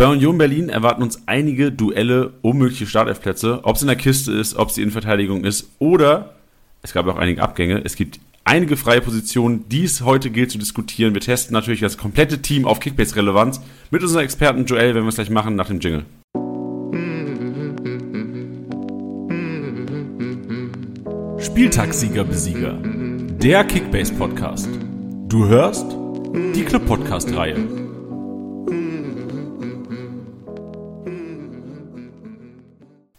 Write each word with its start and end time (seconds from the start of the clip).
Bei 0.00 0.06
Union 0.06 0.38
Berlin 0.38 0.70
erwarten 0.70 1.02
uns 1.02 1.24
einige 1.26 1.70
Duelle 1.70 2.32
um 2.40 2.56
mögliche 2.56 2.86
Startelfplätze, 2.86 3.60
ob 3.64 3.76
es 3.76 3.82
in 3.82 3.88
der 3.88 3.98
Kiste 3.98 4.32
ist, 4.32 4.56
ob 4.56 4.70
es 4.70 4.76
die 4.76 4.80
Innenverteidigung 4.80 5.44
ist 5.44 5.72
oder 5.78 6.36
es 6.80 6.94
gab 6.94 7.06
auch 7.06 7.18
einige 7.18 7.42
Abgänge. 7.42 7.82
Es 7.84 7.96
gibt 7.96 8.18
einige 8.44 8.78
freie 8.78 9.02
Positionen, 9.02 9.68
die 9.68 9.84
es 9.84 10.00
heute 10.00 10.30
gilt 10.30 10.52
zu 10.52 10.56
diskutieren. 10.56 11.12
Wir 11.12 11.20
testen 11.20 11.52
natürlich 11.52 11.80
das 11.80 11.98
komplette 11.98 12.40
Team 12.40 12.64
auf 12.64 12.80
Kickbase-Relevanz 12.80 13.60
mit 13.90 14.02
unserem 14.02 14.24
Experten 14.24 14.64
Joel, 14.64 14.94
wenn 14.94 15.02
wir 15.02 15.10
es 15.10 15.16
gleich 15.16 15.28
machen 15.28 15.54
nach 15.54 15.68
dem 15.68 15.80
Jingle. 15.80 16.06
Spieltagssieger 21.44 22.24
Besieger, 22.24 22.78
der 22.82 23.64
Kickbase 23.64 24.14
Podcast. 24.14 24.70
Du 25.28 25.46
hörst 25.46 25.94
die 26.54 26.64
Club 26.64 26.86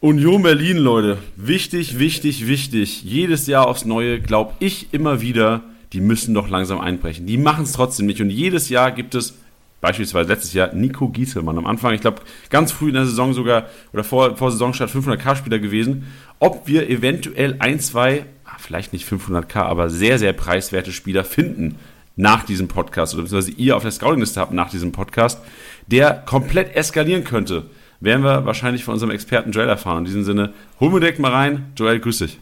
Union 0.03 0.41
Berlin, 0.41 0.77
Leute. 0.77 1.19
Wichtig, 1.35 1.99
wichtig, 1.99 2.47
wichtig. 2.47 3.03
Jedes 3.03 3.45
Jahr 3.45 3.67
aufs 3.67 3.85
Neue 3.85 4.19
glaube 4.19 4.53
ich 4.57 4.91
immer 4.95 5.21
wieder, 5.21 5.61
die 5.93 6.01
müssen 6.01 6.33
doch 6.33 6.49
langsam 6.49 6.81
einbrechen. 6.81 7.27
Die 7.27 7.37
machen 7.37 7.65
es 7.65 7.73
trotzdem 7.73 8.07
nicht. 8.07 8.19
Und 8.19 8.31
jedes 8.31 8.69
Jahr 8.69 8.91
gibt 8.91 9.13
es, 9.13 9.37
beispielsweise 9.79 10.27
letztes 10.27 10.53
Jahr, 10.53 10.73
Nico 10.73 11.09
Gieselmann. 11.09 11.59
Am 11.59 11.67
Anfang, 11.67 11.93
ich 11.93 12.01
glaube, 12.01 12.23
ganz 12.49 12.71
früh 12.71 12.87
in 12.87 12.95
der 12.95 13.05
Saison 13.05 13.35
sogar, 13.35 13.67
oder 13.93 14.03
vor, 14.03 14.35
vor 14.37 14.49
Saisonstart 14.49 14.89
500k-Spieler 14.89 15.59
gewesen. 15.59 16.07
Ob 16.39 16.67
wir 16.67 16.89
eventuell 16.89 17.57
ein, 17.59 17.79
zwei, 17.79 18.25
ah, 18.45 18.55
vielleicht 18.57 18.93
nicht 18.93 19.07
500k, 19.07 19.59
aber 19.59 19.91
sehr, 19.91 20.17
sehr 20.17 20.33
preiswerte 20.33 20.93
Spieler 20.93 21.23
finden 21.23 21.75
nach 22.15 22.43
diesem 22.43 22.67
Podcast, 22.67 23.13
oder 23.13 23.21
beziehungsweise 23.21 23.55
ihr 23.55 23.77
auf 23.77 23.83
der 23.83 23.91
Scouting-Liste 23.91 24.39
habt 24.39 24.52
nach 24.52 24.71
diesem 24.71 24.93
Podcast, 24.93 25.39
der 25.85 26.23
komplett 26.25 26.75
eskalieren 26.75 27.23
könnte 27.23 27.65
werden 28.01 28.23
wir 28.23 28.45
wahrscheinlich 28.45 28.83
von 28.83 28.95
unserem 28.95 29.11
Experten 29.11 29.51
Joel 29.51 29.69
erfahren. 29.69 29.99
In 29.99 30.05
diesem 30.05 30.23
Sinne, 30.23 30.53
holen 30.80 30.94
wir 30.94 30.99
direkt 30.99 31.19
mal 31.19 31.31
rein. 31.31 31.71
Joel, 31.77 31.99
grüß 31.99 32.17
dich. 32.17 32.39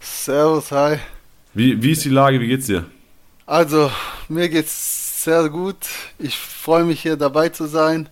Servus, 0.00 0.70
hi. 0.70 0.98
Wie, 1.54 1.82
wie 1.82 1.92
ist 1.92 2.04
die 2.04 2.10
Lage? 2.10 2.40
Wie 2.40 2.46
geht's 2.46 2.66
dir? 2.66 2.84
Also, 3.46 3.90
mir 4.28 4.48
geht's 4.48 5.24
sehr 5.24 5.48
gut. 5.48 5.76
Ich 6.18 6.36
freue 6.36 6.84
mich 6.84 7.02
hier 7.02 7.16
dabei 7.16 7.48
zu 7.48 7.66
sein 7.66 8.08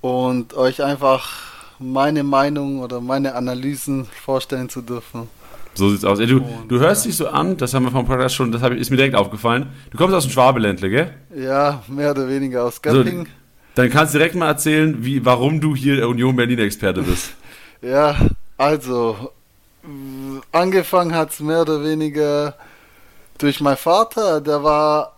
und 0.00 0.54
euch 0.54 0.82
einfach 0.82 1.28
meine 1.78 2.22
Meinung 2.22 2.80
oder 2.80 3.00
meine 3.00 3.34
Analysen 3.34 4.04
vorstellen 4.04 4.68
zu 4.68 4.82
dürfen. 4.82 5.28
So 5.74 5.88
sieht's 5.90 6.04
aus. 6.04 6.18
Ey, 6.18 6.26
du, 6.26 6.44
du 6.68 6.78
hörst 6.80 7.06
dich 7.06 7.16
so 7.16 7.28
an, 7.28 7.56
das 7.56 7.72
haben 7.74 7.84
wir 7.84 7.90
vom 7.90 8.06
Podcast 8.06 8.34
schon, 8.34 8.52
das 8.52 8.62
ist 8.62 8.90
mir 8.90 8.96
direkt 8.96 9.14
aufgefallen. 9.14 9.68
Du 9.90 9.96
kommst 9.96 10.14
aus 10.14 10.24
dem 10.24 10.32
Schwabeländle, 10.32 10.90
gell? 10.90 11.14
Ja, 11.34 11.82
mehr 11.88 12.10
oder 12.10 12.28
weniger 12.28 12.64
aus 12.64 12.82
Göppingen. 12.82 13.26
So, 13.26 13.32
dann 13.74 13.90
kannst 13.90 14.14
du 14.14 14.18
direkt 14.18 14.34
mal 14.34 14.48
erzählen, 14.48 15.04
wie, 15.04 15.24
warum 15.24 15.60
du 15.60 15.74
hier 15.74 16.08
Union 16.08 16.36
Berlin-Experte 16.36 17.02
bist. 17.02 17.32
ja, 17.82 18.16
also, 18.56 19.32
angefangen 20.52 21.14
hat 21.14 21.30
es 21.30 21.40
mehr 21.40 21.62
oder 21.62 21.82
weniger 21.82 22.54
durch 23.38 23.60
meinen 23.60 23.76
Vater. 23.76 24.40
Der 24.40 24.62
war 24.62 25.16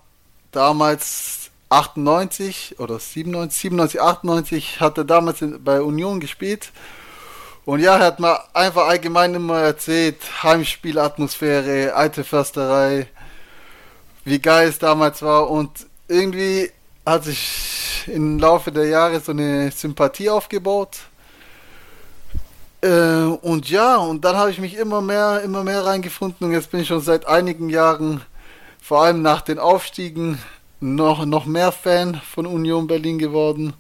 damals 0.53 1.51
98 1.71 2.79
oder 2.79 2.99
97, 2.99 3.59
97, 3.61 4.01
98, 4.01 4.81
hat 4.81 4.99
er 4.99 5.05
damals 5.05 5.43
bei 5.65 5.81
Union 5.81 6.21
gespielt. 6.21 6.71
Und 7.65 7.81
ja, 7.81 7.97
er 7.97 8.07
hat 8.07 8.21
mir 8.21 8.39
einfach 8.55 8.89
allgemein 8.89 9.35
immer 9.35 9.61
erzählt, 9.61 10.17
Heimspielatmosphäre, 10.43 11.95
alte 11.95 12.25
Försterei, 12.25 13.07
wie 14.25 14.41
geil 14.41 14.69
es 14.69 14.79
damals 14.79 15.23
war. 15.23 15.49
Und 15.49 15.87
irgendwie 16.09 16.71
hat 17.05 17.25
sich 17.25 18.05
im 18.07 18.39
Laufe 18.39 18.73
der 18.73 18.87
Jahre 18.87 19.21
so 19.21 19.33
eine 19.33 19.71
Sympathie 19.71 20.31
aufgebaut. 20.31 20.99
Äh, 22.81 23.25
und 23.43 23.69
ja, 23.71 23.97
und 23.97 24.25
dann 24.25 24.37
habe 24.37 24.51
ich 24.51 24.59
mich 24.59 24.77
immer 24.77 25.01
mehr, 25.01 25.43
immer 25.45 25.63
mehr 25.63 25.85
reingefunden 25.85 26.47
und 26.47 26.53
jetzt 26.53 26.71
bin 26.71 26.81
ich 26.81 26.89
schon 26.89 27.01
seit 27.01 27.27
einigen 27.27 27.69
Jahren, 27.69 28.23
vor 28.81 29.03
allem 29.03 29.23
nach 29.23 29.41
den 29.41 29.59
Aufstiegen, 29.59 30.39
noch, 30.81 31.25
noch 31.25 31.47
mehr 31.47 31.71
Fan 31.71 32.21
von 32.35 32.45
Union 32.45 32.89
Berlin 32.89 33.19
geworden. 33.19 33.75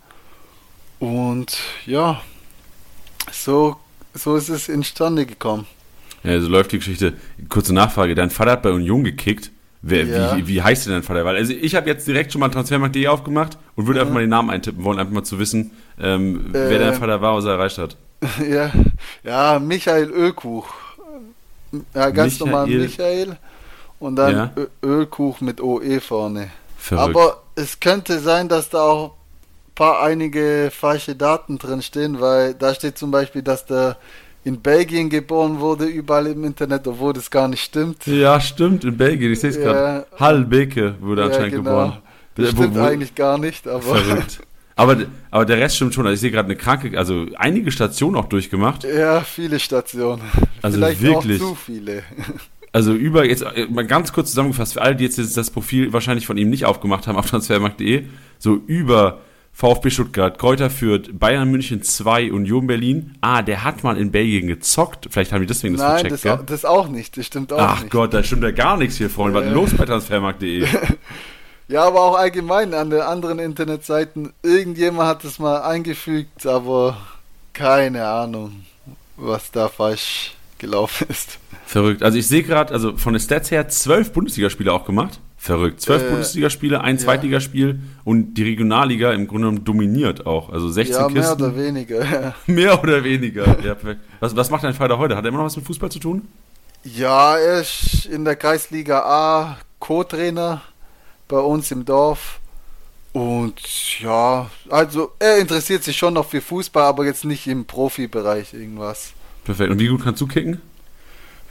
Und 1.00 1.58
ja, 1.84 2.20
so, 3.32 3.76
so 4.14 4.36
ist 4.36 4.48
es 4.48 4.68
instande 4.68 5.26
gekommen. 5.26 5.66
Ja, 6.22 6.40
so 6.40 6.48
läuft 6.48 6.70
die 6.70 6.78
Geschichte. 6.78 7.14
Kurze 7.48 7.74
Nachfrage: 7.74 8.14
Dein 8.14 8.30
Vater 8.30 8.52
hat 8.52 8.62
bei 8.62 8.70
Union 8.70 9.02
gekickt. 9.02 9.50
Wer, 9.82 10.06
ja. 10.06 10.36
wie, 10.36 10.46
wie 10.46 10.62
heißt 10.62 10.86
denn 10.86 10.92
dein 10.92 11.02
Vater? 11.02 11.24
Weil 11.24 11.36
also 11.36 11.52
ich 11.52 11.74
habe 11.74 11.88
jetzt 11.88 12.06
direkt 12.06 12.32
schon 12.32 12.40
mal 12.40 12.48
Transfermarkt.de 12.48 13.08
aufgemacht 13.08 13.58
und 13.74 13.86
würde 13.86 13.98
ja. 13.98 14.02
einfach 14.02 14.14
mal 14.14 14.20
den 14.20 14.30
Namen 14.30 14.50
eintippen 14.50 14.84
wollen, 14.84 15.00
einfach 15.00 15.12
mal 15.12 15.24
zu 15.24 15.40
wissen, 15.40 15.72
ähm, 16.00 16.54
äh, 16.54 16.70
wer 16.70 16.78
dein 16.78 16.94
Vater 16.94 17.20
war, 17.20 17.36
was 17.36 17.44
er 17.44 17.52
erreicht 17.52 17.78
hat. 17.78 17.96
Ja, 18.48 18.70
ja 19.24 19.58
Michael 19.58 20.10
Ölkuch. 20.10 20.68
Ja, 21.92 22.10
ganz 22.10 22.34
Michael. 22.34 22.52
normal 22.52 22.66
Michael 22.68 23.36
und 23.98 24.16
dann 24.16 24.34
ja. 24.34 24.52
Ölkuch 24.84 25.40
mit 25.40 25.60
OE 25.60 26.00
vorne. 26.00 26.50
Verrückt. 26.76 27.16
Aber 27.16 27.42
es 27.56 27.80
könnte 27.80 28.20
sein, 28.20 28.48
dass 28.48 28.68
da 28.68 28.82
auch 28.82 29.08
ein 29.08 29.74
paar 29.74 30.02
einige 30.02 30.70
falsche 30.72 31.16
Daten 31.16 31.58
drin 31.58 31.82
stehen, 31.82 32.20
weil 32.20 32.54
da 32.54 32.74
steht 32.74 32.98
zum 32.98 33.10
Beispiel, 33.10 33.42
dass 33.42 33.66
der 33.66 33.96
in 34.44 34.60
Belgien 34.60 35.08
geboren 35.08 35.60
wurde, 35.60 35.84
überall 35.84 36.26
im 36.26 36.44
Internet, 36.44 36.86
obwohl 36.86 37.12
das 37.12 37.30
gar 37.30 37.48
nicht 37.48 37.62
stimmt. 37.62 38.06
Ja, 38.06 38.40
stimmt, 38.40 38.84
in 38.84 38.96
Belgien, 38.96 39.32
ich 39.32 39.40
sehe 39.40 39.50
es 39.50 39.56
ja. 39.56 39.62
gerade. 39.62 40.06
Hallbeke 40.18 40.96
wurde 41.00 41.22
ja, 41.22 41.26
anscheinend 41.28 41.52
genau. 41.52 41.62
geboren. 41.62 41.98
Das 42.34 42.50
stimmt 42.50 42.74
wo, 42.74 42.80
wo, 42.80 42.84
eigentlich 42.84 43.14
gar 43.14 43.38
nicht, 43.38 43.68
aber. 43.68 43.82
Verrückt. 43.82 44.40
Aber, 44.74 44.96
aber 45.30 45.44
der 45.44 45.58
Rest 45.58 45.76
stimmt 45.76 45.94
schon. 45.94 46.06
Also 46.06 46.14
ich 46.14 46.20
sehe 46.20 46.30
gerade 46.30 46.46
eine 46.46 46.56
kranke, 46.56 46.96
also 46.98 47.26
einige 47.36 47.70
Stationen 47.70 48.16
auch 48.16 48.24
durchgemacht. 48.24 48.84
Ja, 48.84 49.20
viele 49.20 49.60
Stationen. 49.60 50.22
Also 50.62 50.78
Vielleicht 50.78 51.02
wirklich. 51.02 51.42
auch 51.42 51.48
zu 51.48 51.54
viele. 51.54 52.02
Also 52.74 52.94
über, 52.94 53.26
jetzt 53.26 53.44
mal 53.68 53.86
ganz 53.86 54.14
kurz 54.14 54.30
zusammengefasst, 54.30 54.72
für 54.72 54.80
alle, 54.80 54.96
die 54.96 55.04
jetzt 55.04 55.18
das 55.36 55.50
Profil 55.50 55.92
wahrscheinlich 55.92 56.26
von 56.26 56.38
ihm 56.38 56.48
nicht 56.48 56.64
aufgemacht 56.64 57.06
haben 57.06 57.18
auf 57.18 57.28
transfermarkt.de, 57.28 58.04
so 58.38 58.54
über 58.66 59.20
VfB 59.52 59.90
Stuttgart, 59.90 60.38
Kräuter 60.38 60.70
Fürth, 60.70 61.10
Bayern 61.12 61.50
München 61.50 61.82
2, 61.82 62.32
Union 62.32 62.66
Berlin. 62.66 63.16
Ah, 63.20 63.42
der 63.42 63.62
hat 63.62 63.84
mal 63.84 63.98
in 63.98 64.10
Belgien 64.10 64.46
gezockt. 64.48 65.08
Vielleicht 65.10 65.32
haben 65.32 65.42
die 65.42 65.46
deswegen 65.46 65.74
das 65.74 65.82
Nein, 65.82 65.90
vercheckt, 66.00 66.12
das, 66.12 66.22
gell? 66.22 66.40
das 66.46 66.64
auch 66.64 66.88
nicht. 66.88 67.16
Das 67.16 67.26
stimmt 67.26 67.52
auch 67.52 67.58
Ach 67.60 67.80
nicht. 67.82 67.92
Gott, 67.92 68.14
da 68.14 68.22
stimmt 68.22 68.42
ja 68.42 68.50
gar 68.50 68.76
nichts 68.76 68.96
hier, 68.96 69.10
Freunde. 69.10 69.38
Was 69.38 69.46
ist 69.46 69.52
los 69.52 69.74
bei 69.76 69.84
transfermarkt.de? 69.84 70.66
ja, 71.68 71.84
aber 71.84 72.00
auch 72.00 72.16
allgemein 72.16 72.74
an 72.74 72.90
den 72.90 73.02
anderen 73.02 73.38
Internetseiten. 73.38 74.32
Irgendjemand 74.42 75.08
hat 75.08 75.24
das 75.24 75.38
mal 75.38 75.60
eingefügt, 75.62 76.46
aber 76.46 76.96
keine 77.52 78.06
Ahnung, 78.06 78.64
was 79.16 79.50
da 79.50 79.68
falsch 79.68 80.34
gelaufen 80.58 81.08
ist. 81.10 81.38
Verrückt. 81.66 82.02
Also 82.02 82.18
ich 82.18 82.26
sehe 82.26 82.42
gerade, 82.42 82.72
also 82.72 82.96
von 82.96 83.12
den 83.12 83.20
Stats 83.20 83.50
her 83.50 83.68
zwölf 83.68 84.12
Bundesligaspiele 84.12 84.72
auch 84.72 84.84
gemacht. 84.84 85.20
Verrückt. 85.42 85.80
Zwölf 85.80 86.04
äh, 86.04 86.08
Bundesligaspiele, 86.08 86.82
ein 86.82 86.98
ja. 86.98 87.02
Zweitligaspiel 87.02 87.80
und 88.04 88.34
die 88.34 88.44
Regionalliga 88.44 89.12
im 89.12 89.26
Grunde 89.26 89.48
genommen 89.48 89.64
dominiert 89.64 90.24
auch. 90.24 90.50
Also 90.50 90.68
16 90.68 90.96
ja, 90.96 91.08
mehr 91.08 91.32
oder 91.32 91.56
weniger. 91.56 92.34
mehr 92.46 92.80
oder 92.80 93.02
weniger. 93.02 93.58
Ja, 93.60 93.76
was, 94.20 94.36
was 94.36 94.50
macht 94.50 94.62
dein 94.62 94.72
Vater 94.72 94.98
heute? 94.98 95.16
Hat 95.16 95.24
er 95.24 95.30
immer 95.30 95.38
noch 95.38 95.46
was 95.46 95.56
mit 95.56 95.66
Fußball 95.66 95.90
zu 95.90 95.98
tun? 95.98 96.28
Ja, 96.84 97.36
er 97.36 97.62
ist 97.62 98.06
in 98.06 98.24
der 98.24 98.36
Kreisliga 98.36 99.00
A 99.00 99.58
Co-Trainer 99.80 100.62
bei 101.26 101.40
uns 101.40 101.72
im 101.72 101.84
Dorf. 101.84 102.38
Und 103.12 103.60
ja, 103.98 104.48
also 104.70 105.10
er 105.18 105.38
interessiert 105.38 105.82
sich 105.82 105.96
schon 105.96 106.14
noch 106.14 106.26
für 106.26 106.40
Fußball, 106.40 106.84
aber 106.84 107.04
jetzt 107.04 107.24
nicht 107.24 107.48
im 107.48 107.64
Profibereich 107.64 108.54
irgendwas. 108.54 109.12
Perfekt. 109.42 109.72
Und 109.72 109.80
wie 109.80 109.88
gut 109.88 110.04
kannst 110.04 110.20
du 110.20 110.28
kicken? 110.28 110.62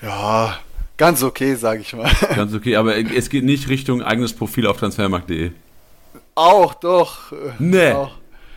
Ja, 0.01 0.57
Ganz 1.01 1.23
okay, 1.23 1.55
sage 1.55 1.81
ich 1.81 1.93
mal. 1.95 2.11
Ganz 2.35 2.53
okay, 2.53 2.75
aber 2.75 2.95
es 2.95 3.31
geht 3.31 3.43
nicht 3.43 3.69
Richtung 3.69 4.03
eigenes 4.03 4.33
Profil 4.33 4.67
auf 4.67 4.77
transfermarkt.de. 4.77 5.49
Auch, 6.35 6.75
doch. 6.75 7.33
Nee. 7.57 7.93
Auch. 7.93 8.11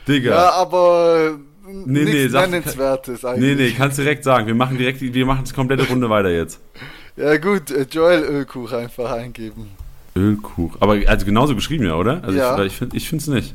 Digga. 0.06 0.30
Ja, 0.32 0.50
aber 0.50 1.38
nee, 1.66 2.00
nichts 2.00 2.12
nee, 2.12 2.28
sag, 2.28 2.50
Nennenswertes 2.50 3.24
eigentlich. 3.24 3.56
Nee, 3.56 3.68
nee, 3.68 3.70
kannst 3.70 3.96
direkt 3.96 4.24
sagen. 4.24 4.46
Wir 4.46 4.54
machen 4.54 4.76
direkt, 4.76 5.00
wir 5.00 5.24
machen 5.24 5.40
das 5.44 5.54
komplette 5.54 5.88
Runde 5.88 6.10
weiter 6.10 6.30
jetzt. 6.30 6.60
Ja 7.16 7.36
gut, 7.36 7.70
äh, 7.70 7.86
Joel 7.88 8.24
Ölkuch 8.24 8.72
einfach 8.72 9.12
eingeben. 9.12 9.70
Ölkuch. 10.16 10.76
Aber 10.80 10.98
also 11.06 11.24
genauso 11.24 11.54
geschrieben, 11.54 11.86
ja, 11.86 11.94
oder? 11.94 12.24
Also 12.24 12.36
ja. 12.36 12.60
ich, 12.64 12.82
ich 12.92 13.08
finde 13.08 13.22
es 13.22 13.28
nicht. 13.28 13.54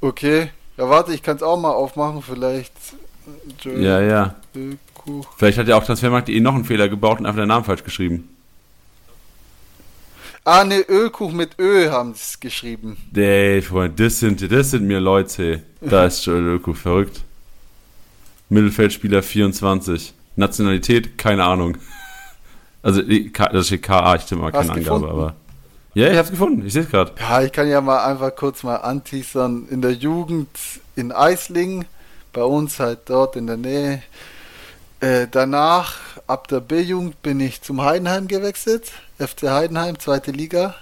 Okay. 0.00 0.50
Ja, 0.78 0.88
warte, 0.88 1.12
ich 1.12 1.20
kann 1.20 1.34
es 1.34 1.42
auch 1.42 1.58
mal 1.58 1.72
aufmachen, 1.72 2.22
vielleicht. 2.22 2.72
Joel 3.60 3.82
ja, 3.82 4.00
ja. 4.00 4.34
Ölkuch. 4.54 4.78
Kuch. 5.04 5.26
Vielleicht 5.36 5.58
hat 5.58 5.68
ja 5.68 5.76
auch 5.76 5.84
Transfermarkt.de 5.84 6.40
noch 6.40 6.54
einen 6.54 6.64
Fehler 6.64 6.88
gebaut 6.88 7.20
und 7.20 7.26
einfach 7.26 7.40
den 7.40 7.48
Namen 7.48 7.64
falsch 7.64 7.84
geschrieben. 7.84 8.28
Ah, 10.46 10.64
ne, 10.64 10.80
Ölkuch 10.88 11.32
mit 11.32 11.58
Ö 11.58 11.90
haben 11.90 12.12
sie 12.12 12.20
es 12.20 12.40
geschrieben. 12.40 12.98
Ey, 13.14 13.62
Freund, 13.62 13.98
das 13.98 14.18
sind, 14.18 14.52
das 14.52 14.72
sind 14.72 14.84
mir 14.86 15.00
Leute. 15.00 15.62
Da 15.80 16.04
ist 16.04 16.26
Joel 16.26 16.42
Ölkuch, 16.42 16.76
verrückt. 16.76 17.22
Mittelfeldspieler 18.50 19.22
24. 19.22 20.12
Nationalität, 20.36 21.16
keine 21.16 21.44
Ahnung. 21.44 21.78
Also, 22.82 23.00
das 23.00 23.66
steht 23.66 23.82
KA, 23.82 24.16
ich 24.16 24.22
stimme 24.22 24.42
mal 24.42 24.52
keine 24.52 24.72
Angabe, 24.72 25.08
aber. 25.08 25.36
Ja, 25.94 26.10
ich 26.10 26.18
hab's 26.18 26.30
gefunden. 26.30 26.66
Ich 26.66 26.72
sehe 26.72 26.82
es 26.82 26.90
gerade. 26.90 27.12
Ja, 27.18 27.40
ich 27.40 27.52
kann 27.52 27.68
ja 27.68 27.80
mal 27.80 28.04
einfach 28.04 28.34
kurz 28.34 28.62
mal 28.64 28.76
anteasern. 28.76 29.66
In 29.70 29.80
der 29.80 29.92
Jugend 29.92 30.48
in 30.96 31.12
Eislingen, 31.12 31.86
bei 32.32 32.42
uns 32.42 32.80
halt 32.80 33.00
dort 33.06 33.36
in 33.36 33.46
der 33.46 33.56
Nähe. 33.56 34.02
Äh, 35.04 35.26
danach, 35.30 35.96
ab 36.26 36.48
der 36.48 36.60
B-Jugend, 36.60 37.20
bin 37.22 37.38
ich 37.40 37.60
zum 37.60 37.82
Heidenheim 37.82 38.26
gewechselt. 38.28 38.90
FC 39.18 39.42
Heidenheim, 39.50 39.98
zweite 39.98 40.30
Liga. 40.30 40.74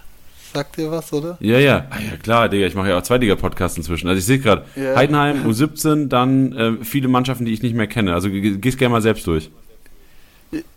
Sagt 0.55 0.77
dir 0.77 0.91
was, 0.91 1.13
oder? 1.13 1.39
Ja, 1.41 1.59
ja. 1.59 1.87
Ah, 1.91 1.99
ja, 1.99 2.17
klar, 2.23 2.49
Digga. 2.49 2.67
Ich 2.67 2.75
mache 2.75 2.91
ja 2.91 2.99
auch 2.99 3.03
Zweitliga-Podcasts 3.03 3.79
inzwischen. 3.79 4.07
Also 4.09 4.19
ich 4.19 4.27
sehe 4.27 4.39
gerade, 4.39 4.65
Ja. 4.77 4.95
Heidenheim, 4.97 5.47
U17, 5.51 6.09
dann 6.09 6.53
äh, 6.53 6.85
viele 6.85 7.09
Mannschaften, 7.09 7.47
die 7.47 7.53
ich 7.53 7.63
nicht 7.63 7.75
mehr 7.75 7.87
kenne. 7.87 8.13
Also 8.15 8.29
ge- 8.31 8.59
gehst 8.59 8.79
gerne 8.79 8.93
mal 8.93 9.01
selbst 9.03 9.27
durch. 9.27 9.51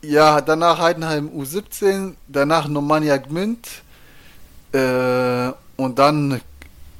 Ja, 0.01 0.39
danach 0.39 0.79
Heidenheim 0.79 1.27
U17, 1.29 2.13
danach 2.29 2.67
Normannia 2.69 3.17
Gmünd 3.17 3.67
äh, 4.71 5.51
und 5.75 5.99
dann 5.99 6.39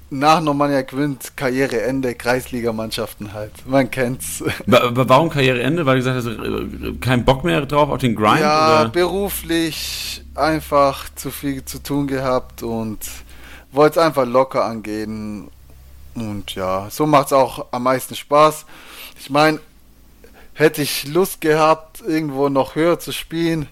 nach 0.10 0.40
Normannia 0.40 0.82
Gmünd 0.84 1.36
Karriereende, 1.36 2.16
Kreisligamannschaften 2.16 3.34
halt. 3.34 3.52
Man 3.68 3.90
kennt's. 3.90 4.44
Wa- 4.66 4.92
wa- 4.96 5.06
Warum 5.10 5.30
Karriereende? 5.30 5.86
Weil 5.86 6.00
du 6.00 6.04
gesagt 6.04 6.18
hast, 6.18 6.28
äh, 6.28 6.94
kein 7.02 7.26
Bock 7.26 7.44
mehr 7.44 7.66
drauf 7.66 7.90
auf 7.90 7.98
den 8.00 8.16
Grind? 8.16 8.40
ja, 8.42 8.82
oder? 8.82 8.90
beruflich 8.90 10.24
einfach 10.36 11.10
zu 11.16 11.32
viel 11.32 11.66
zu 11.66 11.82
tun 11.82 12.08
gehabt 12.08 12.62
und 12.64 13.00
wollte 13.72 14.00
es 14.00 14.06
einfach 14.06 14.26
locker 14.26 14.64
angehen. 14.66 15.50
Und 16.14 16.56
ja, 16.56 16.88
so 16.90 17.06
macht 17.06 17.28
es 17.28 17.34
auch 17.34 17.66
am 17.72 17.84
meisten 17.84 18.16
Spaß. 18.16 18.66
Ich 19.20 19.30
meine, 19.30 19.60
hätte 20.54 20.82
ich 20.82 21.08
Lust 21.08 21.42
gehabt, 21.42 22.02
irgendwo 22.02 22.48
noch 22.48 22.76
höher 22.76 23.00
zu 23.00 23.12
spielen, 23.12 23.68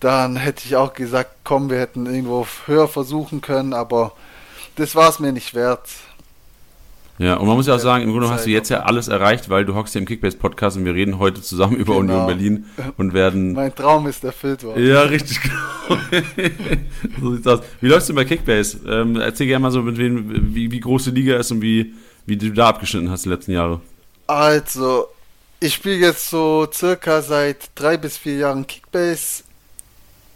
dann 0.00 0.36
hätte 0.36 0.64
ich 0.66 0.76
auch 0.76 0.92
gesagt, 0.92 1.30
komm, 1.44 1.70
wir 1.70 1.78
hätten 1.78 2.06
irgendwo 2.06 2.46
höher 2.66 2.86
versuchen 2.88 3.40
können, 3.40 3.72
aber 3.72 4.12
das 4.78 4.94
war 4.94 5.08
es 5.10 5.18
mir 5.18 5.32
nicht 5.32 5.54
wert. 5.54 5.88
Ja, 7.18 7.34
und 7.34 7.48
man 7.48 7.56
muss 7.56 7.66
ja 7.66 7.74
auch 7.74 7.80
sagen, 7.80 8.04
im 8.04 8.12
Grunde 8.12 8.30
hast 8.30 8.46
du 8.46 8.50
jetzt 8.50 8.68
ja 8.68 8.84
alles 8.84 9.08
erreicht, 9.08 9.50
weil 9.50 9.64
du 9.64 9.74
hockst 9.74 9.92
hier 9.92 10.00
im 10.00 10.06
Kickbase-Podcast 10.06 10.76
und 10.76 10.84
wir 10.84 10.94
reden 10.94 11.18
heute 11.18 11.42
zusammen 11.42 11.76
über 11.76 11.94
Genau. 11.96 12.12
Union 12.12 12.26
Berlin 12.26 12.66
und 12.96 13.12
werden. 13.12 13.52
Mein 13.54 13.74
Traum 13.74 14.06
ist 14.06 14.22
erfüllt 14.22 14.62
worden. 14.62 14.86
Ja, 14.86 15.02
richtig 15.02 15.40
so 17.20 17.34
sieht's 17.34 17.46
aus. 17.48 17.60
Wie 17.80 17.88
läufst 17.88 18.08
du 18.08 18.14
bei 18.14 18.24
Kickbase? 18.24 18.78
Ähm, 18.86 19.16
erzähl 19.16 19.48
gerne 19.48 19.62
mal 19.64 19.72
so, 19.72 19.82
mit 19.82 19.98
wem, 19.98 20.54
wie, 20.54 20.70
wie 20.70 20.78
groß 20.80 21.04
die 21.04 21.10
Liga 21.10 21.36
ist 21.38 21.50
und 21.50 21.60
wie, 21.60 21.92
wie 22.26 22.36
du 22.36 22.50
da 22.52 22.68
abgeschnitten 22.68 23.10
hast 23.10 23.24
die 23.24 23.30
letzten 23.30 23.50
Jahre. 23.50 23.80
Also, 24.28 25.08
ich 25.58 25.74
spiele 25.74 25.96
jetzt 25.96 26.30
so 26.30 26.68
circa 26.72 27.20
seit 27.20 27.70
drei 27.74 27.96
bis 27.96 28.16
vier 28.16 28.36
Jahren 28.36 28.64
Kickbase. 28.64 29.42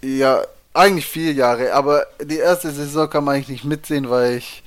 Ja, 0.03 0.43
eigentlich 0.75 1.07
vier 1.07 1.33
Jahre, 1.33 1.73
aber 1.75 2.07
die 2.23 2.39
erste 2.39 2.71
Saison 2.71 3.09
kann 3.11 3.25
man 3.25 3.35
eigentlich 3.37 3.49
nicht 3.49 3.65
mitsehen, 3.65 4.09
weil 4.09 4.37
ich 4.39 4.63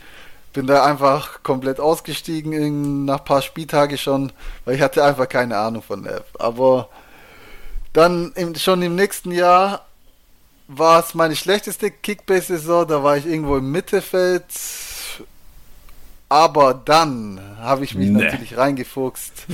bin 0.54 0.68
da 0.68 0.86
einfach 0.86 1.44
komplett 1.44 1.80
ausgestiegen 1.80 3.06
nach 3.06 3.20
ein 3.20 3.26
paar 3.26 3.42
Spieltage 3.42 3.98
schon, 3.98 4.32
weil 4.64 4.76
ich 4.76 4.82
hatte 4.82 5.04
einfach 5.04 5.28
keine 5.28 5.58
Ahnung 5.58 5.82
von 5.82 6.04
der 6.04 6.18
App. 6.18 6.28
Aber 6.40 6.90
dann 7.94 8.32
im, 8.36 8.56
schon 8.56 8.82
im 8.82 8.96
nächsten 8.96 9.32
Jahr 9.32 9.86
war 10.68 11.00
es 11.04 11.14
meine 11.14 11.36
schlechteste 11.36 11.92
Kickbase-Saison, 11.92 12.88
da 12.88 13.04
war 13.04 13.18
ich 13.18 13.26
irgendwo 13.26 13.58
im 13.58 13.72
Mittelfeld. 13.72 14.46
Aber 16.30 16.74
dann 16.74 17.40
habe 17.60 17.84
ich 17.84 17.96
mich 17.96 18.10
Nee. 18.10 18.24
natürlich 18.24 18.58
reingefuchst 18.58 19.46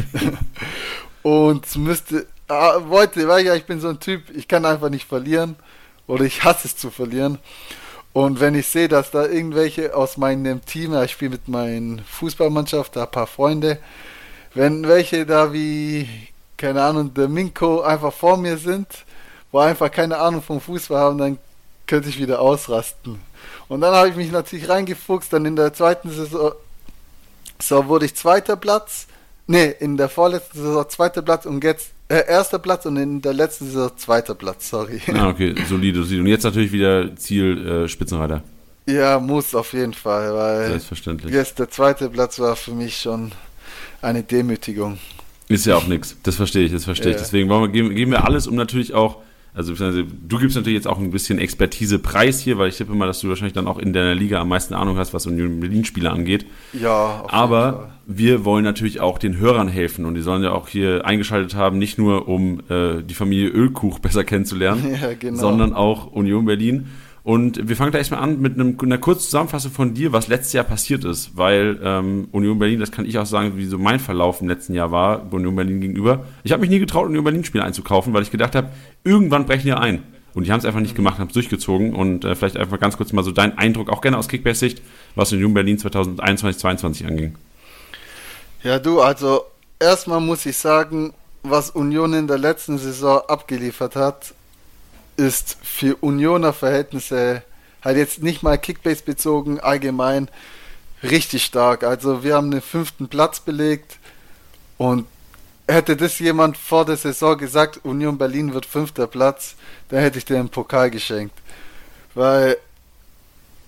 und 1.21 1.75
müsste, 1.75 2.27
ah, 2.47 2.79
wollte, 2.85 3.27
weil 3.27 3.45
ja, 3.45 3.55
ich 3.55 3.65
bin 3.65 3.79
so 3.81 3.89
ein 3.89 3.99
Typ, 3.99 4.29
ich 4.35 4.47
kann 4.47 4.65
einfach 4.65 4.89
nicht 4.89 5.07
verlieren 5.07 5.55
oder 6.11 6.25
ich 6.25 6.43
hasse 6.43 6.67
es 6.67 6.75
zu 6.75 6.91
verlieren. 6.91 7.39
Und 8.11 8.41
wenn 8.41 8.53
ich 8.53 8.67
sehe, 8.67 8.89
dass 8.89 9.11
da 9.11 9.25
irgendwelche 9.25 9.95
aus 9.95 10.17
meinem 10.17 10.63
Team, 10.65 10.93
ich 11.01 11.11
spiele 11.11 11.31
mit 11.31 11.47
meiner 11.47 12.03
Fußballmannschaft, 12.03 12.97
da 12.97 13.03
ein 13.03 13.11
paar 13.11 13.27
Freunde, 13.27 13.79
wenn 14.53 14.85
welche 14.85 15.25
da 15.25 15.53
wie, 15.53 16.09
keine 16.57 16.83
Ahnung, 16.83 17.13
der 17.13 17.29
Minko 17.29 17.79
einfach 17.79 18.11
vor 18.11 18.35
mir 18.35 18.57
sind, 18.57 18.87
wo 19.53 19.59
einfach 19.59 19.89
keine 19.89 20.17
Ahnung 20.17 20.41
vom 20.41 20.59
Fußball 20.59 20.99
haben, 20.99 21.17
dann 21.17 21.37
könnte 21.87 22.09
ich 22.09 22.19
wieder 22.19 22.41
ausrasten. 22.41 23.21
Und 23.69 23.79
dann 23.79 23.95
habe 23.95 24.09
ich 24.09 24.15
mich 24.17 24.31
natürlich 24.33 24.67
reingefuchst, 24.67 25.31
dann 25.31 25.45
in 25.45 25.55
der 25.55 25.73
zweiten 25.73 26.11
Saison 26.11 26.51
so 27.61 27.87
wurde 27.87 28.05
ich 28.05 28.15
zweiter 28.15 28.57
Platz. 28.57 29.07
Nee, 29.47 29.73
in 29.79 29.95
der 29.95 30.09
vorletzten 30.09 30.57
Saison 30.57 30.89
zweiter 30.89 31.21
Platz 31.21 31.45
und 31.45 31.63
jetzt 31.63 31.91
äh, 32.11 32.27
erster 32.27 32.59
Platz 32.59 32.85
und 32.85 32.97
in 32.97 33.21
der 33.21 33.33
letzten 33.33 33.65
Saison 33.65 33.91
zweiter 33.95 34.35
Platz, 34.35 34.69
sorry. 34.69 35.01
Ah, 35.13 35.29
okay, 35.29 35.55
solide, 35.67 36.03
solide. 36.03 36.21
Und 36.21 36.27
jetzt 36.27 36.43
natürlich 36.43 36.71
wieder 36.71 37.15
Ziel 37.15 37.67
äh, 37.67 37.87
Spitzenreiter. 37.87 38.43
Ja, 38.87 39.19
muss 39.19 39.55
auf 39.55 39.73
jeden 39.73 39.93
Fall, 39.93 40.33
weil 40.33 40.67
Selbstverständlich. 40.69 41.33
jetzt 41.33 41.59
der 41.59 41.69
zweite 41.69 42.09
Platz 42.09 42.39
war 42.39 42.55
für 42.55 42.71
mich 42.71 42.97
schon 42.97 43.31
eine 44.01 44.23
Demütigung. 44.23 44.97
Ist 45.47 45.65
ja 45.65 45.75
auch 45.75 45.87
nix. 45.87 46.15
Das 46.23 46.35
verstehe 46.35 46.65
ich, 46.65 46.71
das 46.71 46.85
verstehe 46.85 47.11
ich. 47.11 47.17
Ja. 47.17 47.23
Deswegen 47.23 47.49
wir, 47.49 47.67
geben, 47.69 47.95
geben 47.95 48.11
wir 48.11 48.25
alles, 48.25 48.47
um 48.47 48.55
natürlich 48.55 48.93
auch, 48.93 49.17
also 49.53 49.73
du 49.73 50.37
gibst 50.39 50.55
natürlich 50.55 50.77
jetzt 50.77 50.87
auch 50.87 50.97
ein 50.97 51.11
bisschen 51.11 51.37
Expertise-Preis 51.39 52.39
hier, 52.39 52.57
weil 52.57 52.69
ich 52.69 52.77
tippe 52.77 52.93
mal, 52.93 53.05
dass 53.05 53.19
du 53.19 53.29
wahrscheinlich 53.29 53.53
dann 53.53 53.67
auch 53.67 53.77
in 53.77 53.91
deiner 53.93 54.15
Liga 54.15 54.39
am 54.39 54.47
meisten 54.49 54.73
Ahnung 54.73 54.97
hast, 54.97 55.13
was 55.13 55.25
Union 55.25 55.59
Berlin-Spieler 55.59 56.13
angeht. 56.13 56.45
Ja, 56.73 57.23
Aber 57.27 57.89
wir 58.07 58.45
wollen 58.45 58.63
natürlich 58.63 58.99
auch 59.01 59.17
den 59.17 59.37
Hörern 59.37 59.67
helfen 59.67 60.05
und 60.05 60.15
die 60.15 60.21
sollen 60.21 60.43
ja 60.43 60.51
auch 60.53 60.67
hier 60.67 61.05
eingeschaltet 61.05 61.55
haben, 61.55 61.77
nicht 61.77 61.97
nur 61.97 62.27
um 62.27 62.61
äh, 62.69 63.01
die 63.03 63.13
Familie 63.13 63.49
Ölkuch 63.49 63.99
besser 63.99 64.23
kennenzulernen, 64.23 64.97
Ja, 65.01 65.13
genau. 65.13 65.39
sondern 65.39 65.73
auch 65.73 66.07
Union 66.07 66.45
Berlin. 66.45 66.87
Und 67.23 67.67
wir 67.69 67.75
fangen 67.75 67.91
gleich 67.91 68.09
mal 68.09 68.17
an 68.17 68.41
mit 68.41 68.55
einem, 68.55 68.77
einer 68.81 68.97
kurzen 68.97 69.25
Zusammenfassung 69.25 69.71
von 69.71 69.93
dir, 69.93 70.11
was 70.11 70.27
letztes 70.27 70.53
Jahr 70.53 70.63
passiert 70.63 71.05
ist, 71.05 71.37
weil 71.37 71.79
ähm, 71.83 72.27
Union 72.31 72.57
Berlin, 72.57 72.79
das 72.79 72.91
kann 72.91 73.05
ich 73.05 73.19
auch 73.19 73.27
sagen, 73.27 73.57
wie 73.57 73.65
so 73.65 73.77
mein 73.77 73.99
Verlauf 73.99 74.41
im 74.41 74.47
letzten 74.47 74.73
Jahr 74.73 74.91
war, 74.91 75.31
Union 75.31 75.55
Berlin 75.55 75.81
gegenüber. 75.81 76.25
Ich 76.43 76.51
habe 76.51 76.61
mich 76.61 76.71
nie 76.71 76.79
getraut, 76.79 77.07
Union 77.07 77.23
Berlin 77.23 77.43
Spiele 77.43 77.63
einzukaufen, 77.63 78.13
weil 78.13 78.23
ich 78.23 78.31
gedacht 78.31 78.55
habe, 78.55 78.71
irgendwann 79.03 79.45
brechen 79.45 79.67
die 79.67 79.73
ein. 79.73 80.01
Und 80.33 80.47
die 80.47 80.51
haben 80.51 80.59
es 80.59 80.65
einfach 80.65 80.79
nicht 80.79 80.95
gemacht, 80.95 81.19
haben 81.19 81.27
es 81.27 81.33
durchgezogen 81.33 81.93
und 81.93 82.25
äh, 82.25 82.35
vielleicht 82.35 82.57
einfach 82.57 82.79
ganz 82.79 82.97
kurz 82.97 83.11
mal 83.13 83.23
so 83.23 83.31
dein 83.31 83.57
Eindruck, 83.57 83.89
auch 83.89 84.01
gerne 84.01 84.17
aus 84.17 84.27
Kickbase-Sicht, 84.27 84.81
was 85.15 85.31
Union 85.31 85.53
Berlin 85.53 85.77
2021, 85.77 86.59
2022 86.59 87.05
anging. 87.05 87.35
Ja, 88.63 88.79
du, 88.79 89.01
also 89.01 89.43
erstmal 89.79 90.21
muss 90.21 90.45
ich 90.45 90.57
sagen, 90.57 91.13
was 91.43 91.69
Union 91.69 92.13
in 92.13 92.27
der 92.27 92.37
letzten 92.37 92.77
Saison 92.77 93.21
abgeliefert 93.27 93.95
hat, 93.95 94.33
ist 95.17 95.57
für 95.61 95.95
Unioner 95.97 96.53
Verhältnisse 96.53 97.43
halt 97.83 97.97
jetzt 97.97 98.21
nicht 98.21 98.43
mal 98.43 98.57
Kickbase 98.57 99.03
bezogen, 99.03 99.59
allgemein 99.59 100.29
richtig 101.03 101.43
stark. 101.43 101.83
Also 101.83 102.23
wir 102.23 102.35
haben 102.35 102.51
den 102.51 102.61
fünften 102.61 103.07
Platz 103.07 103.39
belegt 103.39 103.97
und 104.77 105.07
hätte 105.67 105.95
das 105.95 106.19
jemand 106.19 106.57
vor 106.57 106.85
der 106.85 106.97
Saison 106.97 107.37
gesagt, 107.37 107.79
Union 107.83 108.17
Berlin 108.17 108.53
wird 108.53 108.65
fünfter 108.65 109.07
Platz, 109.07 109.55
dann 109.89 109.99
hätte 109.99 110.17
ich 110.17 110.25
dir 110.25 110.37
einen 110.37 110.49
Pokal 110.49 110.91
geschenkt. 110.91 111.37
Weil 112.13 112.57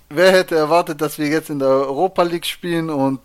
wer 0.10 0.32
hätte 0.32 0.56
erwartet, 0.56 1.02
dass 1.02 1.18
wir 1.18 1.28
jetzt 1.28 1.50
in 1.50 1.60
der 1.60 1.70
Europa 1.70 2.24
League 2.24 2.46
spielen 2.46 2.90
und 2.90 3.22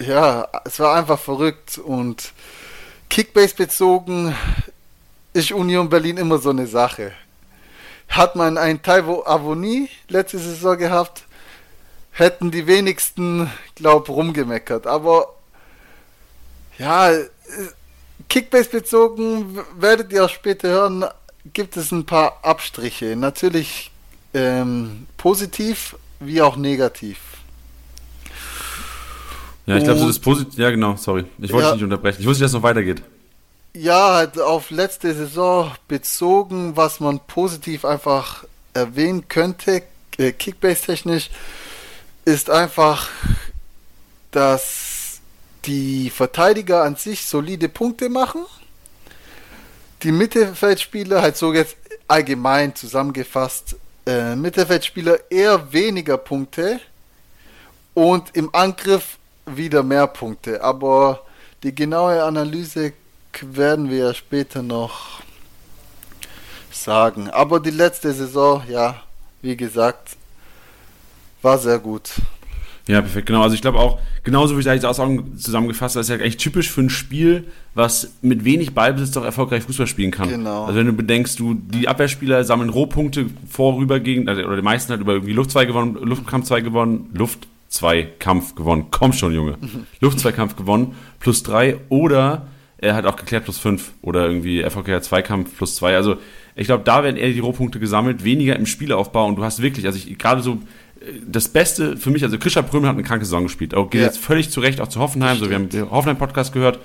ja, 0.00 0.46
es 0.64 0.78
war 0.78 0.94
einfach 0.94 1.18
verrückt 1.18 1.78
und 1.78 2.32
Kickbase 3.10 3.54
bezogen 3.54 4.34
ist 5.38 5.52
Union 5.52 5.88
Berlin 5.88 6.16
immer 6.16 6.38
so 6.38 6.50
eine 6.50 6.66
Sache. 6.66 7.12
Hat 8.08 8.36
man 8.36 8.58
einen 8.58 8.82
Taiwo 8.82 9.22
Avoni 9.24 9.88
letzte 10.08 10.38
Saison 10.38 10.76
gehabt, 10.78 11.24
hätten 12.12 12.50
die 12.50 12.66
wenigsten, 12.66 13.50
glaub, 13.74 14.08
rumgemeckert. 14.08 14.86
Aber 14.86 15.34
ja, 16.78 17.10
Kickbase 18.28 18.70
bezogen, 18.70 19.58
werdet 19.78 20.12
ihr 20.12 20.24
auch 20.24 20.30
später 20.30 20.68
hören, 20.68 21.04
gibt 21.52 21.76
es 21.76 21.92
ein 21.92 22.04
paar 22.06 22.38
Abstriche. 22.42 23.14
Natürlich 23.16 23.90
ähm, 24.34 25.06
positiv 25.16 25.96
wie 26.20 26.42
auch 26.42 26.56
negativ. 26.56 27.18
Ja, 29.66 29.76
ich 29.76 29.84
glaube, 29.84 30.00
so 30.00 30.06
das 30.06 30.18
Positiv. 30.18 30.58
Ja, 30.58 30.70
genau, 30.70 30.96
sorry. 30.96 31.24
Ich 31.38 31.52
wollte 31.52 31.66
Ja. 31.66 31.72
dich 31.72 31.82
nicht 31.82 31.84
unterbrechen. 31.84 32.20
Ich 32.20 32.26
wusste, 32.26 32.42
dass 32.44 32.50
es 32.52 32.54
noch 32.54 32.62
weitergeht. 32.62 33.02
Ja, 33.74 34.14
halt 34.14 34.40
auf 34.40 34.70
letzte 34.70 35.14
Saison 35.14 35.72
bezogen, 35.88 36.76
was 36.76 37.00
man 37.00 37.20
positiv 37.20 37.84
einfach 37.84 38.44
erwähnen 38.74 39.28
könnte, 39.28 39.82
äh, 40.16 40.32
Kickbase-technisch, 40.32 41.30
ist 42.24 42.50
einfach, 42.50 43.08
dass 44.30 45.20
die 45.64 46.10
Verteidiger 46.10 46.82
an 46.82 46.96
sich 46.96 47.26
solide 47.26 47.68
Punkte 47.68 48.08
machen. 48.08 48.46
Die 50.02 50.12
Mittelfeldspieler, 50.12 51.22
halt 51.22 51.36
so 51.36 51.52
jetzt 51.52 51.76
allgemein 52.06 52.74
zusammengefasst, 52.74 53.76
äh, 54.06 54.34
Mittelfeldspieler 54.34 55.30
eher 55.30 55.72
weniger 55.72 56.16
Punkte 56.16 56.80
und 57.94 58.34
im 58.34 58.54
Angriff 58.54 59.18
wieder 59.44 59.82
mehr 59.82 60.06
Punkte. 60.06 60.62
Aber 60.62 61.24
die 61.62 61.74
genaue 61.74 62.22
Analyse 62.22 62.92
werden 63.42 63.90
wir 63.90 63.98
ja 63.98 64.14
später 64.14 64.62
noch 64.62 65.20
sagen. 66.70 67.28
Aber 67.30 67.60
die 67.60 67.70
letzte 67.70 68.12
Saison, 68.12 68.62
ja, 68.68 69.02
wie 69.42 69.56
gesagt, 69.56 70.16
war 71.42 71.58
sehr 71.58 71.78
gut. 71.78 72.10
Ja, 72.88 73.02
perfekt, 73.02 73.26
genau. 73.26 73.42
Also 73.42 73.54
ich 73.54 73.60
glaube 73.60 73.78
auch, 73.78 73.98
genauso 74.24 74.56
wie 74.56 74.60
ich 74.60 74.66
es 74.66 74.84
auch 74.84 74.94
zusammengefasst 75.36 75.94
habe, 75.94 76.00
ist 76.00 76.08
ja 76.08 76.14
eigentlich 76.16 76.38
typisch 76.38 76.70
für 76.70 76.80
ein 76.80 76.88
Spiel, 76.88 77.44
was 77.74 78.12
mit 78.22 78.46
wenig 78.46 78.74
Ballbesitz 78.74 79.10
doch 79.10 79.24
erfolgreich 79.24 79.62
Fußball 79.64 79.86
spielen 79.86 80.10
kann. 80.10 80.30
Genau. 80.30 80.64
Also 80.64 80.78
wenn 80.78 80.86
du 80.86 80.94
bedenkst, 80.94 81.38
du, 81.38 81.52
die 81.54 81.86
Abwehrspieler 81.86 82.44
sammeln 82.44 82.70
Rohpunkte 82.70 83.26
vorüber 83.48 84.00
gegen, 84.00 84.26
also, 84.26 84.42
oder 84.42 84.56
die 84.56 84.62
meisten 84.62 84.90
halt 84.90 85.02
über 85.02 85.12
irgendwie 85.12 85.34
Luft 85.34 85.50
2 85.50 85.66
gewonnen, 85.66 85.98
Luftkampf 86.00 86.46
2 86.46 86.62
gewonnen, 86.62 87.10
Luft 87.12 87.46
2 87.68 88.04
Kampf 88.18 88.54
gewonnen. 88.54 88.86
Komm 88.90 89.12
schon, 89.12 89.34
Junge. 89.34 89.58
Luft 90.00 90.18
2 90.20 90.32
Kampf 90.32 90.56
gewonnen, 90.56 90.94
plus 91.20 91.42
3 91.42 91.76
oder 91.90 92.46
er 92.78 92.94
hat 92.94 93.06
auch 93.06 93.16
geklärt 93.16 93.44
plus 93.44 93.58
5 93.58 93.92
oder 94.02 94.26
irgendwie 94.26 94.60
erfolgreicher 94.60 95.02
Zweikampf 95.02 95.56
plus 95.56 95.76
2. 95.76 95.96
Also 95.96 96.16
ich 96.54 96.66
glaube, 96.66 96.84
da 96.84 97.04
werden 97.04 97.16
eher 97.16 97.32
die 97.32 97.40
Rohpunkte 97.40 97.78
gesammelt, 97.78 98.24
weniger 98.24 98.56
im 98.56 98.66
Spielaufbau 98.66 99.26
und 99.26 99.36
du 99.36 99.44
hast 99.44 99.62
wirklich, 99.62 99.86
also 99.86 99.98
ich 99.98 100.18
gerade 100.18 100.42
so 100.42 100.58
das 101.26 101.48
Beste 101.48 101.96
für 101.96 102.10
mich, 102.10 102.22
also 102.24 102.38
Christian 102.38 102.66
Prömel 102.66 102.88
hat 102.88 102.96
eine 102.96 103.04
kranke 103.04 103.24
Saison 103.24 103.44
gespielt. 103.44 103.74
Auch 103.74 103.90
geht 103.90 104.00
ja. 104.00 104.06
jetzt 104.06 104.18
völlig 104.18 104.50
zu 104.50 104.60
Recht 104.60 104.80
auch 104.80 104.88
zu 104.88 105.00
Hoffenheim. 105.00 105.38
So, 105.38 105.48
wir 105.48 105.56
haben 105.56 105.68
den 105.68 105.90
Hoffenheim-Podcast 105.90 106.52
gehört. 106.52 106.78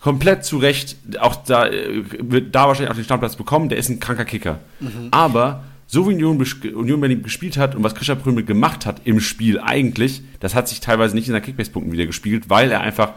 Komplett 0.00 0.44
zu 0.44 0.58
Recht, 0.58 0.96
auch 1.18 1.36
da 1.36 1.66
äh, 1.66 2.04
wird 2.20 2.54
da 2.54 2.68
wahrscheinlich 2.68 2.90
auch 2.90 2.96
den 2.96 3.04
Stammplatz 3.04 3.36
bekommen. 3.36 3.68
Der 3.68 3.78
ist 3.78 3.88
ein 3.88 3.98
kranker 3.98 4.24
Kicker. 4.24 4.60
Mhm. 4.78 5.08
Aber 5.10 5.64
so 5.86 6.08
wie 6.08 6.14
Union, 6.14 6.44
Union 6.74 7.00
Berlin 7.00 7.22
gespielt 7.22 7.56
hat 7.56 7.74
und 7.74 7.82
was 7.82 7.94
Christian 7.94 8.20
Prömel 8.20 8.44
gemacht 8.44 8.86
hat 8.86 9.00
im 9.04 9.20
Spiel 9.20 9.58
eigentlich, 9.58 10.22
das 10.38 10.54
hat 10.54 10.68
sich 10.68 10.80
teilweise 10.80 11.16
nicht 11.16 11.26
in 11.26 11.32
der 11.32 11.40
Kickbase-Punkten 11.40 11.92
wieder 11.92 12.06
gespielt, 12.06 12.44
weil 12.48 12.70
er 12.70 12.82
einfach 12.82 13.14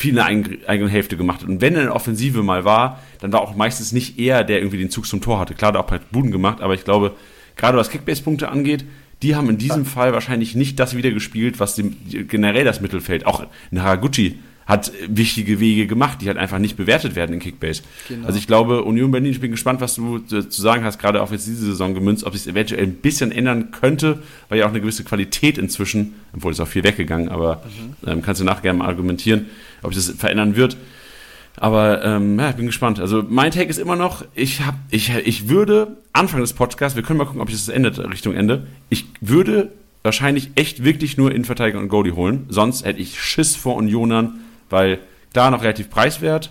viel 0.00 0.10
in 0.10 0.16
der 0.16 0.24
eigenen 0.24 0.88
Hälfte 0.88 1.18
gemacht 1.18 1.42
hat. 1.42 1.48
Und 1.48 1.60
wenn 1.60 1.74
er 1.74 1.80
in 1.80 1.86
der 1.88 1.94
Offensive 1.94 2.42
mal 2.42 2.64
war, 2.64 3.00
dann 3.20 3.32
war 3.34 3.42
auch 3.42 3.54
meistens 3.54 3.92
nicht 3.92 4.18
er, 4.18 4.44
der 4.44 4.58
irgendwie 4.58 4.78
den 4.78 4.88
Zug 4.88 5.06
zum 5.06 5.20
Tor 5.20 5.38
hatte. 5.38 5.52
Klar, 5.52 5.72
der 5.72 5.82
hat 5.82 5.92
auch 5.92 5.98
Buden 6.10 6.30
gemacht, 6.30 6.62
aber 6.62 6.72
ich 6.72 6.84
glaube, 6.84 7.16
gerade 7.54 7.76
was 7.76 7.90
Kickbase-Punkte 7.90 8.48
angeht, 8.48 8.86
die 9.22 9.36
haben 9.36 9.50
in 9.50 9.58
diesem 9.58 9.84
Fall 9.84 10.14
wahrscheinlich 10.14 10.54
nicht 10.54 10.80
das 10.80 10.96
wieder 10.96 11.10
gespielt, 11.10 11.60
was 11.60 11.74
dem, 11.74 11.96
generell 12.28 12.64
das 12.64 12.80
Mittelfeld, 12.80 13.26
auch 13.26 13.46
ein 13.70 13.82
Haraguchi 13.82 14.38
hat 14.70 14.92
wichtige 15.08 15.58
Wege 15.58 15.86
gemacht, 15.86 16.22
die 16.22 16.28
halt 16.28 16.38
einfach 16.38 16.58
nicht 16.58 16.76
bewertet 16.76 17.16
werden 17.16 17.34
in 17.34 17.40
Kickbase. 17.40 17.82
Genau. 18.08 18.26
Also 18.26 18.38
ich 18.38 18.46
glaube, 18.46 18.84
Union 18.84 19.10
Berlin, 19.10 19.32
ich 19.32 19.40
bin 19.40 19.50
gespannt, 19.50 19.80
was 19.80 19.96
du 19.96 20.18
zu 20.18 20.62
sagen 20.62 20.84
hast, 20.84 20.98
gerade 20.98 21.20
auch 21.22 21.32
jetzt 21.32 21.46
diese 21.46 21.66
Saison 21.66 21.92
gemünzt, 21.92 22.24
ob 22.24 22.32
sich 22.32 22.42
es 22.42 22.46
eventuell 22.46 22.84
ein 22.84 22.94
bisschen 22.94 23.32
ändern 23.32 23.72
könnte, 23.72 24.22
weil 24.48 24.60
ja 24.60 24.66
auch 24.66 24.70
eine 24.70 24.80
gewisse 24.80 25.02
Qualität 25.04 25.58
inzwischen, 25.58 26.14
obwohl 26.32 26.52
es 26.52 26.60
auch 26.60 26.68
viel 26.68 26.84
weggegangen, 26.84 27.28
aber 27.28 27.62
mhm. 28.04 28.08
ähm, 28.08 28.22
kannst 28.22 28.40
du 28.40 28.44
nachher 28.44 28.62
gerne 28.62 28.78
mal 28.78 28.86
argumentieren, 28.86 29.46
ob 29.82 29.92
sich 29.92 30.06
das 30.06 30.16
verändern 30.16 30.54
wird. 30.54 30.76
Aber 31.56 32.04
ähm, 32.04 32.38
ja, 32.38 32.50
ich 32.50 32.56
bin 32.56 32.66
gespannt. 32.66 33.00
Also 33.00 33.24
mein 33.28 33.50
Take 33.50 33.68
ist 33.68 33.78
immer 33.78 33.96
noch, 33.96 34.24
ich 34.34 34.64
hab, 34.64 34.76
ich, 34.90 35.12
ich 35.24 35.48
würde 35.48 35.96
Anfang 36.12 36.40
des 36.40 36.52
Podcasts, 36.52 36.96
wir 36.96 37.02
können 37.02 37.18
mal 37.18 37.24
gucken, 37.24 37.42
ob 37.42 37.50
sich 37.50 37.58
das 37.58 37.68
endet 37.68 37.98
Richtung 37.98 38.34
Ende. 38.34 38.68
Ich 38.88 39.06
würde 39.20 39.72
wahrscheinlich 40.02 40.50
echt 40.54 40.84
wirklich 40.84 41.16
nur 41.16 41.32
Innenverteidiger 41.32 41.78
und 41.78 41.88
Goalie 41.88 42.14
holen. 42.14 42.46
Sonst 42.48 42.84
hätte 42.84 43.00
ich 43.00 43.20
Schiss 43.20 43.56
vor 43.56 43.76
Unionern, 43.76 44.40
weil 44.70 44.98
da 45.32 45.50
noch 45.50 45.62
relativ 45.62 45.90
preiswert, 45.90 46.50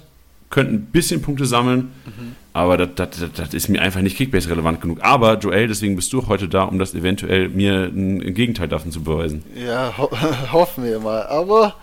könnten 0.50 0.76
ein 0.76 0.86
bisschen 0.86 1.22
Punkte 1.22 1.46
sammeln, 1.46 1.92
mhm. 2.06 2.36
aber 2.54 2.78
das, 2.78 3.54
ist 3.54 3.70
mir 3.70 3.82
einfach 3.82 4.02
nicht 4.02 4.18
Kickbase 4.18 4.50
relevant 4.50 4.82
genug. 4.82 5.00
Aber 5.02 5.38
Joel, 5.38 5.68
deswegen 5.68 5.96
bist 5.96 6.12
du 6.14 6.28
heute 6.28 6.48
da, 6.48 6.64
um 6.64 6.80
das 6.80 6.94
eventuell 6.94 7.50
mir 7.50 7.86
ein, 7.86 8.34
Gegenteil 8.34 8.68
davon 8.68 8.92
zu 8.92 9.02
beweisen. 9.02 9.44
Ja, 9.56 9.94
ho 9.98 10.10
hoffen 10.52 10.84
wir 10.84 11.00
mal. 11.00 11.24
Aber 11.28 11.76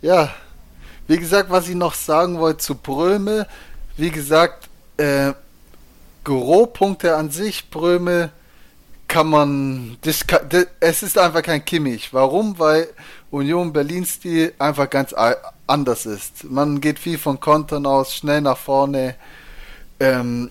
ja, 0.00 0.30
wie 1.06 1.18
gesagt, 1.18 1.50
was 1.50 1.68
ich 1.68 1.74
noch 1.74 1.94
sagen 1.94 2.38
wollte 2.38 2.58
zu 2.58 2.74
Bröme, 2.76 3.46
wie 3.96 4.10
gesagt, 4.10 4.68
äh, 4.96 5.32
Rohpunkte 6.26 7.16
an 7.16 7.30
sich, 7.30 7.68
Bröme, 7.68 8.30
kann 9.06 9.28
man, 9.28 9.98
es 10.02 11.02
ist 11.02 11.18
einfach 11.18 11.42
kein 11.42 11.64
Kimmich. 11.64 12.12
Warum? 12.12 12.58
Weil 12.58 12.88
Union 13.34 13.72
Berlin-Stil 13.72 14.54
einfach 14.58 14.88
ganz 14.88 15.14
anders 15.66 16.06
ist. 16.06 16.44
Man 16.44 16.80
geht 16.80 16.98
viel 16.98 17.18
von 17.18 17.40
Kontern 17.40 17.84
aus, 17.84 18.14
schnell 18.14 18.40
nach 18.40 18.56
vorne 18.56 19.16
ähm, 19.98 20.50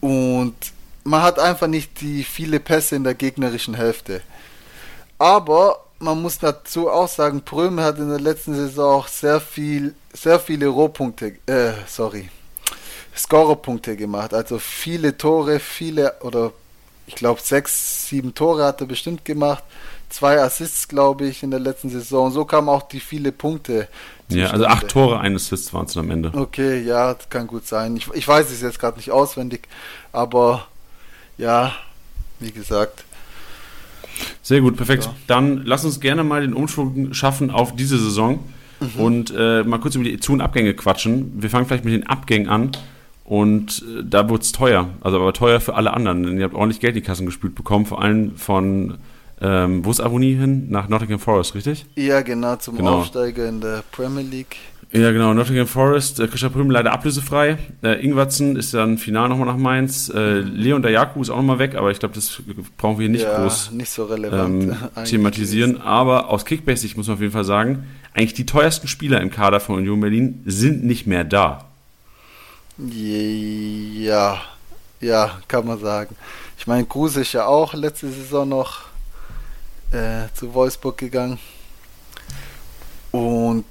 und 0.00 0.56
man 1.04 1.22
hat 1.22 1.38
einfach 1.38 1.68
nicht 1.68 2.00
die 2.00 2.24
viele 2.24 2.58
Pässe 2.58 2.96
in 2.96 3.04
der 3.04 3.14
gegnerischen 3.14 3.74
Hälfte. 3.74 4.22
Aber 5.18 5.84
man 6.00 6.20
muss 6.20 6.38
dazu 6.38 6.90
auch 6.90 7.08
sagen, 7.08 7.42
Pröme 7.42 7.84
hat 7.84 7.98
in 7.98 8.08
der 8.08 8.20
letzten 8.20 8.54
Saison 8.54 9.00
auch 9.00 9.08
sehr 9.08 9.40
viel, 9.40 9.94
sehr 10.12 10.40
viele 10.40 10.66
Rohpunkte, 10.66 11.36
äh, 11.46 11.72
sorry, 11.86 12.28
Scorerpunkte 13.16 13.96
gemacht. 13.96 14.34
Also 14.34 14.58
viele 14.58 15.16
Tore, 15.16 15.60
viele 15.60 16.14
oder 16.20 16.52
ich 17.06 17.14
glaube 17.14 17.40
sechs, 17.40 18.08
sieben 18.08 18.34
Tore 18.34 18.64
hat 18.64 18.80
er 18.80 18.86
bestimmt 18.88 19.24
gemacht. 19.24 19.62
Zwei 20.08 20.40
Assists, 20.40 20.88
glaube 20.88 21.26
ich, 21.26 21.42
in 21.42 21.50
der 21.50 21.60
letzten 21.60 21.90
Saison. 21.90 22.30
So 22.30 22.44
kamen 22.44 22.68
auch 22.68 22.82
die 22.82 23.00
viele 23.00 23.32
Punkte. 23.32 23.88
Ja, 24.28 24.50
also 24.50 24.66
acht 24.66 24.88
Tore, 24.88 25.20
ein 25.20 25.34
Assist 25.34 25.72
waren 25.72 25.86
es 25.86 25.96
am 25.96 26.10
Ende. 26.10 26.32
Okay, 26.34 26.82
ja, 26.82 27.14
das 27.14 27.28
kann 27.28 27.46
gut 27.46 27.66
sein. 27.66 27.96
Ich, 27.96 28.08
ich 28.12 28.26
weiß 28.26 28.50
es 28.50 28.60
jetzt 28.60 28.78
gerade 28.78 28.96
nicht 28.96 29.10
auswendig, 29.10 29.68
aber 30.12 30.66
ja, 31.38 31.72
wie 32.40 32.50
gesagt, 32.50 33.04
sehr 34.42 34.60
gut, 34.60 34.76
perfekt. 34.76 35.04
Ja. 35.04 35.14
Dann 35.26 35.62
lass 35.64 35.84
uns 35.84 36.00
gerne 36.00 36.24
mal 36.24 36.42
den 36.42 36.54
Umschwung 36.54 37.12
schaffen 37.12 37.50
auf 37.50 37.74
diese 37.74 37.98
Saison 37.98 38.44
mhm. 38.80 39.00
und 39.00 39.34
äh, 39.36 39.62
mal 39.64 39.78
kurz 39.78 39.94
über 39.94 40.04
die 40.04 40.18
Zu- 40.20 40.32
und 40.32 40.40
Abgänge 40.40 40.74
quatschen. 40.74 41.32
Wir 41.36 41.50
fangen 41.50 41.66
vielleicht 41.66 41.84
mit 41.84 41.94
den 41.94 42.06
Abgängen 42.06 42.48
an. 42.48 42.72
Und 43.24 43.82
äh, 43.82 44.04
da 44.04 44.28
wurde 44.28 44.42
es 44.42 44.52
teuer, 44.52 44.88
also 45.00 45.20
aber 45.20 45.32
teuer 45.32 45.60
für 45.60 45.74
alle 45.74 45.92
anderen. 45.92 46.22
Denn 46.22 46.38
ihr 46.38 46.44
habt 46.44 46.54
ordentlich 46.54 46.80
Geld 46.80 46.94
in 46.94 47.02
die 47.02 47.06
Kassen 47.06 47.26
gespült 47.26 47.56
bekommen, 47.56 47.84
vor 47.84 48.00
allem 48.00 48.36
von, 48.36 48.98
ähm, 49.40 49.84
wo 49.84 49.90
ist 49.90 50.00
Avonie 50.00 50.34
hin? 50.34 50.70
Nach 50.70 50.88
Nottingham 50.88 51.18
Forest, 51.18 51.54
richtig? 51.54 51.86
Ja, 51.94 52.22
genau, 52.22 52.56
zum 52.56 52.76
genau. 52.76 53.00
Aufsteiger 53.00 53.48
in 53.48 53.60
der 53.60 53.82
Premier 53.92 54.22
League. 54.22 54.56
Ja, 54.92 55.10
genau. 55.10 55.34
Nottingham 55.34 55.66
Forest, 55.66 56.20
äh, 56.20 56.28
Christian 56.28 56.52
Prüm 56.52 56.70
leider 56.70 56.92
ablösefrei. 56.92 57.58
Äh, 57.82 58.02
Ingwatzen 58.04 58.56
ist 58.56 58.72
dann 58.72 58.98
final 58.98 59.28
nochmal 59.28 59.46
nach 59.46 59.56
Mainz. 59.56 60.08
Äh, 60.08 60.38
Leon 60.38 60.80
Dayaku 60.80 61.20
ist 61.20 61.30
auch 61.30 61.36
nochmal 61.36 61.58
weg, 61.58 61.74
aber 61.74 61.90
ich 61.90 61.98
glaube, 61.98 62.14
das 62.14 62.40
brauchen 62.78 62.98
wir 62.98 63.08
nicht 63.08 63.24
ja, 63.24 63.42
groß 63.42 63.72
nicht 63.72 63.90
so 63.90 64.04
relevant, 64.04 64.62
ähm, 64.62 64.76
thematisieren. 65.04 65.80
Aber 65.80 66.30
aus 66.30 66.44
Kickbasic 66.44 66.96
muss 66.96 67.08
man 67.08 67.14
auf 67.14 67.20
jeden 67.20 67.32
Fall 67.32 67.44
sagen, 67.44 67.84
eigentlich 68.14 68.34
die 68.34 68.46
teuersten 68.46 68.88
Spieler 68.88 69.20
im 69.20 69.30
Kader 69.30 69.60
von 69.60 69.76
Union 69.76 70.00
Berlin 70.00 70.42
sind 70.46 70.84
nicht 70.84 71.06
mehr 71.06 71.24
da. 71.24 71.66
Ja, 72.78 74.40
ja, 75.00 75.30
kann 75.48 75.66
man 75.66 75.78
sagen. 75.78 76.14
Ich 76.58 76.66
meine, 76.66 76.86
Kruse 76.86 77.20
ist 77.22 77.32
ja 77.32 77.46
auch 77.46 77.74
letzte 77.74 78.08
Saison 78.08 78.48
noch 78.48 78.85
äh, 79.96 80.28
zu 80.34 80.54
Wolfsburg 80.54 80.98
gegangen. 80.98 81.38
Und 83.10 83.64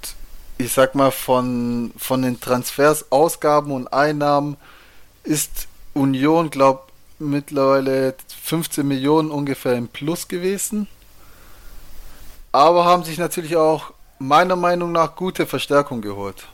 ich 0.58 0.74
sag 0.74 0.96
mal, 0.96 1.12
von, 1.12 1.91
von 1.98 2.22
den 2.22 2.39
Transfers, 2.39 3.12
Ausgaben 3.12 3.72
und 3.72 3.88
Einnahmen 3.94 4.58
ist 5.24 5.67
Union, 5.94 6.50
glaub 6.50 6.91
mittlerweile 7.20 8.15
15 8.44 8.88
Millionen 8.88 9.32
ungefähr 9.32 9.75
im 9.75 9.88
Plus 9.88 10.27
gewesen. 10.27 10.88
Aber 12.51 12.86
haben 12.86 13.03
sich 13.03 13.17
natürlich 13.17 13.55
auch 13.55 13.91
meiner 14.17 14.55
Meinung 14.55 14.91
nach 14.91 15.15
gute 15.15 15.46
Verstärkung 15.46 16.01
geholt. 16.01 16.48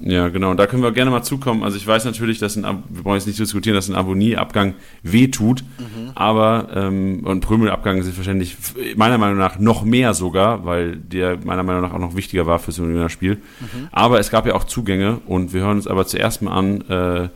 Ja, 0.00 0.28
genau. 0.28 0.52
Und 0.52 0.58
da 0.58 0.66
können 0.66 0.82
wir 0.82 0.92
gerne 0.92 1.10
mal 1.10 1.22
zukommen. 1.22 1.64
Also 1.64 1.76
ich 1.76 1.86
weiß 1.86 2.04
natürlich, 2.04 2.38
dass 2.38 2.56
ein, 2.56 2.62
wir 2.62 3.02
brauchen 3.02 3.16
jetzt 3.16 3.26
nicht 3.26 3.38
diskutieren, 3.38 3.74
dass 3.74 3.88
ein 3.88 3.96
Abonnieabgang 3.96 4.74
wehtut, 5.02 5.64
mhm. 5.78 6.12
aber 6.14 6.68
ähm, 6.72 7.26
ein 7.26 7.40
Prümelabgang 7.40 7.98
ist 7.98 8.16
wahrscheinlich 8.16 8.56
meiner 8.94 9.18
Meinung 9.18 9.38
nach 9.38 9.58
noch 9.58 9.84
mehr 9.84 10.14
sogar, 10.14 10.64
weil 10.64 10.96
der 10.96 11.38
meiner 11.44 11.64
Meinung 11.64 11.82
nach 11.82 11.92
auch 11.92 11.98
noch 11.98 12.14
wichtiger 12.14 12.46
war 12.46 12.60
fürs 12.60 12.78
Unioner 12.78 13.08
Spiel. 13.08 13.36
Mhm. 13.60 13.88
Aber 13.90 14.20
es 14.20 14.30
gab 14.30 14.46
ja 14.46 14.54
auch 14.54 14.64
Zugänge 14.64 15.20
und 15.26 15.52
wir 15.52 15.62
hören 15.62 15.78
uns 15.78 15.88
aber 15.88 16.06
zuerst 16.06 16.42
mal 16.42 16.52
an, 16.52 16.80
äh, 16.88 17.28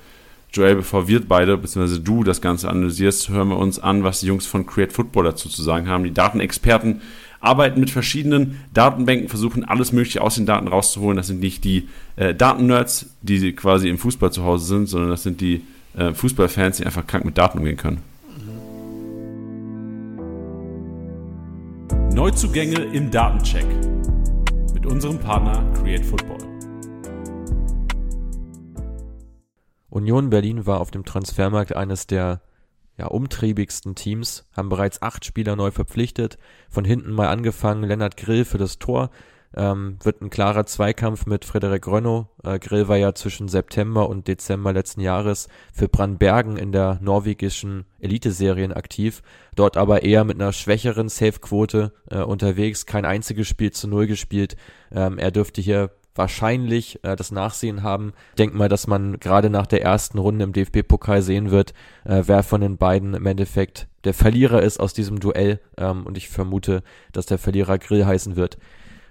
Joel, 0.53 0.77
bevor 0.77 1.09
wir 1.09 1.27
beide, 1.27 1.57
beziehungsweise 1.57 2.01
du 2.01 2.25
das 2.25 2.43
Ganze 2.43 2.69
analysierst, 2.69 3.31
hören 3.31 3.49
wir 3.49 3.57
uns 3.57 3.79
an, 3.79 4.05
was 4.05 4.21
die 4.21 4.27
Jungs 4.27 4.47
von 4.47 4.67
Create 4.67 4.93
Football 4.93 5.25
dazu 5.25 5.49
zu 5.49 5.63
sagen 5.63 5.89
haben. 5.89 6.05
Die 6.05 6.13
Datenexperten 6.13 7.01
arbeiten 7.43 7.81
mit 7.81 7.91
verschiedenen 7.91 8.61
Datenbanken, 8.73 9.29
versuchen 9.29 9.65
alles 9.65 9.93
Mögliche 9.93 10.23
aus 10.23 10.37
den 10.37 10.47
Daten 10.47 10.69
rauszuholen. 10.69 11.17
Das 11.17 11.27
sind 11.27 11.41
nicht 11.41 11.65
die 11.65 11.89
äh, 12.17 12.35
Datennerds, 12.35 13.11
die 13.21 13.53
quasi 13.53 13.89
im 13.89 13.99
Fußball 13.99 14.33
zu 14.33 14.45
Hause 14.45 14.65
sind, 14.65 14.87
sondern 14.87 15.11
das 15.11 15.25
sind 15.25 15.41
die 15.41 15.63
äh, 15.97 16.15
Fußballfans, 16.15 16.79
die 16.79 16.87
einfach 16.87 17.07
krank 17.07 17.25
mit 17.25 17.37
Daten 17.37 17.59
umgehen 17.59 17.77
können. 17.77 18.01
Neuzugänge 22.15 22.77
im 22.77 23.11
Datencheck 23.11 23.67
mit 24.75 24.87
unserem 24.87 25.19
Partner 25.19 25.65
Create 25.75 26.05
Football. 26.05 26.39
Union 29.89 30.31
Berlin 30.31 30.65
war 30.67 30.81
auf 30.81 30.91
dem 30.91 31.05
Transfermarkt 31.05 31.75
eines 31.75 32.07
der 32.07 32.41
ja, 33.03 33.09
umtriebigsten 33.09 33.97
Teams, 33.97 34.45
haben 34.57 34.69
bereits 34.69 35.03
acht 35.03 35.25
Spieler 35.25 35.57
neu 35.57 35.73
verpflichtet, 35.73 36.39
von 36.71 36.85
hinten 36.85 37.11
mal 37.11 37.29
angefangen, 37.29 37.83
Lennart 37.83 38.17
Grill 38.17 38.45
für 38.45 38.59
das 38.59 38.79
Tor, 38.79 39.11
ähm, 39.55 39.99
wird 40.03 40.23
ein 40.23 40.31
klarer 40.31 40.65
Zweikampf 40.65 41.27
mit 41.27 41.45
Frederik 41.45 41.87
Rönno. 41.87 42.29
Äh, 42.43 42.59
Grill 42.59 42.89
war 42.89 42.97
ja 42.97 43.13
zwischen 43.15 43.49
September 43.49 44.09
und 44.09 44.29
Dezember 44.29 44.73
letzten 44.73 45.01
Jahres 45.01 45.49
für 45.75 45.89
Brandbergen 45.89 46.57
in 46.57 46.73
der 46.73 46.99
norwegischen 47.03 47.85
Eliteserien 47.99 48.73
aktiv, 48.73 49.23
dort 49.57 49.77
aber 49.77 50.05
eher 50.05 50.25
mit 50.25 50.41
einer 50.41 50.53
schwächeren 50.53 51.09
Safe-Quote 51.09 51.93
äh, 52.09 52.21
unterwegs, 52.21 52.87
kein 52.87 53.05
einziges 53.05 53.49
Spiel 53.49 53.73
zu 53.73 53.89
Null 53.89 54.07
gespielt. 54.07 54.57
Ähm, 54.91 55.19
er 55.19 55.33
dürfte 55.33 55.61
hier 55.61 55.91
wahrscheinlich 56.15 57.03
äh, 57.05 57.17
das 57.17 57.31
Nachsehen 57.31 57.83
haben. 57.83 58.13
Denk 58.39 58.55
mal, 58.55 58.69
dass 58.69 58.87
man 58.87 59.19
gerade 59.21 59.51
nach 59.51 59.67
der 59.67 59.83
ersten 59.83 60.19
Runde 60.19 60.45
im 60.45 60.53
DFB-Pokal 60.53 61.23
sehen 61.23 61.51
wird, 61.51 61.73
äh, 62.05 62.23
wer 62.27 62.43
von 62.43 62.61
den 62.61 62.77
beiden 62.77 63.15
im 63.15 63.27
Endeffekt 63.27 63.89
der 64.05 64.15
Verlierer 64.15 64.63
ist 64.63 64.81
aus 64.81 64.93
diesem 64.93 65.21
Duell. 65.21 65.61
Ähm, 65.77 66.05
und 66.07 66.17
ich 66.17 66.29
vermute, 66.29 66.83
dass 67.13 67.27
der 67.27 67.39
Verlierer 67.39 67.79
Grill 67.79 68.05
heißen 68.05 68.37
wird. 68.37 68.59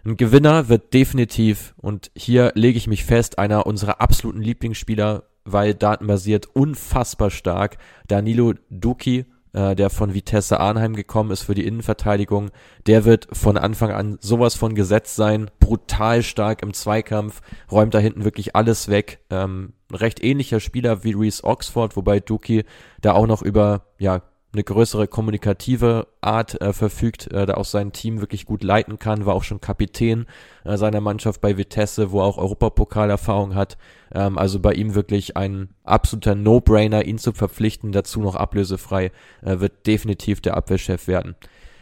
Ein 0.03 0.17
Gewinner 0.17 0.67
wird 0.67 0.93
definitiv, 0.93 1.75
und 1.77 2.09
hier 2.15 2.51
lege 2.55 2.77
ich 2.77 2.87
mich 2.87 3.05
fest, 3.05 3.37
einer 3.37 3.67
unserer 3.67 4.01
absoluten 4.01 4.41
Lieblingsspieler, 4.41 5.23
weil 5.43 5.75
datenbasiert 5.75 6.47
unfassbar 6.47 7.29
stark, 7.29 7.77
Danilo 8.07 8.53
Duki 8.69 9.25
äh, 9.53 9.75
der 9.75 9.89
von 9.89 10.13
Vitesse 10.13 10.59
Arnheim 10.59 10.95
gekommen 10.95 11.31
ist 11.31 11.43
für 11.43 11.55
die 11.55 11.65
Innenverteidigung, 11.65 12.51
der 12.87 13.05
wird 13.05 13.27
von 13.31 13.57
Anfang 13.57 13.91
an 13.91 14.17
sowas 14.21 14.55
von 14.55 14.75
gesetzt 14.75 15.15
sein, 15.15 15.49
brutal 15.59 16.23
stark 16.23 16.61
im 16.61 16.73
Zweikampf, 16.73 17.41
räumt 17.71 17.93
da 17.93 17.99
hinten 17.99 18.23
wirklich 18.23 18.55
alles 18.55 18.87
weg. 18.87 19.19
Ähm, 19.29 19.73
recht 19.91 20.23
ähnlicher 20.23 20.59
Spieler 20.59 21.03
wie 21.03 21.13
Reese 21.13 21.43
Oxford, 21.43 21.95
wobei 21.95 22.19
Duki 22.19 22.63
da 23.01 23.13
auch 23.13 23.27
noch 23.27 23.41
über 23.41 23.87
ja 23.99 24.21
eine 24.53 24.63
größere 24.63 25.07
kommunikative 25.07 26.07
Art 26.19 26.59
äh, 26.61 26.73
verfügt, 26.73 27.31
äh, 27.31 27.45
da 27.45 27.53
auch 27.53 27.65
sein 27.65 27.93
Team 27.93 28.19
wirklich 28.19 28.45
gut 28.45 28.63
leiten 28.63 28.99
kann, 28.99 29.25
war 29.25 29.33
auch 29.33 29.43
schon 29.43 29.61
Kapitän 29.61 30.25
äh, 30.65 30.77
seiner 30.77 30.99
Mannschaft 30.99 31.39
bei 31.39 31.57
Vitesse, 31.57 32.11
wo 32.11 32.19
er 32.19 32.25
auch 32.25 32.37
Europapokalerfahrung 32.37 33.55
hat. 33.55 33.77
Ähm, 34.13 34.37
also 34.37 34.59
bei 34.59 34.73
ihm 34.73 34.93
wirklich 34.93 35.37
ein 35.37 35.69
absoluter 35.83 36.35
No-Brainer, 36.35 37.05
ihn 37.05 37.17
zu 37.17 37.31
verpflichten, 37.31 37.91
dazu 37.91 38.19
noch 38.19 38.35
ablösefrei, 38.35 39.11
äh, 39.41 39.59
wird 39.59 39.87
definitiv 39.87 40.41
der 40.41 40.57
Abwehrchef 40.57 41.07
werden. 41.07 41.35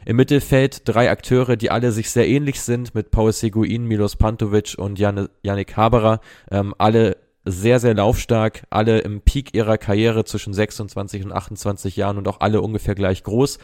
Im 0.05 0.15
Mittelfeld 0.15 0.87
drei 0.87 1.09
Akteure, 1.09 1.57
die 1.57 1.71
alle 1.71 1.91
sich 1.91 2.09
sehr 2.09 2.27
ähnlich 2.27 2.61
sind, 2.61 2.95
mit 2.95 3.11
Paul 3.11 3.33
Seguin, 3.33 3.85
Milos 3.85 4.15
Pantovic 4.15 4.75
und 4.77 4.97
Jan 4.97 5.27
Janik 5.43 5.75
Haberer, 5.75 6.21
ähm, 6.51 6.73
alle 6.77 7.17
sehr, 7.45 7.79
sehr 7.79 7.93
laufstark, 7.93 8.63
alle 8.69 8.99
im 8.99 9.21
Peak 9.21 9.53
ihrer 9.53 9.77
Karriere 9.77 10.25
zwischen 10.25 10.53
26 10.53 11.23
und 11.25 11.31
28 11.31 11.95
Jahren 11.95 12.17
und 12.17 12.27
auch 12.27 12.41
alle 12.41 12.61
ungefähr 12.61 12.95
gleich 12.95 13.23
groß. 13.23 13.59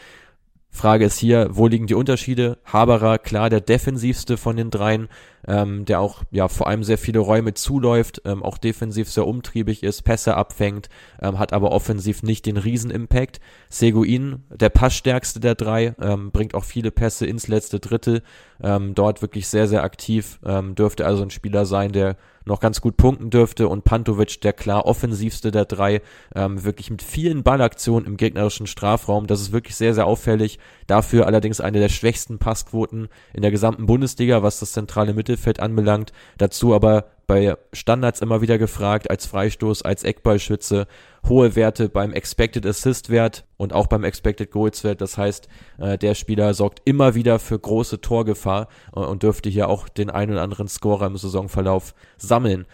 Frage 0.76 1.06
ist 1.06 1.18
hier, 1.18 1.48
wo 1.52 1.66
liegen 1.66 1.86
die 1.86 1.94
Unterschiede? 1.94 2.58
Haberer, 2.64 3.18
klar, 3.18 3.48
der 3.48 3.62
defensivste 3.62 4.36
von 4.36 4.56
den 4.56 4.70
dreien, 4.70 5.08
ähm, 5.48 5.86
der 5.86 6.00
auch 6.00 6.22
ja 6.30 6.48
vor 6.48 6.66
allem 6.66 6.84
sehr 6.84 6.98
viele 6.98 7.20
Räume 7.20 7.54
zuläuft, 7.54 8.20
ähm, 8.26 8.42
auch 8.42 8.58
defensiv 8.58 9.10
sehr 9.10 9.26
umtriebig 9.26 9.82
ist, 9.82 10.02
Pässe 10.02 10.36
abfängt, 10.36 10.90
ähm, 11.20 11.38
hat 11.38 11.54
aber 11.54 11.72
offensiv 11.72 12.22
nicht 12.22 12.44
den 12.44 12.58
Riesen-Impact. 12.58 13.40
Seguin, 13.70 14.44
der 14.50 14.68
passstärkste 14.68 15.40
der 15.40 15.54
drei, 15.54 15.94
ähm, 16.00 16.30
bringt 16.30 16.54
auch 16.54 16.64
viele 16.64 16.90
Pässe 16.90 17.26
ins 17.26 17.48
letzte 17.48 17.80
Drittel, 17.80 18.22
ähm, 18.62 18.94
dort 18.94 19.22
wirklich 19.22 19.48
sehr, 19.48 19.68
sehr 19.68 19.82
aktiv, 19.82 20.38
ähm, 20.44 20.74
dürfte 20.74 21.06
also 21.06 21.22
ein 21.22 21.30
Spieler 21.30 21.66
sein, 21.66 21.92
der 21.92 22.16
noch 22.46 22.60
ganz 22.60 22.80
gut 22.80 22.96
punkten 22.96 23.28
dürfte 23.28 23.68
und 23.68 23.84
Pantovic, 23.84 24.40
der 24.40 24.52
klar 24.52 24.86
offensivste 24.86 25.50
der 25.50 25.64
drei, 25.64 26.00
ähm, 26.34 26.62
wirklich 26.64 26.90
mit 26.90 27.02
vielen 27.02 27.42
Ballaktionen 27.42 28.06
im 28.06 28.16
gegnerischen 28.16 28.66
Strafraum. 28.68 29.26
Das 29.26 29.40
ist 29.40 29.52
wirklich 29.52 29.74
sehr, 29.74 29.94
sehr 29.94 30.06
auffällig. 30.06 30.58
Dafür 30.86 31.26
allerdings 31.26 31.60
eine 31.60 31.80
der 31.80 31.88
schwächsten 31.88 32.38
Passquoten 32.38 33.08
in 33.34 33.42
der 33.42 33.50
gesamten 33.50 33.86
Bundesliga, 33.86 34.42
was 34.42 34.60
das 34.60 34.72
zentrale 34.72 35.12
Mittelfeld 35.12 35.58
anbelangt. 35.58 36.12
Dazu 36.38 36.72
aber 36.72 37.06
bei 37.26 37.56
Standards 37.72 38.20
immer 38.20 38.40
wieder 38.40 38.58
gefragt, 38.58 39.10
als 39.10 39.26
Freistoß, 39.26 39.82
als 39.82 40.04
Eckballschütze, 40.04 40.86
hohe 41.28 41.56
Werte 41.56 41.88
beim 41.88 42.12
Expected 42.12 42.64
Assist 42.66 43.10
Wert 43.10 43.44
und 43.56 43.72
auch 43.72 43.86
beim 43.88 44.04
Expected 44.04 44.50
Goals 44.50 44.84
Wert. 44.84 45.00
Das 45.00 45.18
heißt, 45.18 45.48
äh, 45.78 45.98
der 45.98 46.14
Spieler 46.14 46.54
sorgt 46.54 46.82
immer 46.84 47.14
wieder 47.14 47.38
für 47.38 47.58
große 47.58 48.00
Torgefahr 48.00 48.68
äh, 48.94 49.00
und 49.00 49.22
dürfte 49.22 49.48
hier 49.48 49.68
auch 49.68 49.88
den 49.88 50.10
einen 50.10 50.32
oder 50.32 50.42
anderen 50.42 50.68
Scorer 50.68 51.06
im 51.06 51.16
Saisonverlauf 51.16 51.94
sammeln. 52.16 52.66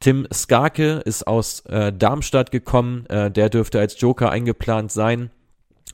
Tim 0.00 0.26
Skarke 0.32 1.00
ist 1.04 1.26
aus 1.26 1.60
äh, 1.66 1.92
Darmstadt 1.92 2.50
gekommen, 2.50 3.06
äh, 3.06 3.30
der 3.30 3.48
dürfte 3.48 3.78
als 3.78 4.00
Joker 4.00 4.30
eingeplant 4.30 4.92
sein. 4.92 5.30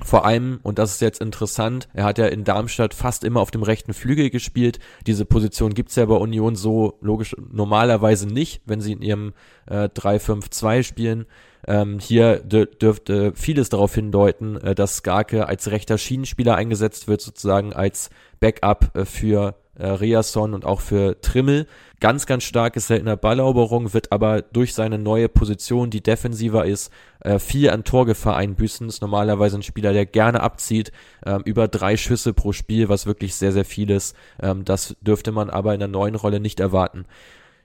Vor 0.00 0.24
allem, 0.24 0.58
und 0.62 0.78
das 0.78 0.92
ist 0.92 1.00
jetzt 1.00 1.20
interessant, 1.20 1.88
er 1.92 2.04
hat 2.04 2.18
ja 2.18 2.26
in 2.26 2.44
Darmstadt 2.44 2.94
fast 2.94 3.24
immer 3.24 3.40
auf 3.40 3.50
dem 3.50 3.62
rechten 3.62 3.92
Flügel 3.92 4.30
gespielt. 4.30 4.78
Diese 5.06 5.24
Position 5.24 5.74
gibt's 5.74 5.96
ja 5.96 6.06
bei 6.06 6.16
Union 6.16 6.56
so 6.56 6.98
logisch 7.00 7.36
normalerweise 7.52 8.26
nicht, 8.26 8.62
wenn 8.64 8.80
sie 8.80 8.92
in 8.92 9.02
ihrem 9.02 9.32
äh, 9.66 9.88
3-5-2 9.88 10.82
spielen. 10.82 11.26
Ähm, 11.68 12.00
hier 12.00 12.38
dürfte 12.40 13.32
vieles 13.36 13.68
darauf 13.68 13.94
hindeuten, 13.94 14.56
äh, 14.56 14.74
dass 14.74 14.96
Skarke 14.96 15.46
als 15.46 15.70
rechter 15.70 15.98
Schienenspieler 15.98 16.56
eingesetzt 16.56 17.06
wird, 17.06 17.20
sozusagen 17.20 17.72
als 17.72 18.10
Backup 18.40 18.96
äh, 18.96 19.04
für 19.04 19.54
äh, 19.78 19.86
Riasson 19.86 20.54
und 20.54 20.64
auch 20.64 20.80
für 20.80 21.20
Trimmel. 21.20 21.66
Ganz, 22.00 22.26
ganz 22.26 22.42
stark 22.42 22.76
ist 22.76 22.90
er 22.90 23.16
Balleroberung, 23.16 23.94
wird 23.94 24.10
aber 24.10 24.42
durch 24.42 24.74
seine 24.74 24.98
neue 24.98 25.28
Position, 25.28 25.90
die 25.90 26.02
defensiver 26.02 26.64
ist, 26.64 26.92
äh, 27.20 27.38
viel 27.38 27.70
an 27.70 27.84
Torgefahr 27.84 28.36
einbüßen. 28.36 28.88
Ist 28.88 29.02
normalerweise 29.02 29.58
ein 29.58 29.62
Spieler, 29.62 29.92
der 29.92 30.06
gerne 30.06 30.40
abzieht, 30.40 30.90
ähm, 31.24 31.42
über 31.44 31.68
drei 31.68 31.96
Schüsse 31.96 32.32
pro 32.34 32.52
Spiel, 32.52 32.88
was 32.88 33.06
wirklich 33.06 33.34
sehr, 33.34 33.52
sehr 33.52 33.64
viel 33.64 33.90
ist. 33.90 34.16
Ähm, 34.40 34.64
das 34.64 34.96
dürfte 35.00 35.30
man 35.30 35.48
aber 35.48 35.74
in 35.74 35.80
der 35.80 35.88
neuen 35.88 36.16
Rolle 36.16 36.40
nicht 36.40 36.58
erwarten. 36.58 37.04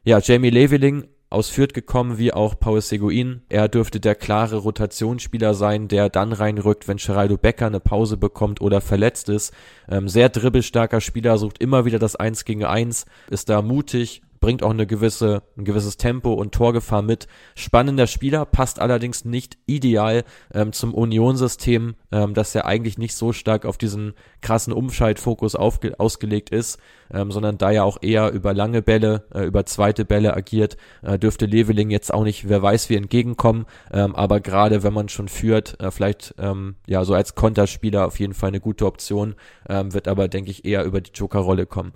Ja, 0.03 0.19
Jamie 0.19 0.51
Leveling 0.51 1.07
aus 1.29 1.49
Fürth 1.49 1.73
gekommen, 1.73 2.17
wie 2.17 2.33
auch 2.33 2.57
Paul 2.59 2.81
Seguin. 2.81 3.41
Er 3.49 3.67
dürfte 3.67 3.99
der 3.99 4.15
klare 4.15 4.57
Rotationsspieler 4.57 5.53
sein, 5.53 5.87
der 5.87 6.09
dann 6.09 6.31
reinrückt, 6.31 6.87
wenn 6.87 6.97
Geraldo 6.97 7.37
Becker 7.37 7.67
eine 7.67 7.79
Pause 7.79 8.17
bekommt 8.17 8.61
oder 8.61 8.79
verletzt 8.79 9.27
ist. 9.29 9.53
Ähm, 9.89 10.07
sehr 10.07 10.29
dribbelstarker 10.29 11.01
Spieler, 11.01 11.37
sucht 11.37 11.59
immer 11.59 11.85
wieder 11.85 11.99
das 11.99 12.15
Eins 12.15 12.45
gegen 12.45 12.63
Eins, 12.63 13.05
ist 13.29 13.49
da 13.49 13.61
mutig, 13.61 14.21
bringt 14.39 14.63
auch 14.63 14.71
eine 14.71 14.87
gewisse, 14.87 15.43
ein 15.57 15.65
gewisses 15.65 15.97
Tempo 15.97 16.33
und 16.33 16.53
Torgefahr 16.53 17.01
mit. 17.01 17.27
Spannender 17.55 18.07
Spieler, 18.07 18.45
passt 18.45 18.79
allerdings 18.79 19.25
nicht 19.25 19.57
ideal 19.65 20.23
ähm, 20.53 20.73
zum 20.73 20.93
Unionsystem, 20.93 21.95
ähm, 22.11 22.33
dass 22.33 22.55
er 22.55 22.65
eigentlich 22.65 22.97
nicht 22.97 23.15
so 23.15 23.33
stark 23.33 23.65
auf 23.65 23.77
diesen 23.77 24.13
krassen 24.41 24.73
Umschaltfokus 24.73 25.55
aufge 25.55 25.99
ausgelegt 25.99 26.49
ist, 26.49 26.79
ähm, 27.11 27.31
sondern 27.31 27.57
da 27.57 27.71
ja 27.71 27.83
auch 27.83 27.97
eher 28.01 28.31
über 28.31 28.53
lange 28.53 28.81
Bälle, 28.81 29.25
äh, 29.33 29.43
über 29.43 29.65
zweite 29.65 30.05
Bälle 30.05 30.35
agiert, 30.35 30.77
äh, 31.01 31.17
dürfte 31.17 31.45
Leveling 31.45 31.89
jetzt 31.89 32.13
auch 32.13 32.23
nicht, 32.23 32.49
wer 32.49 32.61
weiß, 32.61 32.89
wie 32.89 32.95
entgegenkommen, 32.95 33.65
ähm, 33.91 34.15
aber 34.15 34.39
gerade 34.39 34.83
wenn 34.83 34.93
man 34.93 35.09
schon 35.09 35.27
führt, 35.27 35.79
äh, 35.81 35.91
vielleicht 35.91 36.35
ähm, 36.37 36.75
ja 36.87 37.03
so 37.03 37.13
als 37.13 37.35
Konterspieler 37.35 38.05
auf 38.05 38.19
jeden 38.19 38.33
Fall 38.33 38.49
eine 38.49 38.59
gute 38.59 38.85
Option, 38.85 39.35
ähm, 39.69 39.93
wird 39.93 40.07
aber, 40.07 40.27
denke 40.27 40.51
ich, 40.51 40.65
eher 40.65 40.83
über 40.83 41.01
die 41.01 41.11
Joker-Rolle 41.13 41.65
kommen. 41.65 41.93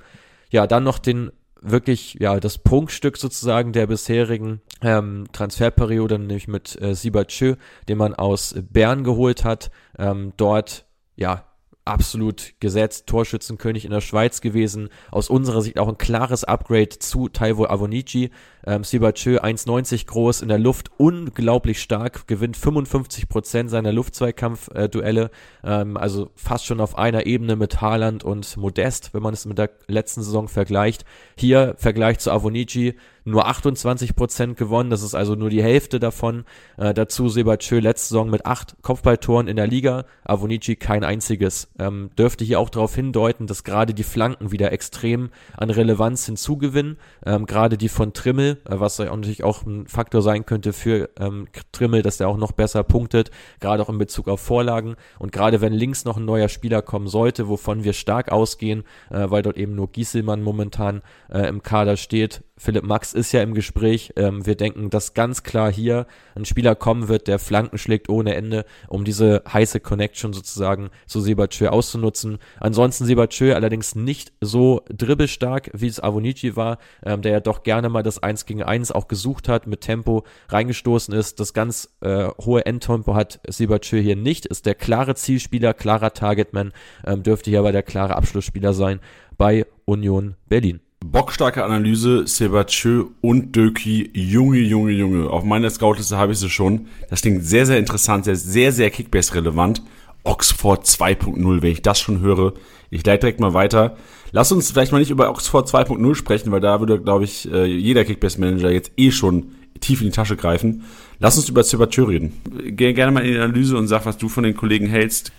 Ja, 0.50 0.68
dann 0.68 0.84
noch 0.84 1.00
den 1.00 1.32
wirklich 1.62 2.18
ja 2.20 2.40
das 2.40 2.58
Prunkstück 2.58 3.18
sozusagen 3.18 3.72
der 3.72 3.88
bisherigen 3.88 4.62
ähm, 4.82 5.26
Transferperiode, 5.32 6.20
nämlich 6.20 6.48
mit 6.48 6.80
äh, 6.82 6.96
Sibachö, 6.96 7.56
den 7.88 7.98
man 7.98 8.14
aus 8.14 8.56
Bern 8.70 9.04
geholt 9.04 9.44
hat. 9.46 9.72
Ähm, 9.98 10.34
dort 10.38 10.86
ja 11.16 11.46
absolut 11.86 12.54
gesetzt, 12.60 13.08
Torschützenkönig 13.08 13.86
in 13.86 13.92
der 13.92 14.02
Schweiz 14.02 14.42
gewesen. 14.42 14.90
Aus 15.10 15.30
unserer 15.30 15.62
Sicht 15.62 15.80
auch 15.80 15.88
ein 15.88 15.98
klares 15.98 16.44
Upgrade 16.44 16.90
zu 16.90 17.28
Taiwo 17.28 17.66
Avonici. 17.66 18.30
Ähm, 18.66 18.84
Sibachö 18.84 19.40
1,90 19.40 20.06
groß, 20.06 20.44
in 20.44 20.50
der 20.50 20.60
Luft 20.60 20.92
unglaublich 20.98 21.82
stark, 21.82 22.28
gewinnt 22.28 22.58
55 22.58 23.28
Prozent 23.28 23.72
seiner 23.72 23.92
Luftzweikampf-Duelle, 23.92 25.32
ähm, 25.64 25.98
also 25.98 26.30
fast 26.36 26.66
schon 26.66 26.80
auf 26.80 26.98
einer 26.98 27.26
Ebene 27.26 27.56
mit 27.56 27.82
Haaland 27.82 28.24
und 28.24 28.58
Modest, 28.58 29.16
wenn 29.16 29.24
man 29.24 29.34
es 29.34 29.46
mit 29.46 29.58
der 29.58 29.72
letzten 29.88 30.22
Saison 30.22 30.48
vergleicht. 30.48 31.06
Hier 31.36 31.74
Vergleich 31.78 32.20
zu 32.20 32.32
Avonici, 32.32 32.96
nur 33.24 33.48
28 33.48 34.16
Prozent 34.16 34.58
gewonnen, 34.58 34.90
das 34.90 35.04
ist 35.04 35.16
also 35.16 35.36
nur 35.36 35.50
die 35.50 35.64
Hälfte 35.64 36.00
davon. 36.00 36.46
Äh, 36.78 36.94
dazu 36.94 37.30
Sebachö 37.30 37.80
letzte 37.80 38.10
Saison 38.10 38.30
mit 38.30 38.46
acht 38.46 38.76
Kopfballtoren 38.82 39.48
in 39.48 39.56
der 39.56 39.68
Liga, 39.68 40.06
Avonici 40.24 40.76
kein 40.76 41.04
einziges. 41.04 41.70
Ähm, 41.78 42.10
dürfte 42.18 42.44
hier 42.44 42.60
auch 42.60 42.70
darauf 42.70 42.96
hindeuten, 42.96 43.48
dass 43.48 43.64
gerade 43.64 43.94
die 43.94 44.04
Flanken 44.04 44.52
wieder 44.52 44.72
extrem 44.72 45.30
an 45.56 45.70
Relevanz 45.70 46.26
hinzugewinnen, 46.26 46.98
ähm, 47.26 47.46
gerade 47.46 47.78
die 47.78 47.90
von 47.90 48.14
Trimmel, 48.14 48.58
äh, 48.66 48.80
was 48.80 48.98
natürlich 49.00 49.44
auch 49.44 49.66
ein 49.66 49.88
Faktor 49.88 50.22
sein 50.22 50.46
könnte 50.46 50.74
für 50.74 51.10
ähm, 51.20 51.48
Trimmel, 51.72 52.02
dass 52.02 52.18
der 52.18 52.28
auch 52.28 52.38
noch 52.38 52.52
besser 52.52 52.84
punktet, 52.84 53.32
gerade 53.60 53.84
auch 53.84 53.90
in 53.90 53.98
Bezug 53.98 54.28
auf 54.28 54.42
Vorlagen 54.42 54.96
und 55.20 55.32
gerade 55.32 55.62
wenn 55.62 55.74
links 55.74 56.06
noch 56.06 56.18
ein 56.18 56.26
neuer 56.26 56.50
Spieler 56.50 56.82
kommen 56.82 57.08
sollte, 57.08 57.48
wovon 57.48 57.84
wir 57.84 57.94
stark 57.94 58.32
ausgehen, 58.32 58.84
äh, 59.10 59.30
weil 59.30 59.44
dort 59.44 59.58
eben 59.58 59.76
nur 59.76 59.92
Gieselmann 59.92 60.42
momentan 60.42 61.02
äh, 61.30 61.48
im 61.48 61.62
Kader 61.62 61.98
steht, 61.98 62.42
Philipp 62.62 62.84
Max 62.84 63.14
ist 63.14 63.32
ja 63.32 63.42
im 63.42 63.56
Gespräch. 63.56 64.14
Ähm, 64.18 64.46
wir 64.46 64.54
denken, 64.54 64.92
dass 64.92 65.16
ganz 65.16 65.42
klar 65.42 65.74
hier 65.74 66.06
ein 66.36 66.46
Spieler 66.46 66.76
kommen 66.76 67.08
wird, 67.08 67.28
der 67.28 67.40
Flanken 67.40 67.80
schlägt 67.80 68.08
ohne 68.08 68.36
Ende, 68.36 68.66
um 68.88 69.04
diese 69.04 69.42
heiße 69.52 69.80
Connection 69.80 70.32
sozusagen 70.32 70.92
zu 71.08 71.22
Sebachö 71.22 71.70
auszunutzen. 71.70 72.38
Ansonsten 72.60 73.06
Sebachö 73.06 73.56
allerdings 73.56 73.96
nicht 73.96 74.34
so 74.42 74.84
dribbelstark, 74.90 75.72
wie 75.74 75.88
es 75.88 76.04
Avonici 76.04 76.56
war, 76.56 76.78
ähm, 77.04 77.24
der 77.24 77.32
ja 77.32 77.40
doch 77.40 77.64
gerne 77.64 77.90
mal 77.90 78.04
das 78.04 78.22
1 78.22 78.46
gegen 78.46 78.62
1 78.62 78.92
auch 78.92 79.08
gesucht 79.08 79.50
hat, 79.50 79.66
mit 79.66 79.82
Tempo 79.82 80.24
reingestoßen 80.50 81.16
ist. 81.16 81.40
Das 81.40 81.54
ganz 81.54 81.90
äh, 82.02 82.28
hohe 82.46 82.64
Endtempo 82.68 83.16
hat 83.16 83.40
Sebachö 83.48 84.00
hier 84.00 84.16
nicht, 84.16 84.46
ist 84.46 84.68
der 84.68 84.76
klare 84.76 85.16
Zielspieler, 85.16 85.74
klarer 85.74 86.14
Targetman, 86.14 86.74
ähm, 87.08 87.24
dürfte 87.24 87.50
hier 87.50 87.60
aber 87.60 87.72
der 87.72 87.82
klare 87.82 88.16
Abschlussspieler 88.16 88.74
sein 88.74 89.00
bei 89.36 89.66
Union 89.86 90.36
Berlin. 90.48 90.80
Bockstarke 91.04 91.64
Analyse, 91.64 92.26
Sebachö 92.28 93.06
und 93.22 93.56
Döki. 93.56 94.12
Junge, 94.14 94.60
Junge, 94.60 94.92
Junge. 94.92 95.30
Auf 95.30 95.44
meiner 95.44 95.70
Scoutliste 95.70 96.18
habe 96.18 96.32
ich 96.32 96.40
sie 96.40 96.50
schon. 96.50 96.88
Das 97.10 97.22
klingt 97.22 97.44
sehr, 97.44 97.66
sehr 97.66 97.80
interessant, 97.80 98.26
sehr, 98.26 98.36
sehr, 98.36 98.72
sehr 98.72 98.92
Kickbase-relevant. 98.92 99.82
Oxford 100.24 100.86
2.0, 100.86 101.62
wenn 101.62 101.72
ich 101.72 101.82
das 101.82 102.00
schon 102.00 102.22
höre. 102.22 102.54
Ich 102.92 103.06
leite 103.06 103.22
direkt 103.22 103.40
mal 103.40 103.54
weiter. 103.54 103.98
Lass 104.32 104.52
uns 104.52 104.72
vielleicht 104.72 104.92
mal 104.92 105.00
nicht 105.00 105.10
über 105.10 105.30
Oxford 105.30 105.68
2.0 105.68 106.16
sprechen, 106.16 106.52
weil 106.52 106.62
da 106.62 106.80
würde, 106.80 107.02
glaube 107.02 107.24
ich, 107.24 107.52
äh, 107.52 107.66
jeder 107.66 108.06
Kickbase-Manager 108.06 108.70
jetzt 108.70 108.92
eh 108.98 109.12
schon 109.12 109.56
tief 109.80 110.02
in 110.02 110.08
die 110.08 110.14
Tasche 110.14 110.38
greifen. 110.38 110.84
Lass 111.20 111.36
uns 111.36 111.50
über 111.50 111.64
Sebachö 111.64 112.04
reden. 112.04 112.40
Geh 112.64 112.94
gerne 112.94 113.12
mal 113.12 113.26
in 113.26 113.34
die 113.34 113.40
Analyse 113.40 113.76
und 113.76 113.88
sag, 113.88 114.06
was 114.06 114.18
du 114.18 114.30
von 114.30 114.44
den 114.44 114.56
Kollegen 114.56 114.88
hältst. 114.88 115.32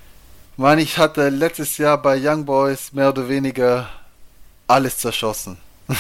Mann, 0.56 0.80
ich 0.80 0.98
hatte 0.98 1.28
letztes 1.28 1.78
Jahr 1.78 2.02
bei 2.02 2.20
Young 2.20 2.44
Boys 2.44 2.92
mehr 2.92 3.08
oder 3.08 3.28
weniger 3.28 3.88
alles 4.72 4.98
zerschossen. 4.98 5.58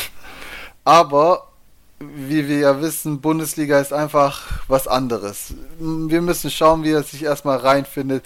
Aber 0.84 1.48
wie 2.00 2.48
wir 2.48 2.58
ja 2.58 2.80
wissen, 2.80 3.20
Bundesliga 3.20 3.78
ist 3.78 3.92
einfach 3.92 4.62
was 4.66 4.88
anderes. 4.88 5.54
Wir 5.78 6.20
müssen 6.20 6.50
schauen, 6.50 6.82
wie 6.82 6.90
er 6.90 7.02
sich 7.02 7.22
erstmal 7.22 7.58
reinfindet. 7.58 8.24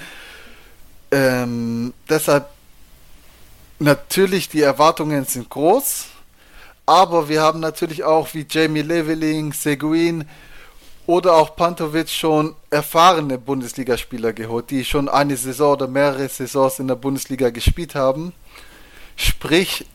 Ähm, 1.10 1.92
deshalb 2.08 2.48
natürlich 3.78 4.48
die 4.48 4.62
Erwartungen 4.62 5.24
sind 5.24 5.50
groß, 5.50 6.06
aber 6.86 7.28
wir 7.28 7.42
haben 7.42 7.60
natürlich 7.60 8.04
auch 8.04 8.32
wie 8.32 8.46
Jamie 8.48 8.82
Leveling, 8.82 9.52
Seguin 9.52 10.26
oder 11.06 11.34
auch 11.34 11.54
Pantovic 11.54 12.08
schon 12.08 12.56
erfahrene 12.70 13.38
Bundesligaspieler 13.38 14.32
geholt, 14.32 14.70
die 14.70 14.84
schon 14.84 15.08
eine 15.08 15.36
Saison 15.36 15.72
oder 15.72 15.86
mehrere 15.86 16.28
Saisons 16.28 16.78
in 16.78 16.88
der 16.88 16.96
Bundesliga 16.96 17.50
gespielt 17.50 17.94
haben. 17.94 18.32
Sprich, 19.16 19.86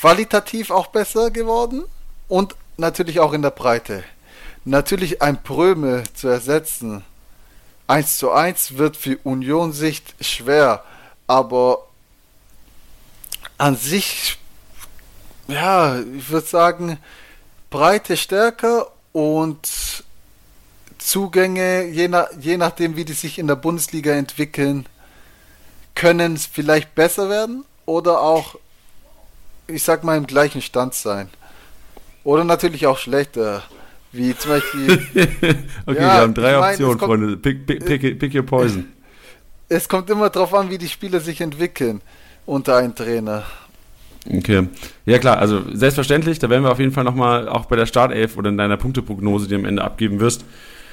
qualitativ 0.00 0.70
auch 0.70 0.86
besser 0.86 1.30
geworden 1.30 1.84
und 2.26 2.54
natürlich 2.78 3.20
auch 3.20 3.34
in 3.34 3.42
der 3.42 3.50
Breite. 3.50 4.02
Natürlich 4.64 5.20
ein 5.20 5.42
Pröme 5.42 6.04
zu 6.14 6.28
ersetzen, 6.28 7.04
1 7.86 8.16
zu 8.16 8.30
1 8.30 8.78
wird 8.78 8.96
für 8.96 9.18
Union 9.24 9.72
Sicht 9.72 10.14
schwer, 10.20 10.84
aber 11.26 11.86
an 13.58 13.76
sich, 13.76 14.38
ja, 15.48 16.00
ich 16.00 16.30
würde 16.30 16.46
sagen, 16.46 16.98
Breite 17.68 18.16
stärker 18.16 18.90
und 19.12 20.04
Zugänge, 20.96 21.84
je, 21.88 22.08
nach, 22.08 22.28
je 22.40 22.56
nachdem, 22.56 22.96
wie 22.96 23.04
die 23.04 23.12
sich 23.12 23.38
in 23.38 23.48
der 23.48 23.56
Bundesliga 23.56 24.12
entwickeln, 24.12 24.86
können 25.94 26.36
es 26.36 26.46
vielleicht 26.46 26.94
besser 26.94 27.28
werden 27.28 27.64
oder 27.86 28.22
auch 28.22 28.56
ich 29.72 29.82
sag 29.82 30.04
mal, 30.04 30.16
im 30.16 30.26
gleichen 30.26 30.62
Stand 30.62 30.94
sein. 30.94 31.28
Oder 32.24 32.44
natürlich 32.44 32.86
auch 32.86 32.98
schlechter. 32.98 33.62
Wie 34.12 34.36
zum 34.36 34.50
Beispiel. 34.50 34.92
okay, 35.14 35.64
ja, 35.86 35.94
wir 35.94 36.12
haben 36.12 36.34
drei 36.34 36.52
ich 36.52 36.58
Optionen, 36.58 36.98
kommt, 36.98 37.10
Freunde. 37.10 37.36
Pick, 37.36 37.66
pick, 37.66 37.84
pick, 37.84 38.18
pick 38.18 38.34
your 38.34 38.42
poison. 38.42 38.86
Es 39.72 39.88
kommt 39.88 40.10
immer 40.10 40.30
darauf 40.30 40.52
an, 40.52 40.68
wie 40.68 40.78
die 40.78 40.88
Spieler 40.88 41.20
sich 41.20 41.40
entwickeln 41.40 42.00
unter 42.44 42.76
einem 42.76 42.92
Trainer. 42.92 43.44
Okay. 44.28 44.66
Ja 45.06 45.18
klar, 45.20 45.38
also 45.38 45.62
selbstverständlich, 45.72 46.40
da 46.40 46.50
werden 46.50 46.64
wir 46.64 46.72
auf 46.72 46.80
jeden 46.80 46.90
Fall 46.90 47.04
nochmal 47.04 47.48
auch 47.48 47.66
bei 47.66 47.76
der 47.76 47.86
Startelf 47.86 48.36
oder 48.36 48.50
in 48.50 48.58
deiner 48.58 48.76
Punkteprognose, 48.76 49.46
die 49.46 49.54
du 49.54 49.60
am 49.60 49.64
Ende 49.64 49.84
abgeben 49.84 50.18
wirst, 50.18 50.44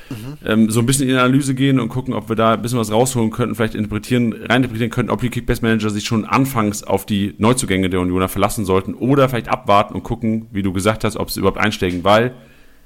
Mhm. 0.09 0.37
Ähm, 0.45 0.69
so 0.69 0.79
ein 0.79 0.85
bisschen 0.85 1.03
in 1.03 1.15
die 1.15 1.19
Analyse 1.19 1.55
gehen 1.55 1.79
und 1.79 1.89
gucken, 1.89 2.13
ob 2.13 2.29
wir 2.29 2.35
da 2.35 2.53
ein 2.53 2.61
bisschen 2.61 2.79
was 2.79 2.91
rausholen 2.91 3.31
könnten, 3.31 3.55
vielleicht 3.55 3.75
interpretieren, 3.75 4.33
reininterpretieren 4.33 4.91
könnten, 4.91 5.11
ob 5.11 5.21
die 5.21 5.29
Kickbase-Manager 5.29 5.89
sich 5.89 6.05
schon 6.05 6.25
anfangs 6.25 6.83
auf 6.83 7.05
die 7.05 7.35
Neuzugänge 7.37 7.89
der 7.89 7.99
Unioner 7.99 8.29
verlassen 8.29 8.65
sollten 8.65 8.93
oder 8.93 9.29
vielleicht 9.29 9.49
abwarten 9.49 9.93
und 9.93 10.03
gucken, 10.03 10.47
wie 10.51 10.63
du 10.63 10.73
gesagt 10.73 11.03
hast, 11.03 11.17
ob 11.17 11.31
sie 11.31 11.39
überhaupt 11.39 11.59
einsteigen, 11.59 12.03
weil 12.03 12.33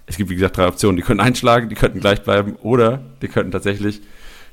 es 0.07 0.17
gibt, 0.17 0.29
wie 0.29 0.35
gesagt, 0.35 0.57
drei 0.57 0.67
Optionen. 0.67 0.97
Die 0.97 1.03
können 1.03 1.19
einschlagen, 1.19 1.69
die 1.69 1.75
könnten 1.75 1.99
gleich 1.99 2.21
bleiben 2.23 2.55
oder 2.61 3.01
die 3.21 3.27
könnten 3.27 3.51
tatsächlich 3.51 4.01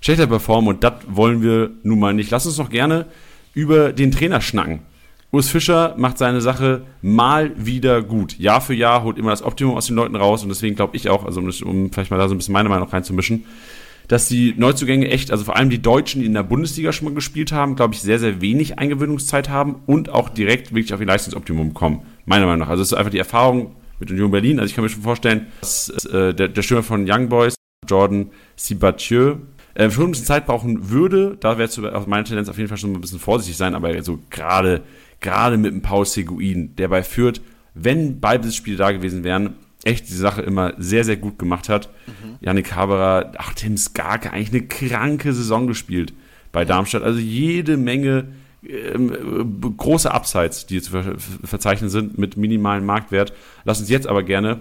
schlechter 0.01 0.27
performen 0.27 0.69
und 0.69 0.85
das 0.85 0.95
wollen 1.09 1.43
wir 1.43 1.71
nun 1.83 1.99
mal 1.99 2.15
nicht. 2.15 2.31
Lass 2.31 2.47
uns 2.47 2.59
noch 2.59 2.71
gerne 2.71 3.07
über 3.55 3.93
den 3.93 4.13
Trainer 4.13 4.41
schnacken. 4.41 4.81
Urs 5.31 5.51
Fischer 5.51 5.95
macht 5.99 6.17
seine 6.17 6.41
Sache 6.41 6.83
mal 7.03 7.53
wieder 7.57 8.03
gut. 8.03 8.39
Jahr 8.39 8.63
für 8.63 8.75
Jahr 8.75 9.03
holt 9.03 9.19
immer 9.19 9.31
das 9.31 9.43
Optimum 9.43 9.77
aus 9.77 9.87
den 9.87 9.97
Leuten 9.97 10.17
raus 10.17 10.43
und 10.43 10.49
deswegen 10.49 10.75
glaube 10.75 10.97
ich 10.97 11.11
auch, 11.11 11.25
also 11.25 11.41
um, 11.41 11.51
um, 11.65 11.93
vielleicht 11.93 12.11
mal 12.11 12.17
da 12.17 12.29
so 12.29 12.35
ein 12.35 12.39
bisschen 12.39 12.55
meine 12.55 12.71
Meinung 12.71 12.89
reinzumischen, 12.89 13.45
dass 14.09 14.27
die 14.27 14.55
Neuzugänge 14.57 15.09
echt, 15.09 15.31
also 15.31 15.45
vor 15.45 15.57
allem 15.57 15.69
die 15.69 15.83
Deutschen, 15.83 16.23
die 16.23 16.27
in 16.27 16.33
der 16.33 16.45
Bundesliga 16.45 16.93
schon 16.93 17.09
mal 17.09 17.15
gespielt 17.15 17.53
haben, 17.53 17.77
glaube 17.77 17.93
ich, 17.93 18.01
sehr, 18.01 18.19
sehr 18.19 18.41
wenig 18.41 18.79
Eingewöhnungszeit 18.79 19.51
haben 19.51 19.83
und 19.85 20.09
auch 20.09 20.31
direkt 20.31 20.75
wirklich 20.75 20.95
auf 20.95 21.01
ihr 21.01 21.07
Leistungsoptimum 21.07 21.75
kommen. 21.75 22.01
Meiner 22.25 22.47
Meinung 22.47 22.61
nach. 22.61 22.71
Also 22.71 22.83
es 22.83 22.93
ist 22.93 22.99
einfach 22.99 23.11
die 23.11 23.19
Erfahrung 23.19 23.77
mit 24.01 24.11
Union 24.11 24.31
Berlin. 24.31 24.59
Also 24.59 24.71
ich 24.71 24.75
kann 24.75 24.83
mir 24.83 24.89
schon 24.89 25.03
vorstellen, 25.03 25.49
dass 25.61 25.91
äh, 26.07 26.33
der, 26.33 26.49
der 26.49 26.63
Stürmer 26.63 26.83
von 26.83 27.05
Young 27.07 27.29
Boys, 27.29 27.55
Jordan 27.87 28.31
Sibatieu, 28.57 29.37
äh, 29.75 29.91
schon 29.91 30.05
ein 30.05 30.11
bisschen 30.13 30.27
Zeit 30.27 30.47
brauchen 30.47 30.89
würde. 30.89 31.37
Da 31.39 31.59
wäre 31.59 31.69
es 31.69 31.79
aus 31.79 32.07
meiner 32.07 32.25
Tendenz 32.25 32.49
auf 32.49 32.57
jeden 32.57 32.69
Fall 32.69 32.79
schon 32.79 32.95
ein 32.95 33.01
bisschen 33.01 33.19
vorsichtig 33.19 33.59
sein, 33.59 33.75
aber 33.75 34.03
so 34.03 34.19
gerade 34.31 34.83
gerade 35.21 35.57
mit 35.57 35.73
dem 35.73 35.83
Paul 35.83 36.07
Seguin, 36.07 36.75
der 36.77 36.89
bei 36.89 37.03
Fürth, 37.03 37.41
wenn 37.75 38.21
Ballbesitzspiele 38.21 38.77
da 38.77 38.93
gewesen 38.93 39.25
wären, 39.25 39.55
echt 39.85 40.09
die 40.09 40.15
Sache 40.15 40.43
immer 40.43 40.75
sehr, 40.79 41.05
sehr 41.05 41.17
gut 41.17 41.39
gemacht 41.39 41.69
hat. 41.69 41.89
Mhm. 42.07 42.37
Janik 42.41 42.75
Haberer, 42.75 43.33
ach, 43.39 43.55
Tim 43.55 43.77
Skarke, 43.77 44.33
eigentlich 44.33 44.53
eine 44.53 44.67
kranke 44.67 45.33
Saison 45.33 45.67
gespielt 45.67 46.13
bei 46.53 46.65
Darmstadt. 46.65 47.03
Also 47.03 47.19
jede 47.19 47.77
Menge 47.77 48.29
ähm, 48.67 49.13
äh, 49.13 49.71
große 49.77 50.11
Upsides, 50.11 50.67
die 50.67 50.83
zu 50.83 50.91
ver 50.91 51.15
verzeichnen 51.19 51.91
sind 51.91 52.19
mit 52.19 52.37
minimalem 52.37 52.85
Marktwert. 52.85 53.33
Lass 53.65 53.81
uns 53.81 53.89
jetzt 53.89 54.07
aber 54.07 54.23
gerne 54.23 54.61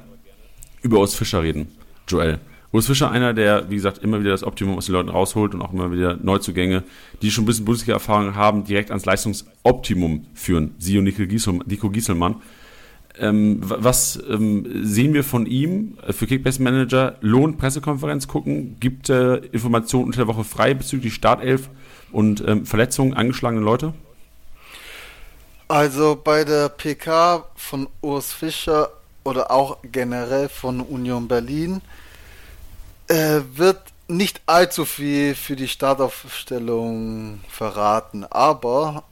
über 0.82 1.00
Urs 1.00 1.16
Fischer 1.16 1.42
reden, 1.42 1.68
Joel. 2.08 2.40
Urs 2.78 2.86
Fischer 2.86 3.10
einer, 3.10 3.34
der, 3.34 3.72
wie 3.72 3.76
gesagt, 3.76 4.04
immer 4.04 4.20
wieder 4.20 4.30
das 4.30 4.44
Optimum 4.44 4.78
aus 4.78 4.86
den 4.86 4.94
Leuten 4.94 5.10
rausholt 5.10 5.56
und 5.56 5.64
auch 5.64 5.74
immer 5.74 5.92
wieder 5.92 6.16
Neuzugänge, 6.22 6.84
die 7.24 7.32
schon 7.32 7.44
ein 7.44 7.48
bisschen 7.48 7.66
Bundesliga-Erfahrung 7.66 8.36
haben, 8.36 8.66
direkt 8.66 8.92
ans 8.92 9.04
Leistungsoptimum 9.04 10.28
führen. 10.36 10.76
Sie 10.78 10.96
und 11.00 11.06
Nico, 11.06 11.26
Giesel, 11.26 11.60
Nico 11.66 11.90
Gieselmann. 11.90 12.36
Ähm, 13.20 13.62
was 13.62 14.20
ähm, 14.30 14.68
sehen 14.86 15.16
wir 15.16 15.24
von 15.24 15.48
ihm 15.48 15.98
für 16.12 16.28
Kickbase 16.28 16.62
Manager? 16.62 17.16
Lohnt 17.22 17.58
Pressekonferenz 17.58 18.28
gucken? 18.28 18.76
Gibt 18.80 19.10
äh, 19.10 19.38
Informationen 19.38 20.06
unter 20.06 20.18
der 20.18 20.28
Woche 20.28 20.44
frei 20.44 20.76
bezüglich 20.76 21.16
Startelf 21.16 21.72
und 22.12 22.44
ähm, 22.48 22.68
Verletzungen 22.68 23.16
angeschlagene 23.16 23.64
Leute? 23.64 23.96
Also 25.68 26.16
bei 26.24 26.44
der 26.44 26.70
PK 26.70 27.44
von 27.56 27.90
Urs 28.02 28.32
Fischer 28.34 28.92
oder 29.24 29.50
auch 29.50 29.78
generell 29.92 30.48
von 30.48 30.80
Union 30.80 31.28
Berlin 31.28 31.82
äh, 33.08 33.42
wird 33.54 33.82
nicht 34.08 34.42
allzu 34.46 34.86
viel 34.86 35.36
für 35.36 35.56
die 35.56 35.68
Startaufstellung 35.68 37.42
verraten, 37.50 38.24
aber 38.26 39.04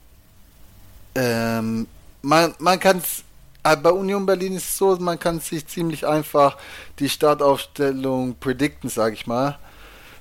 ähm, 1.14 1.86
man, 2.22 2.54
man 2.58 2.80
kann 2.80 2.98
es 2.98 3.24
äh, 3.66 3.76
bei 3.76 3.90
Union 3.90 4.24
Berlin 4.26 4.54
ist 4.54 4.68
es 4.68 4.78
so, 4.78 4.96
man 4.96 5.18
kann 5.18 5.40
sich 5.40 5.66
ziemlich 5.66 6.06
einfach 6.06 6.56
die 6.98 7.08
Startaufstellung 7.08 8.36
predikten, 8.38 8.88
sag 8.88 9.12
ich 9.12 9.26
mal. 9.26 9.58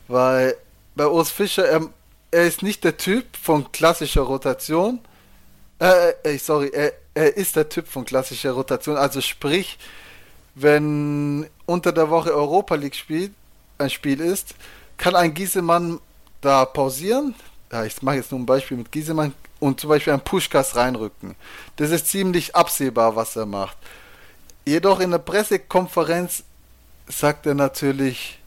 Weil 0.07 0.55
bei 0.95 1.07
Urs 1.07 1.29
Fischer, 1.31 1.67
er, 1.67 1.81
er 2.31 2.47
ist 2.47 2.63
nicht 2.63 2.83
der 2.83 2.97
Typ 2.97 3.25
von 3.37 3.71
klassischer 3.71 4.21
Rotation. 4.21 4.99
Äh, 5.79 6.13
äh, 6.23 6.37
sorry, 6.39 6.71
er, 6.73 6.93
er 7.13 7.37
ist 7.37 7.55
der 7.55 7.69
Typ 7.69 7.87
von 7.87 8.05
klassischer 8.05 8.51
Rotation. 8.51 8.97
Also 8.97 9.21
sprich, 9.21 9.77
wenn 10.55 11.47
unter 11.65 11.91
der 11.91 12.09
Woche 12.09 12.33
Europa 12.33 12.75
League 12.75 12.95
spielt, 12.95 13.31
ein 13.77 13.89
Spiel 13.89 14.19
ist, 14.19 14.55
kann 14.97 15.15
ein 15.15 15.33
Giesemann 15.33 15.99
da 16.41 16.65
pausieren. 16.65 17.35
Ja, 17.71 17.83
ich 17.83 18.01
mache 18.01 18.17
jetzt 18.17 18.31
nur 18.31 18.39
ein 18.39 18.45
Beispiel 18.45 18.77
mit 18.77 18.91
Giesemann 18.91 19.33
und 19.59 19.79
zum 19.79 19.89
Beispiel 19.89 20.13
ein 20.13 20.23
Pushkas 20.23 20.75
reinrücken. 20.75 21.35
Das 21.75 21.91
ist 21.91 22.07
ziemlich 22.07 22.55
absehbar, 22.55 23.15
was 23.15 23.35
er 23.35 23.45
macht. 23.45 23.77
Jedoch 24.65 24.99
in 24.99 25.11
der 25.11 25.19
Pressekonferenz 25.19 26.43
sagt 27.07 27.45
er 27.45 27.53
natürlich, 27.53 28.39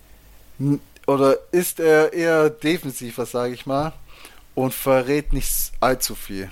oder 1.06 1.36
ist 1.52 1.80
er 1.80 2.12
eher 2.12 2.50
defensiver, 2.50 3.24
sage 3.26 3.54
ich 3.54 3.66
mal, 3.66 3.92
und 4.54 4.74
verrät 4.74 5.32
nicht 5.32 5.72
allzu 5.80 6.14
viel. 6.14 6.50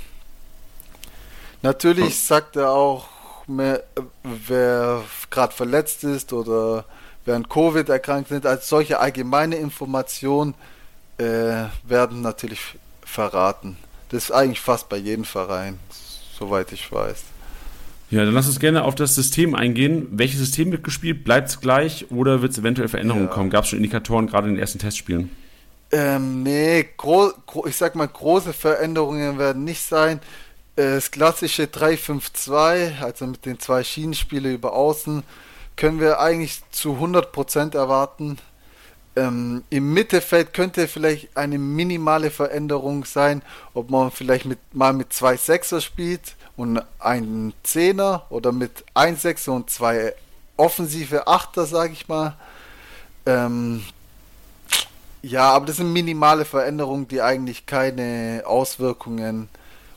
Natürlich 1.62 2.20
sagt 2.20 2.56
er 2.56 2.70
auch 2.70 3.08
mehr, 3.46 3.82
wer 4.22 5.02
gerade 5.30 5.52
verletzt 5.52 6.04
ist 6.04 6.32
oder 6.32 6.84
an 7.34 7.48
Covid 7.48 7.88
erkrankt 7.88 8.28
sind. 8.28 8.46
Als 8.46 8.68
solche 8.68 9.00
allgemeine 9.00 9.56
Informationen 9.56 10.54
äh, 11.18 11.64
werden 11.84 12.20
natürlich 12.20 12.60
verraten. 13.04 13.76
Das 14.10 14.24
ist 14.24 14.30
eigentlich 14.30 14.60
fast 14.60 14.88
bei 14.88 14.96
jedem 14.96 15.24
Verein, 15.24 15.78
soweit 16.38 16.72
ich 16.72 16.90
weiß. 16.92 17.24
Ja, 18.10 18.24
dann 18.24 18.34
lass 18.34 18.46
uns 18.46 18.60
gerne 18.60 18.84
auf 18.84 18.94
das 18.94 19.16
System 19.16 19.54
eingehen. 19.54 20.06
Welches 20.12 20.38
System 20.38 20.70
wird 20.70 20.84
gespielt? 20.84 21.24
Bleibt 21.24 21.48
es 21.48 21.60
gleich 21.60 22.06
oder 22.10 22.40
wird 22.40 22.52
es 22.52 22.58
eventuell 22.58 22.88
Veränderungen 22.88 23.26
ja. 23.26 23.32
kommen? 23.32 23.50
Gab 23.50 23.64
es 23.64 23.70
schon 23.70 23.78
Indikatoren 23.78 24.28
gerade 24.28 24.48
in 24.48 24.54
den 24.54 24.60
ersten 24.60 24.78
Testspielen? 24.78 25.30
Ähm, 25.90 26.42
nee, 26.42 26.86
ich 27.66 27.76
sag 27.76 27.94
mal, 27.96 28.06
große 28.06 28.52
Veränderungen 28.52 29.38
werden 29.38 29.64
nicht 29.64 29.82
sein. 29.82 30.20
Das 30.76 31.10
klassische 31.10 31.64
3-5-2, 31.64 33.00
also 33.00 33.26
mit 33.26 33.44
den 33.46 33.58
zwei 33.58 33.82
Schienenspielen 33.82 34.54
über 34.54 34.74
Außen, 34.74 35.22
können 35.76 36.00
wir 36.00 36.20
eigentlich 36.20 36.62
zu 36.70 36.94
100% 36.94 37.76
erwarten. 37.76 38.38
Ähm, 39.14 39.64
Im 39.70 39.92
Mittelfeld 39.92 40.52
könnte 40.52 40.88
vielleicht 40.88 41.36
eine 41.36 41.58
minimale 41.58 42.30
Veränderung 42.30 43.04
sein, 43.04 43.42
ob 43.74 43.90
man 43.90 44.10
vielleicht 44.10 44.44
mit, 44.46 44.58
mal 44.74 44.92
mit 44.92 45.12
zwei 45.12 45.36
Sechser 45.36 45.80
spielt 45.80 46.34
und 46.56 46.82
einen 46.98 47.54
Zehner 47.62 48.26
oder 48.30 48.52
mit 48.52 48.84
ein 48.94 49.16
Sechser 49.16 49.52
und 49.52 49.70
zwei 49.70 50.14
offensive 50.56 51.26
Achter, 51.26 51.66
sage 51.66 51.92
ich 51.92 52.08
mal. 52.08 52.36
Ähm, 53.26 53.84
ja, 55.22 55.50
aber 55.50 55.66
das 55.66 55.76
sind 55.76 55.92
minimale 55.92 56.44
Veränderungen, 56.44 57.08
die 57.08 57.20
eigentlich 57.20 57.66
keine 57.66 58.44
Auswirkungen 58.46 59.48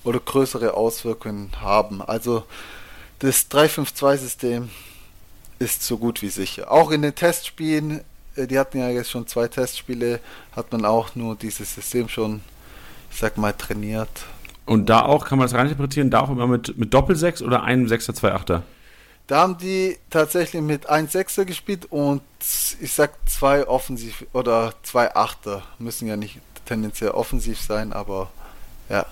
oder 0.04 0.20
größere 0.20 0.74
Auswirkungen 0.74 1.52
haben. 1.62 2.02
Also 2.02 2.44
das 3.20 3.50
352-System 3.52 4.70
ist 5.60 5.84
so 5.84 5.98
gut 5.98 6.22
wie 6.22 6.30
sicher. 6.30 6.72
Auch 6.72 6.92
in 6.92 7.02
den 7.02 7.16
Testspielen 7.16 8.02
äh, 8.40 8.48
die 8.48 8.58
hatten 8.58 8.80
ja 8.80 8.90
jetzt 8.90 9.12
schon 9.12 9.28
zwei 9.28 9.48
Testspiele, 9.48 10.20
hat 10.56 10.72
man 10.72 10.86
auch 10.86 11.16
nur 11.16 11.36
dieses 11.36 11.76
System 11.76 12.10
schon, 12.10 12.42
ich 13.12 13.18
sag 13.18 13.38
mal, 13.38 13.54
trainiert. 13.54 14.10
Und 14.66 14.90
da 14.90 15.04
auch, 15.04 15.26
kann 15.26 15.40
man 15.40 15.46
das 15.48 15.56
reininterpretieren, 15.56 16.12
da 16.12 16.22
auch 16.22 16.30
immer 16.30 16.48
mit, 16.48 16.78
mit 16.78 16.94
Doppel-6 16.94 17.44
oder 17.44 17.64
einem 17.64 17.88
6er, 17.88 18.14
2 18.14 18.36
8er? 18.36 18.62
Da 19.26 19.42
haben 19.42 19.58
die 19.58 19.98
tatsächlich 20.10 20.62
mit 20.62 20.90
1 20.90 21.14
6er 21.14 21.46
gespielt 21.46 21.88
und 21.92 22.22
ich 22.80 22.92
sag 22.92 23.12
zwei 23.30 23.68
offensiv 23.68 24.26
oder 24.34 24.74
zwei 24.82 25.14
Achter. 25.16 25.62
Müssen 25.78 26.08
ja 26.08 26.16
nicht 26.16 26.40
tendenziell 26.66 27.12
offensiv 27.12 27.62
sein, 27.62 27.94
aber 27.94 28.32
ja. 28.90 29.06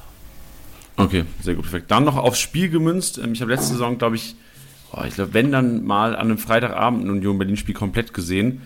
Okay, 0.95 1.25
sehr 1.43 1.53
gut, 1.53 1.65
perfekt. 1.65 1.91
Dann 1.91 2.03
noch 2.03 2.17
aufs 2.17 2.39
Spiel 2.39 2.69
gemünzt. 2.69 3.19
Ähm, 3.19 3.33
ich 3.33 3.41
habe 3.41 3.51
letzte 3.51 3.73
Saison, 3.73 3.99
glaube 3.99 4.15
ich, 4.15 4.36
oh, 4.93 5.04
ich 5.08 5.15
glaube, 5.15 5.34
wenn 5.34 5.52
dann 5.52 5.86
mal 5.86 6.15
an 6.15 6.28
einem 6.28 6.38
Freitagabend 6.38 7.06
ein 7.06 7.10
Union 7.10 7.38
Berlin-Spiel 7.38 7.76
komplett 7.76 8.13
gesehen. 8.13 8.62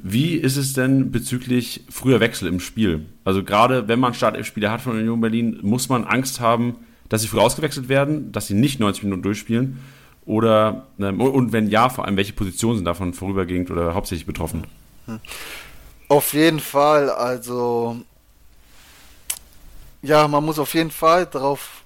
Wie 0.00 0.34
ist 0.34 0.56
es 0.56 0.74
denn 0.74 1.10
bezüglich 1.10 1.84
früher 1.90 2.20
Wechsel 2.20 2.46
im 2.46 2.60
Spiel? 2.60 3.06
Also 3.24 3.42
gerade 3.42 3.88
wenn 3.88 3.98
man 3.98 4.14
Startelf-Spieler 4.14 4.70
hat 4.70 4.80
von 4.80 4.92
Union 4.92 5.20
Berlin, 5.20 5.58
muss 5.62 5.88
man 5.88 6.04
Angst 6.04 6.38
haben, 6.38 6.76
dass 7.08 7.22
sie 7.22 7.28
früh 7.28 7.40
ausgewechselt 7.40 7.88
werden, 7.88 8.30
dass 8.30 8.46
sie 8.46 8.54
nicht 8.54 8.78
90 8.78 9.02
Minuten 9.02 9.22
durchspielen? 9.22 9.78
Oder, 10.24 10.86
ähm, 11.00 11.20
und 11.20 11.52
wenn 11.52 11.68
ja, 11.68 11.88
vor 11.88 12.04
allem, 12.04 12.16
welche 12.16 12.34
Positionen 12.34 12.76
sind 12.76 12.84
davon 12.84 13.12
vorübergehend 13.12 13.70
oder 13.70 13.94
hauptsächlich 13.94 14.26
betroffen? 14.26 14.66
Auf 16.08 16.32
jeden 16.32 16.60
Fall, 16.60 17.10
also 17.10 17.96
ja, 20.02 20.28
man 20.28 20.44
muss 20.44 20.58
auf 20.58 20.74
jeden 20.74 20.90
Fall 20.90 21.26
darauf 21.26 21.82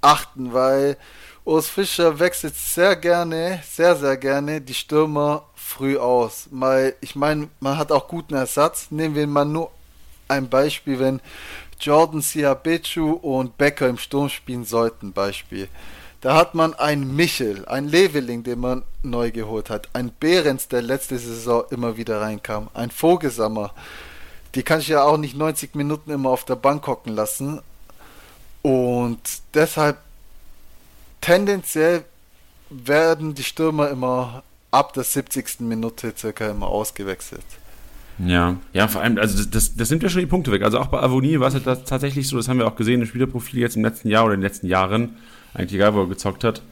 achten, 0.00 0.52
weil 0.52 0.96
Urs 1.44 1.68
Fischer 1.68 2.20
wechselt 2.20 2.54
sehr 2.54 2.94
gerne, 2.94 3.60
sehr, 3.68 3.96
sehr 3.96 4.16
gerne 4.16 4.60
die 4.60 4.74
Stürmer 4.74 5.44
früh 5.56 5.98
aus. 5.98 6.46
Weil 6.52 6.94
ich 7.00 7.16
meine, 7.16 7.48
man 7.58 7.78
hat 7.78 7.90
auch 7.90 8.06
guten 8.06 8.34
Ersatz. 8.34 8.88
Nehmen 8.90 9.16
wir 9.16 9.26
mal 9.26 9.44
nur 9.44 9.70
ein 10.28 10.48
Beispiel, 10.48 11.00
wenn 11.00 11.20
Jordan 11.80 12.20
Siabechu 12.20 13.14
und 13.14 13.58
Becker 13.58 13.88
im 13.88 13.98
Sturm 13.98 14.28
spielen 14.28 14.64
sollten, 14.64 15.12
Beispiel. 15.12 15.68
Da 16.20 16.36
hat 16.36 16.54
man 16.54 16.74
einen 16.74 17.16
Michel, 17.16 17.66
einen 17.66 17.88
Leveling, 17.88 18.44
den 18.44 18.60
man 18.60 18.84
neu 19.02 19.32
geholt 19.32 19.68
hat, 19.68 19.88
ein 19.92 20.12
Behrens, 20.12 20.68
der 20.68 20.82
letzte 20.82 21.18
Saison 21.18 21.64
immer 21.70 21.96
wieder 21.96 22.20
reinkam, 22.20 22.68
ein 22.74 22.92
Vogelsammer. 22.92 23.74
Die 24.54 24.62
kann 24.62 24.78
ich 24.78 24.86
ja 24.86 25.02
auch 25.02 25.16
nicht 25.16 25.36
90 25.36 25.74
Minuten 25.74 26.12
immer 26.12 26.30
auf 26.30 26.44
der 26.44 26.54
Bank 26.54 26.86
hocken 26.86 27.16
lassen. 27.16 27.60
Und 28.62 29.18
deshalb 29.54 29.98
tendenziell 31.22 32.04
werden 32.68 33.34
die 33.34 33.42
Stürmer 33.42 33.88
immer 33.88 34.42
ab 34.70 34.92
der 34.92 35.04
70. 35.04 35.60
Minute 35.60 36.12
circa 36.16 36.50
immer 36.50 36.66
ausgewechselt. 36.66 37.44
Ja, 38.18 38.56
ja, 38.72 38.88
vor 38.88 39.00
allem, 39.00 39.18
also 39.18 39.42
das, 39.44 39.74
das, 39.74 39.90
nimmt 39.90 40.02
ja 40.02 40.08
schon 40.08 40.20
die 40.20 40.26
Punkte 40.26 40.52
weg. 40.52 40.62
Also 40.62 40.78
auch 40.78 40.88
bei 40.88 41.00
Avonie 41.00 41.40
war 41.40 41.48
es 41.48 41.54
halt 41.54 41.86
tatsächlich 41.86 42.28
so, 42.28 42.36
das 42.36 42.48
haben 42.48 42.58
wir 42.58 42.66
auch 42.66 42.76
gesehen 42.76 43.00
im 43.00 43.06
Spielerprofil 43.06 43.60
jetzt 43.60 43.76
im 43.76 43.82
letzten 43.82 44.08
Jahr 44.08 44.24
oder 44.24 44.34
in 44.34 44.40
den 44.40 44.46
letzten 44.46 44.66
Jahren, 44.66 45.16
eigentlich 45.54 45.74
egal, 45.74 45.94
wo 45.94 46.00
er 46.00 46.08
gezockt 46.08 46.44
hat. 46.44 46.62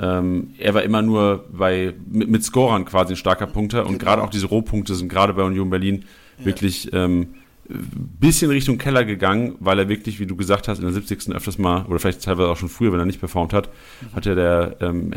Ähm, 0.00 0.54
er 0.58 0.74
war 0.74 0.82
immer 0.82 1.02
nur 1.02 1.44
bei, 1.52 1.94
mit, 2.08 2.28
mit 2.28 2.44
Scorern 2.44 2.84
quasi 2.84 3.14
ein 3.14 3.16
starker 3.16 3.46
Punkter 3.46 3.86
und 3.86 3.98
genau. 3.98 4.04
gerade 4.04 4.22
auch 4.22 4.30
diese 4.30 4.46
Rohpunkte 4.46 4.94
sind 4.94 5.08
gerade 5.08 5.34
bei 5.34 5.42
Union 5.42 5.70
Berlin 5.70 6.04
ja. 6.38 6.44
wirklich 6.46 6.92
ähm, 6.92 7.34
bisschen 7.68 8.50
Richtung 8.50 8.78
Keller 8.78 9.04
gegangen, 9.04 9.56
weil 9.60 9.78
er 9.78 9.88
wirklich, 9.88 10.20
wie 10.20 10.26
du 10.26 10.36
gesagt 10.36 10.68
hast, 10.68 10.78
in 10.78 10.84
der 10.84 10.92
70. 10.92 11.34
öfters 11.34 11.58
mal, 11.58 11.84
oder 11.86 11.98
vielleicht 11.98 12.22
teilweise 12.22 12.48
auch 12.48 12.56
schon 12.56 12.68
früher, 12.68 12.92
wenn 12.92 12.98
er 12.98 13.04
nicht 13.04 13.20
performt 13.20 13.52
hat, 13.52 13.68
hat 14.14 14.24
ja 14.26 14.34
der 14.34 14.76
ähm, 14.80 15.12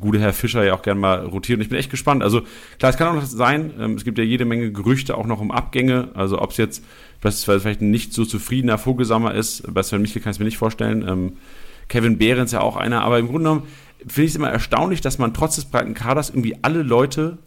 gute 0.00 0.18
Herr 0.18 0.32
Fischer 0.32 0.64
ja 0.64 0.74
auch 0.74 0.82
gerne 0.82 1.00
mal 1.00 1.24
rotiert. 1.24 1.58
Und 1.58 1.62
ich 1.62 1.68
bin 1.68 1.78
echt 1.78 1.90
gespannt. 1.90 2.22
Also 2.22 2.42
klar, 2.78 2.90
es 2.90 2.96
kann 2.96 3.08
auch 3.08 3.14
noch 3.14 3.24
sein, 3.24 3.72
ähm, 3.78 3.94
es 3.94 4.04
gibt 4.04 4.18
ja 4.18 4.24
jede 4.24 4.44
Menge 4.44 4.72
Gerüchte 4.72 5.16
auch 5.16 5.26
noch 5.26 5.40
um 5.40 5.52
Abgänge. 5.52 6.08
Also 6.14 6.40
ob 6.40 6.50
es 6.50 6.56
jetzt 6.56 6.84
beispielsweise 7.20 7.60
vielleicht 7.60 7.82
ein 7.82 7.90
nicht 7.90 8.12
so 8.12 8.24
zufriedener 8.24 8.78
Vogelsammer 8.78 9.34
ist, 9.34 9.72
bei 9.72 9.82
Sven 9.82 10.02
Michel 10.02 10.20
kann 10.20 10.32
ich 10.32 10.38
mir 10.38 10.44
nicht 10.44 10.58
vorstellen. 10.58 11.06
Ähm, 11.06 11.32
Kevin 11.88 12.18
Behrens 12.18 12.52
ja 12.52 12.60
auch 12.60 12.76
einer, 12.76 13.02
aber 13.02 13.18
im 13.18 13.26
Grunde 13.26 13.44
genommen 13.44 13.62
finde 13.98 14.22
ich 14.22 14.30
es 14.30 14.36
immer 14.36 14.50
erstaunlich, 14.50 15.00
dass 15.00 15.18
man 15.18 15.34
trotz 15.34 15.56
des 15.56 15.66
breiten 15.66 15.94
Kaders 15.94 16.30
irgendwie 16.30 16.56
alle 16.62 16.82
Leute 16.82 17.38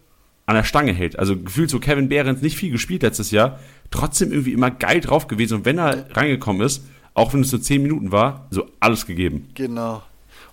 an 0.45 0.55
der 0.55 0.63
Stange 0.63 0.93
hält. 0.93 1.17
Also 1.17 1.38
gefühlt 1.38 1.69
so 1.69 1.79
Kevin 1.79 2.10
Behrens 2.10 2.41
nicht 2.41 2.58
viel 2.58 2.71
gespielt 2.71 3.03
letztes 3.03 3.31
Jahr, 3.31 3.60
trotzdem 3.91 4.31
irgendwie 4.31 4.53
immer 4.53 4.71
geil 4.71 5.01
drauf 5.01 5.27
gewesen. 5.27 5.60
Und 5.60 5.65
wenn 5.65 5.79
er 5.79 6.05
reingekommen 6.15 6.62
ist, 6.62 6.84
auch 7.13 7.34
wenn 7.34 7.41
es 7.41 7.51
nur 7.51 7.62
10 7.62 7.81
Minuten 7.81 8.12
war, 8.12 8.47
so 8.51 8.67
alles 8.79 9.05
gegeben. 9.05 9.49
Genau. 9.55 10.03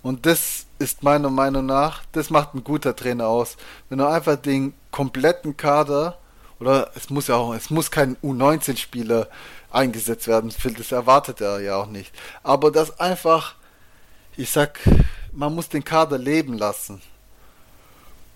Und 0.03 0.27
das 0.27 0.67
ist 0.79 1.03
meiner 1.03 1.31
Meinung 1.31 1.67
nach, 1.67 2.03
das 2.13 2.31
macht 2.31 2.55
ein 2.55 2.65
guter 2.65 2.97
Trainer 2.97 3.27
aus. 3.27 3.57
Wenn 3.89 3.99
du 3.99 4.09
einfach 4.09 4.37
den 4.37 4.75
kompletten 4.91 5.57
Kader, 5.57 6.19
oder 6.59 6.91
es 6.95 7.11
muss 7.11 7.29
ja 7.29 7.37
auch, 7.37 7.55
es 7.55 7.71
muss 7.71 7.91
kein 7.91 8.17
U19-Spieler 8.17 9.29
eingesetzt 9.71 10.27
werden, 10.29 10.53
das 10.77 10.93
erwartet 10.93 11.41
er 11.41 11.61
ja 11.61 11.77
auch 11.77 11.87
nicht. 11.89 12.13
Aber 12.43 12.71
das 12.71 12.99
einfach, 12.99 13.55
ich 14.37 14.51
sag, 14.51 14.81
man 15.33 15.55
muss 15.55 15.69
den 15.69 15.85
Kader 15.85 16.19
leben 16.19 16.55
lassen. 16.55 17.01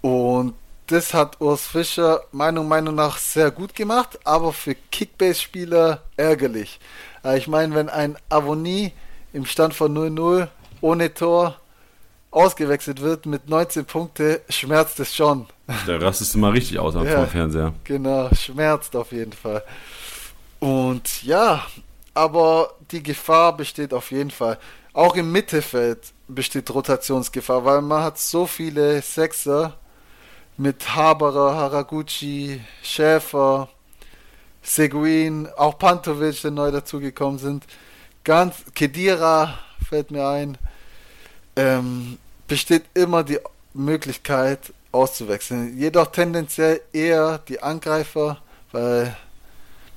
Und 0.01 0.55
das 0.87 1.15
hat 1.15 1.41
Urs 1.41 1.67
Fischer 1.67 2.23
meiner 2.33 2.63
Meinung 2.63 2.95
nach 2.95 3.19
sehr 3.19 3.51
gut 3.51 3.75
gemacht, 3.75 4.19
aber 4.25 4.53
für 4.53 4.75
Kickbase-Spieler 4.75 6.03
ärgerlich. 6.17 6.81
Äh, 7.25 7.39
ich 7.39 7.49
meine, 7.49 7.75
wenn 7.75 7.89
ein 7.89 8.17
Avonie 8.29 8.93
im 9.33 9.47
Stand 9.47 9.75
von 9.75 9.97
0-0 9.97 10.49
ohne 10.81 11.13
Tor 11.13 11.57
ausgewechselt 12.31 13.01
wird 13.01 13.27
mit 13.27 13.49
19 13.49 13.85
Punkte, 13.85 14.43
schmerzt 14.49 15.01
es 15.01 15.15
schon. 15.15 15.47
Da 15.87 15.97
rastest 15.97 16.35
du 16.35 16.39
mal 16.39 16.53
richtig 16.53 16.79
aus 16.79 16.95
am 16.95 17.07
ja, 17.07 17.27
Fernseher. 17.27 17.73
Genau, 17.85 18.29
schmerzt 18.35 18.95
auf 18.95 19.13
jeden 19.13 19.33
Fall. 19.33 19.65
Und 20.61 21.23
ja, 21.23 21.67
aber 22.15 22.75
die 22.91 23.03
Gefahr 23.03 23.57
besteht 23.57 23.93
auf 23.93 24.11
jeden 24.11 24.31
Fall. 24.31 24.59
Auch 24.93 25.17
im 25.17 25.33
Mittelfeld 25.33 26.13
besteht 26.29 26.71
Rotationsgefahr, 26.71 27.65
weil 27.65 27.83
man 27.83 28.03
hat 28.03 28.19
so 28.19 28.47
viele 28.47 29.03
Sechser 29.03 29.75
mit 30.57 30.95
Haberer, 30.95 31.55
Haraguchi, 31.55 32.61
Schäfer, 32.83 33.69
Seguin, 34.63 35.49
auch 35.57 35.79
Pantovic, 35.79 36.41
der 36.43 36.51
neu 36.51 36.71
dazugekommen 36.71 37.39
sind. 37.39 37.65
Ganz, 38.25 38.57
Kedira 38.75 39.59
fällt 39.89 40.11
mir 40.11 40.27
ein. 40.27 40.59
Ähm, 41.55 42.19
besteht 42.49 42.85
immer 42.95 43.23
die 43.23 43.39
Möglichkeit 43.75 44.73
auszuwechseln. 44.93 45.79
Jedoch 45.79 46.09
tendenziell 46.09 46.81
eher 46.93 47.39
die 47.39 47.63
Angreifer, 47.63 48.39
weil 48.73 49.17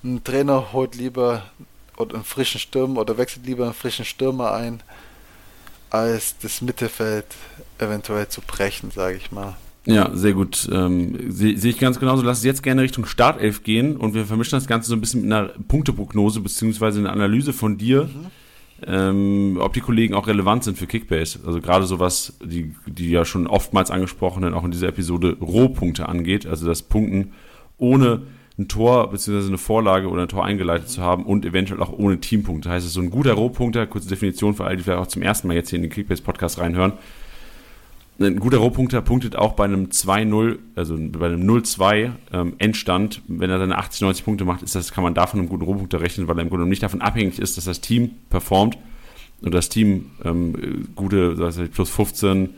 ein 0.04 0.24
Trainer 0.24 0.72
holt 0.72 0.96
lieber 0.96 1.44
einen 1.98 2.24
frischen 2.24 2.60
Stürmer 2.60 3.02
oder 3.02 3.18
wechselt 3.18 3.46
lieber 3.46 3.66
einen 3.66 3.74
frischen 3.74 4.06
Stürmer 4.06 4.54
ein, 4.54 4.82
als 5.90 6.38
das 6.42 6.62
Mittelfeld 6.62 7.26
eventuell 7.78 8.28
zu 8.30 8.42
brechen, 8.42 8.92
sage 8.92 9.18
ich 9.18 9.32
mal. 9.32 9.58
Ja, 9.86 10.12
sehr 10.14 10.34
gut. 10.34 10.70
Ähm, 10.72 11.32
Sehe 11.32 11.58
seh 11.58 11.70
ich 11.70 11.80
ganz 11.80 12.00
genauso. 12.00 12.22
Lass 12.24 12.40
uns 12.40 12.46
jetzt 12.46 12.64
gerne 12.64 12.82
Richtung 12.82 13.06
Startelf 13.06 13.64
gehen 13.64 13.96
und 13.98 14.14
wir 14.14 14.26
vermischen 14.26 14.58
das 14.58 14.68
Ganze 14.68 14.90
so 14.90 14.96
ein 14.96 15.02
bisschen 15.02 15.22
mit 15.22 15.32
einer 15.32 15.50
Punkteprognose 15.68 16.42
beziehungsweise 16.42 17.00
einer 17.00 17.12
Analyse 17.12 17.54
von 17.54 17.78
dir. 17.78 18.04
Mhm. 18.04 18.28
ähm, 18.88 19.58
ob 19.60 19.74
die 19.74 19.82
Kollegen 19.82 20.14
auch 20.14 20.28
relevant 20.28 20.64
sind 20.64 20.78
für 20.78 20.88
Kickbase. 20.88 21.40
Also 21.46 21.60
gerade 21.60 21.86
sowas, 21.86 22.38
die, 22.44 22.74
die 22.86 23.10
ja 23.10 23.26
schon 23.26 23.48
oftmals 23.48 23.92
angesprochenen, 23.92 24.54
auch 24.54 24.64
in 24.64 24.72
dieser 24.72 24.88
Episode, 24.88 25.38
Rohpunkte 25.42 26.08
angeht, 26.08 26.46
also 26.46 26.66
das 26.66 26.84
Punkten 26.84 27.34
ohne 27.78 28.22
ein 28.58 28.68
Tor 28.68 29.10
bzw. 29.10 29.48
eine 29.48 29.58
Vorlage 29.58 30.10
oder 30.10 30.24
ein 30.24 30.28
Tor 30.28 30.46
eingeleitet 30.46 30.90
zu 30.90 31.02
haben 31.02 31.26
und 31.26 31.46
eventuell 31.46 31.82
auch 31.82 31.92
ohne 31.92 32.20
Teampunkte. 32.20 32.68
Das 32.68 32.76
heißt, 32.76 32.86
es 32.86 32.90
ist 32.90 32.96
so 32.96 33.02
ein 33.02 33.10
guter 33.10 33.34
Rohpunkter, 33.34 33.88
kurze 33.88 34.10
Definition 34.10 34.54
für 34.54 34.66
alle, 34.66 34.78
die 34.78 34.84
vielleicht 34.84 35.00
auch 35.00 35.08
zum 35.08 35.22
ersten 35.22 35.48
Mal 35.48 35.56
jetzt 35.56 35.70
hier 35.70 35.78
in 35.78 35.84
den 35.84 35.92
Kickbase-Podcast 35.92 36.60
reinhören. 36.60 36.94
Ein 38.22 38.40
guter 38.40 38.58
Rohpunkter 38.58 39.02
punktet 39.02 39.38
auch 39.38 39.54
bei 39.54 39.64
einem 39.64 39.86
2-0, 39.86 40.58
also 40.76 40.98
bei 40.98 41.28
einem 41.28 41.50
0-2 41.50 42.12
ähm, 42.34 42.54
Endstand. 42.58 43.22
Wenn 43.30 43.50
er 43.50 43.60
seine 43.60 43.78
80, 43.78 44.02
90 44.02 44.26
Punkte 44.26 44.44
macht, 44.44 44.62
ist 44.62 44.76
das, 44.76 44.92
kann 44.92 45.06
man 45.06 45.14
davon 45.14 45.40
einen 45.40 45.48
guten 45.48 45.64
Rohpunkter 45.64 46.02
rechnen, 46.02 46.28
weil 46.28 46.38
er 46.38 46.42
im 46.42 46.50
Grunde 46.50 46.66
nicht 46.66 46.84
davon 46.84 47.00
abhängig 47.00 47.40
ist, 47.40 47.56
dass 47.56 47.64
das 47.64 47.80
Team 47.80 48.12
performt 48.30 48.78
und 49.42 49.54
das 49.54 49.70
Team 49.70 50.12
ähm, 50.26 50.90
gute, 50.96 51.38
also 51.40 51.66
plus 51.68 51.90
15 51.92 52.50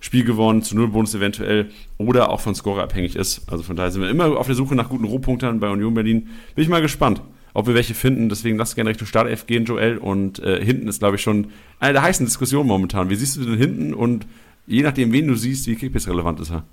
Spiel 0.00 0.24
gewonnen, 0.24 0.62
zu 0.62 0.74
null 0.76 0.88
Bonus 0.88 1.14
eventuell 1.14 1.70
oder 1.98 2.30
auch 2.30 2.40
von 2.40 2.54
Score 2.54 2.82
abhängig 2.82 3.14
ist. 3.14 3.52
Also 3.52 3.62
von 3.62 3.76
daher 3.76 3.90
sind 3.90 4.00
wir 4.00 4.08
immer 4.08 4.38
auf 4.38 4.46
der 4.46 4.56
Suche 4.56 4.74
nach 4.74 4.88
guten 4.88 5.04
Rohpunktern 5.04 5.60
bei 5.60 5.68
Union 5.68 5.92
Berlin. 5.92 6.30
Bin 6.54 6.64
ich 6.64 6.70
mal 6.70 6.80
gespannt, 6.80 7.20
ob 7.52 7.66
wir 7.66 7.74
welche 7.74 7.94
finden. 7.94 8.30
Deswegen 8.30 8.56
lass 8.56 8.74
gerne 8.74 8.90
Richtung 8.90 9.06
Startelf 9.06 9.46
gehen, 9.46 9.66
Joel. 9.66 9.98
Und 9.98 10.38
äh, 10.38 10.64
hinten 10.64 10.88
ist, 10.88 11.00
glaube 11.00 11.16
ich, 11.16 11.22
schon 11.22 11.48
eine 11.78 11.92
der 11.92 12.02
heißen 12.02 12.24
Diskussionen 12.24 12.66
momentan. 12.66 13.10
Wie 13.10 13.14
siehst 13.14 13.36
du 13.36 13.44
denn 13.44 13.58
hinten 13.58 13.94
und 13.94 14.26
je 14.66 14.82
nachdem, 14.82 15.12
wen 15.12 15.26
du 15.26 15.34
siehst, 15.34 15.66
wie 15.66 15.76
Kickbase 15.76 16.10
relevant 16.10 16.40
ist 16.40 16.50
er? 16.50 16.64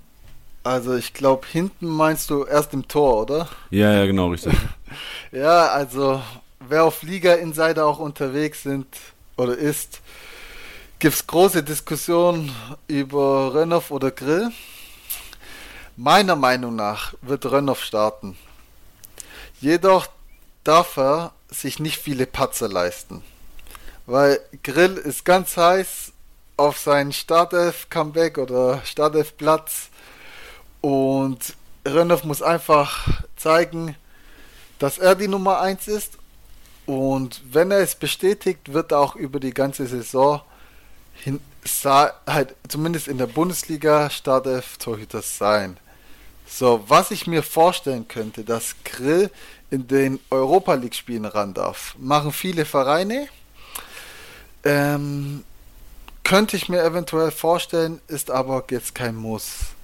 Also 0.62 0.94
ich 0.94 1.14
glaube, 1.14 1.46
hinten 1.50 1.86
meinst 1.86 2.28
du 2.30 2.44
erst 2.44 2.74
im 2.74 2.86
Tor, 2.86 3.22
oder? 3.22 3.48
Ja, 3.70 3.92
ja, 3.92 4.06
genau, 4.06 4.28
richtig. 4.28 4.52
ja, 5.32 5.68
also 5.68 6.22
wer 6.68 6.84
auf 6.84 7.02
Liga 7.02 7.34
Insider 7.34 7.86
auch 7.86 7.98
unterwegs 7.98 8.62
sind 8.62 8.86
oder 9.36 9.56
ist, 9.56 10.00
gibt 10.98 11.14
es 11.14 11.26
große 11.26 11.62
Diskussionen 11.62 12.52
über 12.88 13.54
Rönnoff 13.54 13.90
oder 13.90 14.10
Grill. 14.10 14.50
Meiner 15.96 16.36
Meinung 16.36 16.76
nach 16.76 17.14
wird 17.22 17.46
Rönnoff 17.46 17.82
starten. 17.82 18.36
Jedoch 19.60 20.08
darf 20.62 20.96
er 20.98 21.32
sich 21.48 21.78
nicht 21.78 21.98
viele 21.98 22.26
Patzer 22.26 22.68
leisten. 22.68 23.22
Weil 24.06 24.40
Grill 24.62 24.96
ist 24.96 25.24
ganz 25.24 25.56
heiß 25.56 26.09
auf 26.60 26.78
seinen 26.78 27.10
Startelf-Comeback 27.10 28.36
oder 28.36 28.82
Startelf-Platz. 28.84 29.88
Und 30.82 31.54
Rönnoff 31.88 32.24
muss 32.24 32.42
einfach 32.42 33.22
zeigen, 33.34 33.96
dass 34.78 34.98
er 34.98 35.14
die 35.14 35.26
Nummer 35.26 35.60
1 35.60 35.88
ist. 35.88 36.18
Und 36.84 37.40
wenn 37.50 37.70
er 37.70 37.78
es 37.78 37.94
bestätigt, 37.94 38.74
wird 38.74 38.92
er 38.92 38.98
auch 38.98 39.16
über 39.16 39.40
die 39.40 39.54
ganze 39.54 39.86
Saison 39.86 40.42
hin, 41.14 41.40
halt 42.26 42.54
zumindest 42.68 43.08
in 43.08 43.16
der 43.16 43.26
Bundesliga 43.26 44.10
Startelf 44.10 44.76
Torhüter 44.76 45.22
sein. 45.22 45.78
So, 46.46 46.84
was 46.88 47.10
ich 47.10 47.26
mir 47.26 47.42
vorstellen 47.42 48.06
könnte, 48.06 48.44
dass 48.44 48.74
Grill 48.84 49.30
in 49.70 49.88
den 49.88 50.20
Europa 50.28 50.74
League 50.74 50.94
Spielen 50.94 51.24
ran 51.24 51.54
darf, 51.54 51.94
machen 51.98 52.32
viele 52.32 52.66
Vereine. 52.66 53.28
Ähm, 54.64 55.44
könnte 56.30 56.56
ich 56.56 56.68
mir 56.68 56.80
eventuell 56.84 57.32
vorstellen, 57.32 58.00
ist 58.06 58.30
aber 58.30 58.62
jetzt 58.70 58.94
kein 58.94 59.16
Muss. 59.16 59.74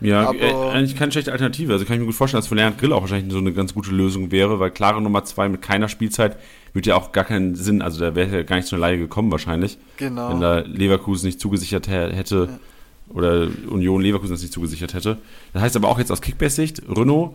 Ja, 0.00 0.30
aber, 0.30 0.40
äh, 0.40 0.70
eigentlich 0.70 0.96
keine 0.96 1.12
schlechte 1.12 1.30
Alternative. 1.30 1.74
Also 1.74 1.84
kann 1.84 1.96
ich 1.96 2.00
mir 2.00 2.06
gut 2.06 2.14
vorstellen, 2.14 2.40
dass 2.40 2.48
für 2.48 2.54
Lernend 2.54 2.80
Grill 2.80 2.94
auch 2.94 3.02
wahrscheinlich 3.02 3.30
so 3.30 3.38
eine 3.38 3.52
ganz 3.52 3.74
gute 3.74 3.90
Lösung 3.90 4.30
wäre, 4.30 4.58
weil 4.58 4.70
klare 4.70 5.02
Nummer 5.02 5.24
zwei 5.24 5.50
mit 5.50 5.60
keiner 5.60 5.90
Spielzeit 5.90 6.38
würde 6.72 6.88
ja 6.88 6.96
auch 6.96 7.12
gar 7.12 7.24
keinen 7.24 7.54
Sinn, 7.54 7.82
also 7.82 8.00
da 8.00 8.14
wäre 8.14 8.34
ja 8.34 8.42
gar 8.44 8.56
nicht 8.56 8.66
zu 8.66 8.76
einer 8.76 8.86
Leihe 8.86 8.96
gekommen 8.96 9.30
wahrscheinlich. 9.30 9.76
Genau. 9.98 10.30
Wenn 10.30 10.40
da 10.40 10.60
Leverkusen 10.60 11.26
nicht 11.26 11.38
zugesichert 11.38 11.86
hätte 11.86 12.48
ja. 12.50 13.14
oder 13.14 13.48
Union 13.68 14.00
Leverkusen 14.00 14.32
das 14.32 14.40
nicht 14.40 14.54
zugesichert 14.54 14.94
hätte. 14.94 15.18
Das 15.52 15.60
heißt 15.60 15.76
aber 15.76 15.88
auch 15.88 15.98
jetzt 15.98 16.10
aus 16.10 16.22
Kickbase-Sicht, 16.22 16.80
Renault 16.88 17.34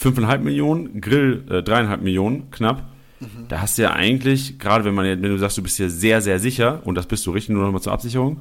5,5 0.00 0.38
Millionen, 0.38 1.02
Grill 1.02 1.44
äh, 1.50 1.58
3,5 1.58 1.98
Millionen 1.98 2.50
knapp. 2.50 2.95
Mhm. 3.20 3.48
Da 3.48 3.60
hast 3.62 3.78
du 3.78 3.82
ja 3.82 3.92
eigentlich, 3.92 4.58
gerade 4.58 4.84
wenn 4.84 4.94
man 4.94 5.06
wenn 5.06 5.22
du 5.22 5.38
sagst, 5.38 5.56
du 5.58 5.62
bist 5.62 5.76
hier 5.76 5.90
sehr, 5.90 6.20
sehr 6.20 6.38
sicher, 6.38 6.80
und 6.84 6.94
das 6.94 7.06
bist 7.06 7.24
du 7.26 7.30
richtig, 7.30 7.54
nur 7.54 7.64
nochmal 7.64 7.80
zur 7.80 7.92
Absicherung? 7.92 8.40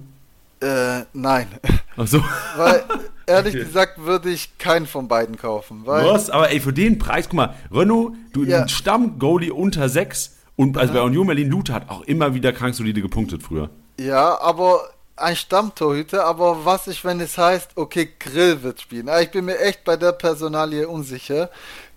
Äh, 0.61 1.01
nein. 1.13 1.47
Ach 1.97 2.07
so. 2.07 2.23
Weil, 2.57 2.83
ehrlich 3.27 3.55
okay. 3.55 3.63
gesagt, 3.65 4.03
würde 4.03 4.29
ich 4.29 4.57
keinen 4.57 4.85
von 4.85 5.07
beiden 5.07 5.37
kaufen. 5.37 5.81
Weil 5.85 6.05
Was? 6.05 6.29
Aber 6.29 6.51
ey, 6.51 6.59
für 6.59 6.73
den 6.73 6.99
Preis, 6.99 7.25
guck 7.29 7.35
mal, 7.35 7.55
Renault, 7.71 8.13
du 8.33 8.43
ja. 8.43 8.67
Stamm-Goalie 8.67 9.53
unter 9.53 9.89
6 9.89 10.37
und 10.55 10.77
also 10.77 10.93
bei 10.93 11.01
Union 11.01 11.27
Berlin 11.27 11.49
Lute 11.49 11.73
hat 11.73 11.89
auch 11.89 12.01
immer 12.03 12.33
wieder 12.33 12.53
krank 12.53 12.75
solide 12.75 13.01
gepunktet 13.01 13.43
früher. 13.43 13.69
Ja, 13.99 14.39
aber 14.39 14.81
ein 15.17 15.35
Stammtorhüter, 15.35 16.25
aber 16.25 16.65
was 16.65 16.87
ist, 16.87 17.03
wenn 17.05 17.19
es 17.19 17.37
heißt, 17.37 17.71
okay, 17.75 18.09
Grill 18.19 18.63
wird 18.63 18.81
spielen? 18.81 19.09
Ah, 19.09 19.21
ich 19.21 19.31
bin 19.31 19.45
mir 19.45 19.59
echt 19.59 19.83
bei 19.83 19.97
der 19.97 20.11
Personalie 20.11 20.87
unsicher. 20.87 21.49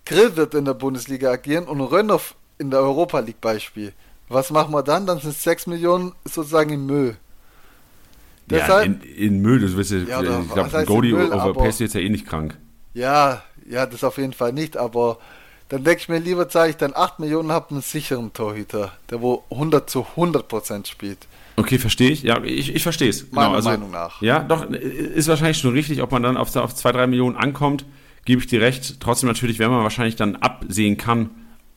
Grill 0.05 0.35
wird 0.35 0.53
in 0.55 0.65
der 0.65 0.73
Bundesliga 0.73 1.31
agieren 1.31 1.65
und 1.65 1.81
Rönnoff 1.81 2.35
in 2.59 2.69
der 2.69 2.81
Europa 2.81 3.19
League 3.19 3.41
Beispiel. 3.41 3.93
Was 4.27 4.51
machen 4.51 4.71
wir 4.73 4.83
dann? 4.83 5.07
Dann 5.07 5.19
sind 5.19 5.33
6 5.33 5.67
Millionen 5.67 6.13
sozusagen 6.23 6.71
im 6.71 6.85
Müll. 6.85 7.17
Deshalb, 8.47 8.85
ja, 8.85 8.93
in, 8.93 9.01
in 9.01 9.41
Müll, 9.41 9.59
du 9.59 9.75
wirst 9.75 9.91
ja, 9.91 10.21
ja 10.21 10.41
ich 10.41 10.51
glaube, 10.51 10.85
Goldie 10.85 11.13
overpaced 11.13 11.79
jetzt 11.79 11.95
ja 11.95 12.01
eh 12.01 12.09
nicht 12.09 12.27
krank. 12.27 12.57
Ja, 12.93 13.43
ja, 13.67 13.85
das 13.85 14.03
auf 14.03 14.17
jeden 14.17 14.33
Fall 14.33 14.53
nicht, 14.53 14.75
aber 14.77 15.17
dann 15.69 15.83
denke 15.83 16.01
ich 16.01 16.09
mir 16.09 16.17
lieber, 16.17 16.49
zahle 16.49 16.71
ich 16.71 16.77
dann 16.77 16.93
8 16.95 17.19
Millionen, 17.19 17.51
habe 17.51 17.71
einen 17.71 17.81
sicheren 17.81 18.33
Torhüter, 18.33 18.91
der 19.09 19.21
wo 19.21 19.43
100 19.51 19.87
zu 19.87 20.05
100 20.15 20.47
Prozent 20.47 20.87
spielt. 20.87 21.27
Okay, 21.57 21.77
verstehe 21.77 22.09
ich. 22.09 22.23
Ja, 22.23 22.41
ich, 22.43 22.73
ich 22.73 22.81
verstehe 22.81 23.09
es. 23.09 23.31
Meiner 23.31 23.47
genau, 23.47 23.55
also, 23.55 23.69
Meinung 23.69 23.91
nach. 23.91 24.21
Ja, 24.21 24.39
doch, 24.39 24.67
ist 24.69 25.27
wahrscheinlich 25.27 25.59
schon 25.59 25.73
richtig, 25.73 26.01
ob 26.01 26.11
man 26.11 26.23
dann 26.23 26.37
auf, 26.37 26.55
auf 26.55 26.73
2, 26.73 26.91
3 26.93 27.07
Millionen 27.07 27.35
ankommt, 27.35 27.85
gebe 28.25 28.41
ich 28.41 28.47
dir 28.47 28.61
recht. 28.61 28.99
Trotzdem 28.99 29.27
natürlich, 29.27 29.59
wenn 29.59 29.69
man 29.69 29.83
wahrscheinlich 29.83 30.15
dann 30.15 30.37
absehen 30.37 30.97
kann, 30.97 31.29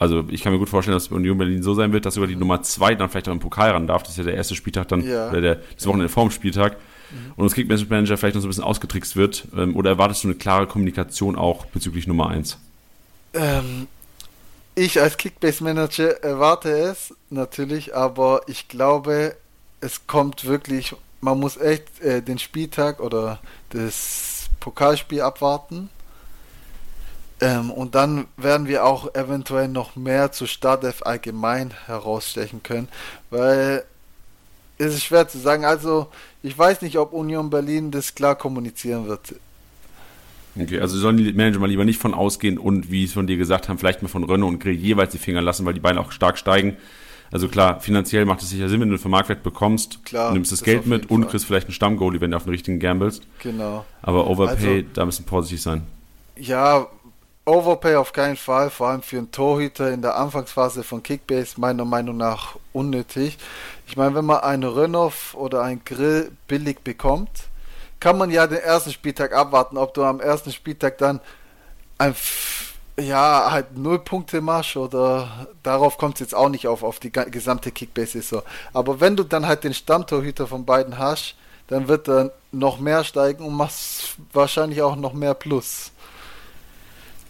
also 0.03 0.25
ich 0.31 0.43
kann 0.43 0.53
mir 0.53 0.59
gut 0.59 0.69
vorstellen, 0.69 0.97
dass 0.97 1.09
Union 1.09 1.39
Berlin 1.39 1.63
so 1.63 1.75
sein 1.75 1.93
wird, 1.93 2.05
dass 2.05 2.15
sogar 2.15 2.27
die 2.27 2.35
Nummer 2.35 2.61
2 2.61 2.97
dann 2.97 3.09
vielleicht 3.09 3.29
auch 3.29 3.33
im 3.33 3.39
Pokal 3.39 3.71
ran 3.71 3.87
darf. 3.87 4.03
Das 4.03 4.11
ist 4.11 4.19
ja 4.19 4.25
der 4.25 4.35
erste 4.35 4.57
Spieltag 4.57 4.89
dann, 4.89 5.07
ja. 5.07 5.31
oder 5.31 5.41
der, 5.41 5.59
das 5.77 5.87
Wochenende 5.87 6.09
vorm 6.09 6.33
Spieltag. 6.33 6.77
Mhm. 7.13 7.33
Und 7.37 7.45
das 7.45 7.55
Kickbase-Manager 7.55 8.17
vielleicht 8.17 8.35
noch 8.35 8.43
so 8.43 8.49
ein 8.49 8.51
bisschen 8.51 8.65
ausgetrickst 8.65 9.15
wird. 9.15 9.47
Ähm, 9.57 9.77
oder 9.77 9.91
erwartest 9.91 10.25
du 10.25 10.29
eine 10.29 10.37
klare 10.37 10.67
Kommunikation 10.67 11.37
auch 11.37 11.67
bezüglich 11.67 12.09
Nummer 12.09 12.31
1? 12.31 12.59
Ähm, 13.35 13.87
ich 14.75 15.01
als 15.01 15.17
Kickbase-Manager 15.17 16.25
erwarte 16.25 16.71
es 16.71 17.15
natürlich, 17.31 17.95
aber 17.95 18.41
ich 18.49 18.67
glaube, 18.67 19.37
es 19.81 20.09
kommt 20.09 20.47
wirklich, 20.47 20.97
man 21.21 21.39
muss 21.39 21.57
echt 21.57 22.01
äh, 22.01 22.23
den 22.23 22.41
Spieltag 22.41 22.99
oder 22.99 23.39
das 23.71 24.49
Pokalspiel 24.59 25.21
abwarten. 25.21 25.91
Ähm, 27.43 27.73
und 27.73 27.97
dann 27.97 28.27
werden 28.37 28.69
wir 28.69 28.85
auch 28.85 29.17
eventuell 29.17 29.67
noch 29.67 29.97
mehr 29.97 30.31
zu 30.31 30.47
Stardev 30.47 31.03
allgemein 31.03 31.73
herausstechen 31.87 32.63
können, 32.63 32.87
weil 33.31 33.83
es 34.79 34.95
ist 34.95 35.03
schwer 35.03 35.27
zu 35.27 35.39
sagen. 35.39 35.65
Also, 35.65 36.07
ich 36.45 36.57
weiß 36.57 36.83
nicht, 36.83 36.99
ob 36.99 37.13
Union 37.13 37.51
Berlin 37.51 37.91
das 37.91 38.15
klar 38.15 38.37
kommunizieren 38.37 39.09
wird. 39.09 39.35
Okay, 40.57 40.79
also 40.79 40.97
sollen 40.99 41.17
die 41.17 41.33
Manager 41.33 41.59
mal 41.59 41.69
lieber 41.69 41.85
nicht 41.85 41.99
von 41.99 42.15
ausgehen 42.15 42.59
und, 42.59 42.93
wie 42.93 43.05
es 43.05 43.13
von 43.13 43.27
dir 43.27 43.37
gesagt 43.37 43.69
haben, 43.69 43.79
vielleicht 43.79 44.03
mal 44.03 44.09
von 44.09 44.23
Renault 44.23 44.53
und 44.53 44.59
Grill 44.61 44.77
jeweils 44.77 45.11
die 45.11 45.19
Finger 45.19 45.43
lassen, 45.43 45.67
weil 45.67 45.75
die 45.75 45.81
beiden 45.81 45.99
auch 45.99 46.13
stark 46.13 46.39
steigen. 46.39 46.77
Also 47.33 47.49
klar, 47.49 47.81
finanziell 47.81 48.25
macht 48.25 48.43
es 48.43 48.51
sicher 48.51 48.69
Sinn, 48.69 48.83
wenn 48.83 48.89
du 48.89 48.95
einen 48.95 49.01
Vermarktwert 49.01 49.43
bekommst, 49.43 50.05
klar, 50.05 50.33
nimmst 50.33 50.53
das, 50.53 50.61
das 50.61 50.67
Geld 50.67 50.87
mit 50.87 51.11
und 51.11 51.23
Fall. 51.23 51.31
kriegst 51.31 51.47
vielleicht 51.47 51.67
einen 51.67 51.75
Stammgoalie, 51.75 52.21
wenn 52.21 52.31
du 52.31 52.37
auf 52.37 52.45
den 52.45 52.51
richtigen 52.51 52.79
gambelst. 52.79 53.27
Genau. 53.43 53.85
Aber 54.03 54.29
Overpay, 54.29 54.77
also, 54.77 54.89
da 54.95 55.07
müssen 55.07 55.25
vorsichtig 55.25 55.63
sein. 55.63 55.83
Ja, 56.37 56.87
Overpay 57.45 57.97
auf 57.97 58.13
keinen 58.13 58.37
Fall, 58.37 58.71
vor 58.71 58.89
allem 58.89 59.03
für 59.03 59.19
einen 59.19 59.33
Torhüter 59.33 59.91
in 59.91 60.01
der 60.01 60.17
Anfangsphase 60.17 60.85
von 60.85 61.03
Kickbase 61.03 61.61
meiner 61.61 61.85
Meinung 61.85 62.17
nach 62.17 62.57
unnötig. 62.73 63.37
Ich 63.89 63.97
meine, 63.97 64.15
wenn 64.15 64.25
man 64.25 64.41
einen 64.41 64.63
Rönnoff 64.63 65.35
oder 65.35 65.63
einen 65.63 65.85
Grill 65.85 66.31
billig 66.47 66.81
bekommt, 66.85 67.31
kann 67.99 68.17
man 68.17 68.31
ja 68.31 68.47
den 68.47 68.59
ersten 68.59 68.93
Spieltag 68.93 69.33
abwarten, 69.33 69.77
ob 69.77 69.93
du 69.95 70.05
am 70.05 70.21
ersten 70.21 70.53
Spieltag 70.53 70.99
dann 70.99 71.21
ein 71.99 72.15
ja, 72.99 73.51
halt 73.51 73.77
null 73.77 73.99
Punkte 73.99 74.41
machst 74.41 74.77
oder 74.77 75.47
darauf 75.63 75.99
kommt 75.99 76.15
es 76.15 76.21
jetzt 76.21 76.35
auch 76.35 76.49
nicht 76.49 76.69
auf, 76.69 76.83
auf 76.83 77.01
die 77.01 77.11
gesamte 77.11 77.73
Kickbase-Saison. 77.73 78.43
Aber 78.73 79.01
wenn 79.01 79.17
du 79.17 79.25
dann 79.25 79.47
halt 79.47 79.65
den 79.65 79.75
Stammtorhüter 79.75 80.47
von 80.47 80.65
beiden 80.65 80.99
hast, 80.99 81.35
dann 81.69 81.89
wird 81.89 82.09
er 82.09 82.33
noch 82.51 82.79
mehr 82.79 83.03
steigen 83.03 83.45
und 83.45 83.55
machst 83.55 84.17
wahrscheinlich 84.33 84.83
auch 84.83 84.97
noch 84.97 85.13
mehr 85.13 85.35
Plus. 85.35 85.92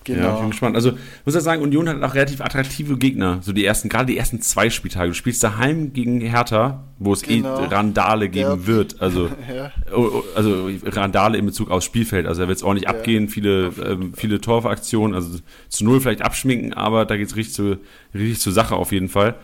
Genau. 0.05 0.23
Ja, 0.23 0.35
ich 0.35 0.41
bin 0.41 0.51
gespannt. 0.51 0.77
Also, 0.77 0.93
muss 1.25 1.35
ja 1.35 1.41
sagen, 1.41 1.63
Union 1.63 1.89
hat 1.89 2.03
auch 2.03 2.15
relativ 2.15 2.41
attraktive 2.41 2.97
Gegner. 2.97 3.39
So 3.43 3.53
die 3.53 3.65
ersten, 3.65 3.89
gerade 3.89 4.07
die 4.07 4.17
ersten 4.17 4.41
zwei 4.41 4.71
Spieltage. 4.71 5.09
Du 5.09 5.15
spielst 5.15 5.43
daheim 5.43 5.93
gegen 5.93 6.21
Hertha, 6.21 6.85
wo 6.99 7.13
es 7.13 7.23
eh 7.25 7.37
genau. 7.37 7.61
eh 7.61 7.67
Randale 7.67 8.29
geben 8.29 8.61
ja. 8.61 8.67
wird. 8.67 9.01
Also, 9.01 9.29
ja. 9.55 9.71
Oh, 9.95 10.09
oh, 10.13 10.25
also 10.35 10.71
Randale 10.85 11.39
in 11.39 11.47
Bezug 11.47 11.71
aufs 11.71 11.85
Spielfeld. 11.85 12.27
Also, 12.27 12.43
da 12.43 12.49
wird 12.49 12.59
es 12.59 12.65
ordentlich 12.65 12.89
ja. 12.89 12.97
abgehen. 12.97 13.29
Viele, 13.29 13.73
ähm, 13.85 14.13
viele 14.15 14.41
Torfaktionen. 14.41 15.15
Also, 15.15 15.39
zu 15.69 15.85
Null 15.85 16.01
vielleicht 16.01 16.23
abschminken, 16.23 16.73
aber 16.73 17.05
da 17.05 17.17
geht 17.17 17.29
es 17.29 17.37
richtig, 17.37 17.55
zu, 17.55 17.79
richtig 18.15 18.41
zur 18.41 18.53
Sache 18.53 18.75
auf 18.75 18.93
jeden 18.93 19.09
Fall. 19.09 19.37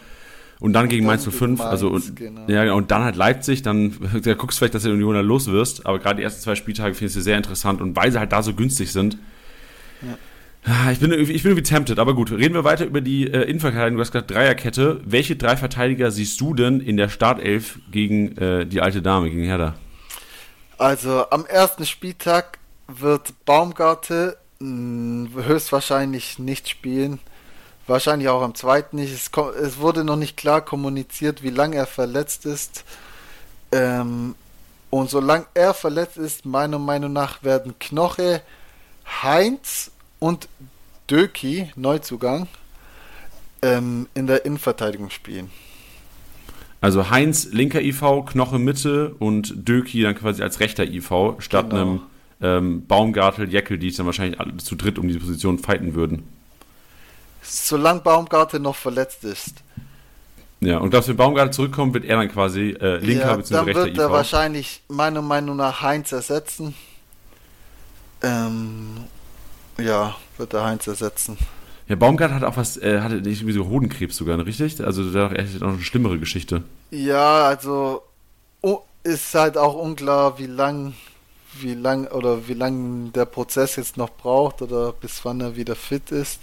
Und 0.60 0.72
dann 0.72 0.88
gegen 0.88 1.06
dann 1.06 1.16
Mainz 1.16 1.24
05, 1.24 1.58
gegen 1.58 1.60
also 1.60 1.90
Mainz, 1.90 2.08
und, 2.08 2.16
genau. 2.16 2.48
ja, 2.48 2.72
und 2.72 2.90
dann 2.90 3.04
halt 3.04 3.16
Leipzig, 3.16 3.62
dann 3.62 3.92
da 4.22 4.34
guckst 4.34 4.56
du 4.56 4.60
vielleicht, 4.60 4.74
dass 4.74 4.82
du 4.82 4.90
Union 4.90 5.14
da 5.14 5.20
los 5.20 5.46
wirst, 5.46 5.86
aber 5.86 5.98
gerade 5.98 6.16
die 6.16 6.22
ersten 6.22 6.42
zwei 6.42 6.54
Spieltage 6.54 6.94
finde 6.94 7.06
ich 7.06 7.12
sie 7.12 7.22
sehr 7.22 7.36
interessant 7.36 7.80
und 7.80 7.94
weil 7.96 8.10
sie 8.10 8.18
halt 8.18 8.32
da 8.32 8.42
so 8.42 8.54
günstig 8.54 8.92
sind. 8.92 9.18
Ah, 10.64 10.90
Ich 10.92 10.98
bin, 11.00 11.12
ich 11.12 11.42
bin 11.42 11.52
irgendwie 11.52 11.62
tempted, 11.62 11.98
aber 11.98 12.14
gut. 12.14 12.30
Reden 12.30 12.54
wir 12.54 12.64
weiter 12.64 12.84
über 12.84 13.00
die 13.00 13.26
äh, 13.26 13.42
Innenverteidigung. 13.44 13.96
Du 13.96 14.00
hast 14.02 14.12
gesagt 14.12 14.30
Dreierkette. 14.30 15.00
Welche 15.04 15.36
drei 15.36 15.56
Verteidiger 15.56 16.10
siehst 16.10 16.40
du 16.40 16.54
denn 16.54 16.80
in 16.80 16.96
der 16.96 17.08
Startelf 17.08 17.78
gegen 17.90 18.36
äh, 18.36 18.66
die 18.66 18.80
alte 18.80 19.00
Dame, 19.00 19.30
gegen 19.30 19.44
Hertha? 19.44 19.74
Also 20.76 21.30
am 21.30 21.46
ersten 21.46 21.86
Spieltag 21.86 22.58
wird 22.86 23.32
Baumgarte 23.44 24.36
mh, 24.60 25.42
höchstwahrscheinlich 25.44 26.38
nicht 26.38 26.68
spielen. 26.68 27.20
Wahrscheinlich 27.86 28.28
auch 28.28 28.42
am 28.42 28.54
zweiten 28.54 28.96
nicht. 28.96 29.12
Es, 29.12 29.30
es 29.62 29.78
wurde 29.78 30.04
noch 30.04 30.16
nicht 30.16 30.36
klar 30.36 30.60
kommuniziert, 30.62 31.42
wie 31.42 31.50
lange 31.50 31.76
er 31.76 31.86
verletzt 31.86 32.44
ist. 32.46 32.84
Ähm, 33.72 34.34
und 34.90 35.10
solange 35.10 35.46
er 35.54 35.74
verletzt 35.74 36.16
ist, 36.16 36.44
meiner 36.46 36.78
Meinung 36.78 37.12
nach 37.12 37.42
werden 37.42 37.78
Knoche, 37.78 38.42
Heinz 39.22 39.90
und 40.18 40.48
Döki, 41.10 41.70
Neuzugang, 41.76 42.48
ähm, 43.62 44.08
in 44.14 44.26
der 44.26 44.44
Innenverteidigung 44.44 45.10
spielen. 45.10 45.50
Also 46.80 47.10
Heinz 47.10 47.48
linker 47.50 47.80
IV, 47.80 48.02
Knoche 48.26 48.58
Mitte 48.58 49.14
und 49.18 49.68
Döki 49.68 50.02
dann 50.02 50.14
quasi 50.14 50.42
als 50.42 50.60
rechter 50.60 50.84
IV 50.84 51.10
statt 51.38 51.70
Genau. 51.70 51.82
einem 51.82 52.00
ähm, 52.40 52.86
Baumgartel, 52.86 53.50
Jeckel, 53.50 53.78
die 53.78 53.88
es 53.88 53.96
dann 53.96 54.06
wahrscheinlich 54.06 54.38
alle 54.38 54.56
zu 54.58 54.76
dritt 54.76 54.98
um 54.98 55.08
diese 55.08 55.18
Position 55.18 55.58
fighten 55.58 55.94
würden. 55.94 56.22
Solange 57.42 58.00
Baumgarte 58.00 58.60
noch 58.60 58.76
verletzt 58.76 59.24
ist. 59.24 59.54
Ja, 60.60 60.78
und 60.78 60.92
du, 60.92 61.08
wenn 61.08 61.16
Baumgartel 61.16 61.52
zurückkommt, 61.52 61.94
wird 61.94 62.04
er 62.04 62.16
dann 62.16 62.28
quasi 62.28 62.76
äh, 62.80 62.98
linker 62.98 63.26
ja, 63.26 63.36
bzw. 63.36 63.54
dann 63.54 63.64
rechter 63.64 63.84
wird 63.84 63.98
er 63.98 64.06
IV? 64.06 64.10
wahrscheinlich 64.10 64.82
meiner 64.88 65.22
Meinung 65.22 65.56
nach 65.56 65.82
Heinz 65.82 66.12
ersetzen. 66.12 66.74
Ähm, 68.22 69.04
ja, 69.80 70.16
wird 70.36 70.54
er 70.54 70.64
Heinz 70.64 70.86
ersetzen. 70.86 71.36
Ja, 71.88 71.96
Baumgart 71.96 72.32
hat 72.32 72.44
auch 72.44 72.56
was, 72.56 72.76
äh, 72.76 73.00
hatte 73.00 73.16
nicht 73.16 73.40
irgendwie 73.40 73.54
so 73.54 73.66
Hodenkrebs 73.66 74.16
sogar, 74.16 74.44
richtig? 74.44 74.84
Also 74.84 75.10
da 75.10 75.30
er 75.30 75.44
hat 75.44 75.62
auch 75.62 75.68
eine 75.68 75.80
schlimmere 75.80 76.18
Geschichte. 76.18 76.62
Ja, 76.90 77.46
also 77.46 78.02
oh, 78.60 78.80
ist 79.04 79.34
halt 79.34 79.56
auch 79.56 79.74
unklar, 79.74 80.38
wie 80.38 80.46
lang, 80.46 80.92
wie 81.60 81.72
lang 81.74 82.06
oder 82.08 82.46
wie 82.46 82.52
lang 82.54 83.10
der 83.14 83.24
Prozess 83.24 83.76
jetzt 83.76 83.96
noch 83.96 84.10
braucht 84.10 84.60
oder 84.60 84.92
bis 84.92 85.24
wann 85.24 85.40
er 85.40 85.56
wieder 85.56 85.74
fit 85.74 86.10
ist. 86.10 86.40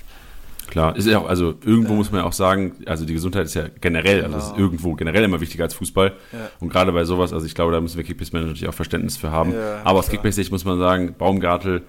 Klar, 0.67 0.95
ist 0.95 1.05
ja 1.07 1.19
auch, 1.19 1.27
also 1.29 1.53
irgendwo 1.63 1.91
Ja. 1.91 1.97
muss 1.97 2.11
man 2.11 2.21
ja 2.21 2.25
auch 2.27 2.33
sagen, 2.33 2.77
also 2.88 3.05
die 3.05 3.13
Gesundheit 3.13 3.45
ist 3.45 3.53
ja 3.53 3.65
generell, 3.81 4.23
also 4.23 4.38
Genau. 4.38 4.49
ist 4.51 4.57
irgendwo 4.57 4.95
generell 4.95 5.23
immer 5.23 5.39
wichtiger 5.39 5.65
als 5.65 5.75
Fußball. 5.75 6.13
Ja. 6.31 6.39
Und 6.59 6.69
gerade 6.69 6.91
bei 6.91 7.03
sowas, 7.05 7.33
also 7.33 7.45
ich 7.45 7.53
glaube, 7.53 7.71
da 7.71 7.79
müssen 7.79 7.97
wir 7.97 8.03
Kickbase-Manager 8.03 8.47
natürlich 8.47 8.69
auch 8.69 8.73
Verständnis 8.73 9.15
für 9.15 9.29
haben. 9.29 9.53
Ja, 9.53 9.81
Aber 9.83 9.99
aus. 9.99 10.09
Kickbase-Sicht 10.09 10.51
muss 10.51 10.65
man 10.65 10.79
sagen, 10.79 11.13
Baumgartel 11.19 11.83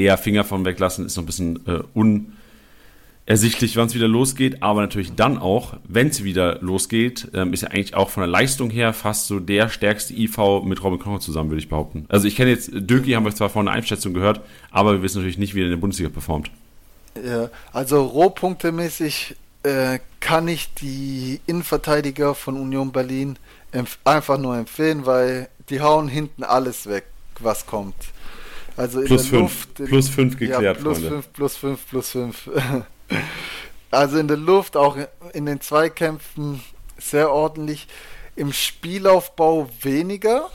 eher 0.00 0.18
Finger 0.18 0.44
von 0.44 0.64
weglassen, 0.64 1.06
ist 1.06 1.16
noch 1.16 1.24
ein 1.24 1.26
bisschen 1.26 1.66
äh, 1.66 1.82
unersichtlich, 3.26 3.76
wann 3.76 3.86
es 3.86 3.94
wieder 3.94 4.08
losgeht. 4.08 4.62
Aber 4.62 4.80
natürlich 4.80 5.14
dann 5.14 5.38
auch, 5.38 5.74
wenn 5.84 6.08
es 6.08 6.24
wieder 6.24 6.58
losgeht, 6.60 7.28
ähm, 7.34 7.52
ist 7.52 7.62
er 7.62 7.72
eigentlich 7.72 7.94
auch 7.94 8.10
von 8.10 8.22
der 8.22 8.28
Leistung 8.28 8.70
her 8.70 8.92
fast 8.92 9.26
so 9.26 9.40
der 9.40 9.68
stärkste 9.68 10.14
IV 10.14 10.62
mit 10.64 10.82
Robin 10.82 10.98
Knoche 10.98 11.20
zusammen, 11.20 11.50
würde 11.50 11.60
ich 11.60 11.68
behaupten. 11.68 12.06
Also 12.08 12.26
ich 12.26 12.36
kenne 12.36 12.50
jetzt, 12.50 12.70
Döki 12.72 13.12
haben 13.12 13.24
wir 13.24 13.34
zwar 13.34 13.50
vorhin 13.50 13.68
eine 13.68 13.78
Einschätzung 13.78 14.14
gehört, 14.14 14.40
aber 14.70 14.94
wir 14.94 15.02
wissen 15.02 15.18
natürlich 15.18 15.38
nicht, 15.38 15.54
wie 15.54 15.60
er 15.60 15.66
in 15.66 15.70
der 15.70 15.78
Bundesliga 15.78 16.10
performt. 16.10 16.50
Ja, 17.24 17.50
also 17.72 18.02
rohpunktemäßig 18.02 19.36
äh, 19.62 19.98
kann 20.20 20.48
ich 20.48 20.72
die 20.74 21.40
Innenverteidiger 21.46 22.34
von 22.34 22.56
Union 22.56 22.92
Berlin 22.92 23.36
einfach 24.04 24.38
nur 24.38 24.56
empfehlen, 24.56 25.06
weil 25.06 25.48
die 25.68 25.80
hauen 25.80 26.08
hinten 26.08 26.44
alles 26.44 26.86
weg, 26.86 27.04
was 27.38 27.66
kommt. 27.66 27.94
Also 28.80 29.00
in 29.00 29.06
Plus 29.06 29.22
der 29.22 29.30
fünf. 29.30 29.42
Luft, 29.42 29.74
Plus 29.74 30.08
fünf 30.08 30.38
geklärt, 30.38 30.62
ja, 30.62 30.72
plus 30.72 30.98
Freunde. 30.98 31.08
fünf, 31.10 31.32
plus 31.34 31.56
fünf, 31.56 31.86
plus 31.86 32.10
fünf. 32.10 32.50
also 33.90 34.18
in 34.18 34.26
der 34.26 34.38
Luft, 34.38 34.74
auch 34.74 34.96
in 35.34 35.44
den 35.44 35.60
Zweikämpfen 35.60 36.62
sehr 36.96 37.30
ordentlich. 37.30 37.88
Im 38.36 38.54
Spielaufbau 38.54 39.68
weniger. 39.82 40.48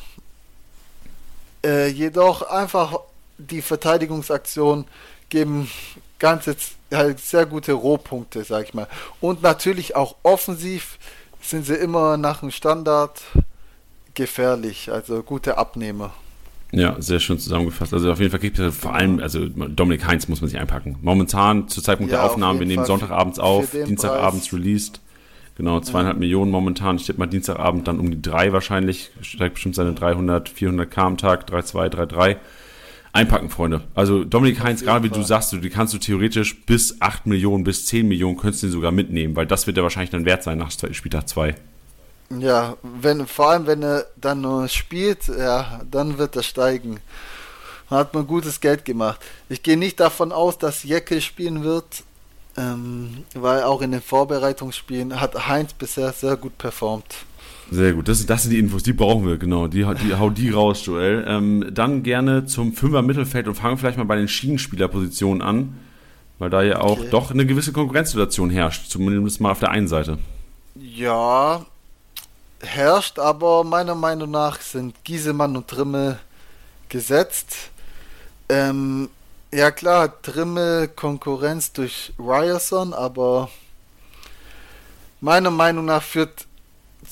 Äh, 1.64 1.90
jedoch 1.90 2.42
einfach 2.42 3.00
die 3.38 3.62
Verteidigungsaktion 3.62 4.86
geben 5.30 5.70
ganz 6.18 6.48
jetzt 6.48 6.74
halt 6.92 7.20
sehr 7.20 7.46
gute 7.46 7.74
Rohpunkte, 7.74 8.44
sag 8.44 8.64
ich 8.66 8.74
mal. 8.74 8.88
Und 9.22 9.44
natürlich 9.44 9.96
auch 9.96 10.16
offensiv 10.24 10.98
sind 11.42 11.68
sie 11.68 11.76
immer 11.76 12.18
nach 12.18 12.40
dem 12.40 12.50
Standard 12.50 13.22
gefährlich, 14.16 14.92
also 14.92 15.22
gute 15.22 15.60
Abnehmer. 15.60 16.12
Ja, 16.72 16.96
sehr 17.00 17.20
schön 17.20 17.40
zusammengefasst. 17.40 17.94
Also 17.94 18.12
auf 18.12 18.20
jeden 18.20 18.32
Fall 18.32 18.40
gibt 18.40 18.60
es 18.60 18.76
vor 18.76 18.94
allem, 18.94 19.20
also 19.20 19.48
Dominik 19.48 20.06
Heinz 20.06 20.28
muss 20.28 20.42
man 20.42 20.50
sich 20.50 20.60
einpacken. 20.60 20.98
Momentan 21.02 21.68
zur 21.68 21.84
Zeitpunkt 21.84 22.12
Ja, 22.12 22.18
der 22.20 22.26
auf 22.26 22.32
Aufnahme, 22.34 22.60
wir 22.60 22.66
nehmen 22.66 22.80
Fall. 22.80 22.88
Sonntagabends 22.88 23.40
auf, 23.40 23.72
Dienstagabends 23.72 24.50
Preis. 24.50 24.60
released. 24.60 25.02
Genau, 25.58 25.80
zweieinhalb 25.80 26.18
Millionen 26.18 26.52
momentan. 26.52 26.98
Ich 26.98 27.06
tippe 27.06 27.20
mal 27.20 27.28
Dienstagabend 27.28 27.88
dann 27.88 28.00
um 28.00 28.12
die 28.12 28.22
drei 28.22 28.52
wahrscheinlich. 28.52 29.12
Steigt 29.22 29.54
bestimmt 29.54 29.76
seine 29.76 29.94
300, 29.94 30.50
400 30.50 30.92
K 30.92 31.02
am 31.06 31.18
Tag, 31.18 31.50
3,2, 31.50 31.90
3,3. 31.90 32.36
Einpacken, 33.14 33.50
Freunde. 33.50 33.82
Also 33.94 34.26
Dominik 34.26 34.62
Heinz, 34.62 34.84
gerade 34.84 35.06
wie 35.06 35.10
du 35.10 35.22
sagst, 35.22 35.54
du, 35.54 35.58
die 35.58 35.70
kannst 35.70 35.94
du 35.94 35.98
theoretisch 35.98 36.66
bis 36.66 37.02
8 37.02 37.28
Millionen, 37.28 37.64
bis 37.64 37.86
10 37.86 38.06
Millionen 38.06 38.36
könntest 38.36 38.64
du 38.64 38.68
ihn 38.68 38.74
sogar 38.74 38.92
mitnehmen, 38.92 39.38
weil 39.38 39.46
das 39.46 39.68
wird 39.68 39.78
ja 39.78 39.84
wahrscheinlich 39.84 40.10
dann 40.10 40.26
wert 40.26 40.44
sein 40.44 40.58
nach 40.58 40.72
Spieltag 40.72 41.30
2. 41.30 41.56
Ja, 42.30 42.76
wenn, 42.82 43.28
vor 43.28 43.50
allem 43.52 43.68
wenn 43.68 43.84
er 43.84 44.06
dann 44.16 44.42
nur 44.42 44.68
spielt, 44.68 45.28
ja, 45.28 45.82
dann 45.90 46.18
wird 46.18 46.36
er 46.36 46.44
steigen. 46.44 47.00
Hat 47.90 48.14
man 48.16 48.26
gutes 48.26 48.60
Geld 48.62 48.84
gemacht. 48.84 49.20
Ich 49.48 49.62
gehe 49.62 49.78
nicht 49.78 50.00
davon 50.00 50.32
aus, 50.32 50.58
dass 50.58 50.84
Jecke 50.84 51.22
spielen 51.22 51.64
wird, 51.64 52.04
ähm, 52.58 53.26
weil 53.36 53.64
auch 53.64 53.82
in 53.82 53.92
den 53.92 54.02
Vorbereitungsspielen 54.02 55.20
hat 55.22 55.48
Heinz 55.48 55.74
bisher 55.74 56.12
sehr 56.14 56.36
gut 56.36 56.58
performt. 56.58 57.06
Sehr 57.72 57.94
gut, 57.94 58.08
das, 58.08 58.26
das 58.26 58.44
sind 58.44 58.52
die 58.52 58.60
Infos, 58.60 58.84
die 58.84 58.94
brauchen 58.94 59.26
wir, 59.28 59.38
genau. 59.38 59.68
Die, 59.68 59.86
die 60.04 60.14
hau 60.16 60.30
die 60.30 60.50
raus, 60.52 60.86
Joel. 60.86 61.26
Ähm, 61.28 61.66
dann 61.72 62.04
gerne 62.04 62.46
zum 62.46 62.74
Fünfer 62.74 63.02
Mittelfeld 63.02 63.48
und 63.48 63.56
fangen 63.56 63.78
vielleicht 63.78 63.98
mal 63.98 64.04
bei 64.06 64.16
den 64.16 64.28
Schienenspielerpositionen 64.28 65.42
an, 65.42 65.78
weil 66.40 66.50
da 66.52 66.62
ja 66.64 66.82
auch 66.82 67.00
Okay. 67.00 67.10
doch 67.10 67.32
eine 67.32 67.46
gewisse 67.46 67.72
Konkurrenzsituation 67.72 68.50
herrscht, 68.52 68.90
zumindest 68.90 69.42
mal 69.42 69.52
auf 69.52 69.60
der 69.60 69.72
einen 69.72 69.88
Seite. 69.88 70.20
Ja, 70.76 71.66
herrscht, 72.62 73.20
aber 73.20 73.64
meiner 73.64 73.96
Meinung 73.96 74.32
nach 74.32 74.62
sind 74.62 75.04
Giesemann 75.04 75.56
und 75.56 75.68
Trimmel 75.68 76.20
gesetzt. 76.90 77.56
Ähm, 78.50 79.10
ja 79.54 79.72
klar, 79.72 80.22
Trimmel 80.22 80.88
Konkurrenz 80.90 81.72
durch 81.72 82.14
Ryerson, 82.20 82.94
aber 82.94 83.50
meiner 85.22 85.52
Meinung 85.52 85.86
nach 85.86 86.04
führt 86.04 86.46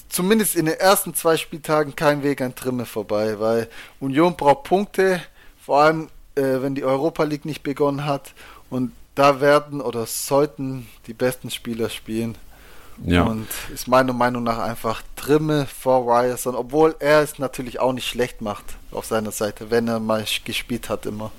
zumindest 0.10 0.56
in 0.56 0.66
den 0.66 0.80
ersten 0.80 1.14
zwei 1.14 1.38
Spieltagen 1.38 1.96
kein 1.96 2.24
Weg 2.24 2.42
an 2.42 2.56
Trimmel 2.56 2.86
vorbei, 2.86 3.40
weil 3.40 3.70
Union 4.00 4.36
braucht 4.36 4.64
Punkte, 4.64 5.22
vor 5.60 5.82
allem 5.82 6.10
äh, 6.36 6.62
wenn 6.62 6.76
die 6.76 6.84
Europa 6.84 7.24
League 7.24 7.46
nicht 7.46 7.64
begonnen 7.64 8.06
hat 8.06 8.34
und 8.70 8.92
da 9.16 9.42
werden 9.42 9.82
oder 9.82 10.06
sollten 10.06 10.88
die 11.08 11.14
besten 11.14 11.52
Spieler 11.52 11.90
spielen. 11.90 12.36
Ja. 13.06 13.24
Und 13.24 13.48
ist 13.74 13.88
meiner 13.88 14.14
Meinung 14.14 14.44
nach 14.44 14.60
einfach 14.60 15.02
Trimme 15.16 15.66
vor 15.66 16.06
Ryerson, 16.06 16.56
obwohl 16.56 16.96
er 17.00 17.22
es 17.22 17.40
natürlich 17.40 17.80
auch 17.80 17.94
nicht 17.94 18.08
schlecht 18.08 18.42
macht 18.42 18.66
auf 18.92 19.06
seiner 19.06 19.32
Seite, 19.32 19.72
wenn 19.72 19.88
er 19.88 20.00
mal 20.00 20.24
gespielt 20.46 20.90
hat 20.90 21.06
immer. 21.06 21.32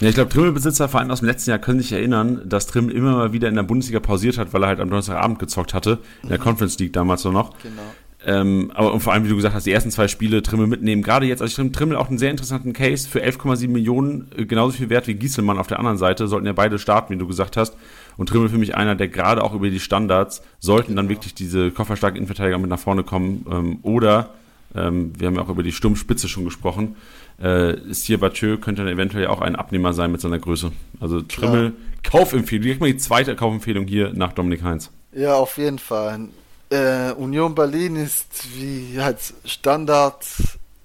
Ja, 0.00 0.08
ich 0.08 0.14
glaube, 0.14 0.30
Trimmelbesitzer, 0.30 0.88
vor 0.88 1.00
allem 1.00 1.10
aus 1.10 1.20
dem 1.20 1.28
letzten 1.28 1.50
Jahr, 1.50 1.60
können 1.60 1.80
sich 1.80 1.92
erinnern, 1.92 2.42
dass 2.44 2.66
Trimmel 2.66 2.94
immer 2.94 3.14
mal 3.14 3.32
wieder 3.32 3.48
in 3.48 3.54
der 3.54 3.62
Bundesliga 3.62 4.00
pausiert 4.00 4.36
hat, 4.36 4.52
weil 4.52 4.64
er 4.64 4.68
halt 4.68 4.80
am 4.80 4.88
Donnerstagabend 4.88 5.38
gezockt 5.38 5.74
hatte, 5.74 5.98
in 6.24 6.28
der 6.28 6.38
Conference 6.38 6.78
League 6.80 6.92
damals 6.92 7.24
noch. 7.24 7.56
Genau. 7.62 7.82
Ähm, 8.24 8.70
aber 8.74 8.92
und 8.92 9.00
vor 9.00 9.12
allem, 9.12 9.24
wie 9.24 9.28
du 9.28 9.36
gesagt 9.36 9.54
hast, 9.54 9.66
die 9.66 9.72
ersten 9.72 9.90
zwei 9.90 10.08
Spiele 10.08 10.42
Trimmel 10.42 10.66
mitnehmen. 10.66 11.02
Gerade 11.02 11.26
jetzt, 11.26 11.42
also 11.42 11.62
ich 11.62 11.72
Trimmel 11.72 11.96
auch 11.96 12.08
einen 12.08 12.18
sehr 12.18 12.30
interessanten 12.30 12.72
Case 12.72 13.08
für 13.08 13.22
11,7 13.22 13.68
Millionen, 13.68 14.30
äh, 14.36 14.44
genauso 14.44 14.76
viel 14.76 14.90
wert 14.90 15.06
wie 15.06 15.14
Gieselmann 15.14 15.58
auf 15.58 15.66
der 15.66 15.78
anderen 15.78 15.98
Seite, 15.98 16.28
sollten 16.28 16.46
ja 16.46 16.52
beide 16.52 16.78
starten, 16.78 17.14
wie 17.14 17.18
du 17.18 17.26
gesagt 17.26 17.56
hast. 17.56 17.76
Und 18.16 18.28
Trimmel 18.28 18.48
für 18.48 18.58
mich 18.58 18.74
einer, 18.74 18.94
der 18.94 19.08
gerade 19.08 19.42
auch 19.42 19.54
über 19.54 19.70
die 19.70 19.80
Standards, 19.80 20.42
sollten 20.58 20.96
dann 20.96 21.08
wirklich 21.08 21.34
diese 21.34 21.70
kofferstarken 21.70 22.16
Innenverteidiger 22.16 22.58
mit 22.58 22.70
nach 22.70 22.78
vorne 22.78 23.04
kommen. 23.04 23.46
Ähm, 23.50 23.78
oder, 23.82 24.30
ähm, 24.74 25.12
wir 25.18 25.28
haben 25.28 25.36
ja 25.36 25.42
auch 25.42 25.48
über 25.48 25.62
die 25.62 25.72
Sturmspitze 25.72 26.28
schon 26.28 26.44
gesprochen, 26.44 26.96
äh, 27.42 27.76
Stier 27.92 28.18
Bathieu 28.18 28.56
könnte 28.58 28.84
dann 28.84 28.92
eventuell 28.92 29.26
auch 29.26 29.40
ein 29.40 29.56
Abnehmer 29.56 29.92
sein 29.92 30.12
mit 30.12 30.20
seiner 30.20 30.38
Größe. 30.38 30.70
Also 31.00 31.22
Trimmel, 31.22 31.72
Kaufempfehlung, 32.04 32.62
direkt 32.62 32.80
mal 32.80 32.92
die 32.92 32.98
zweite 32.98 33.34
Kaufempfehlung 33.34 33.86
hier 33.86 34.12
nach 34.14 34.32
Dominik 34.32 34.62
Heinz. 34.62 34.90
Ja, 35.12 35.34
auf 35.34 35.58
jeden 35.58 35.78
Fall. 35.78 36.28
Äh, 36.70 37.12
Union 37.12 37.54
Berlin 37.54 37.96
ist 37.96 38.46
wie 38.54 38.98
halt 39.00 39.18
Standard, 39.44 40.24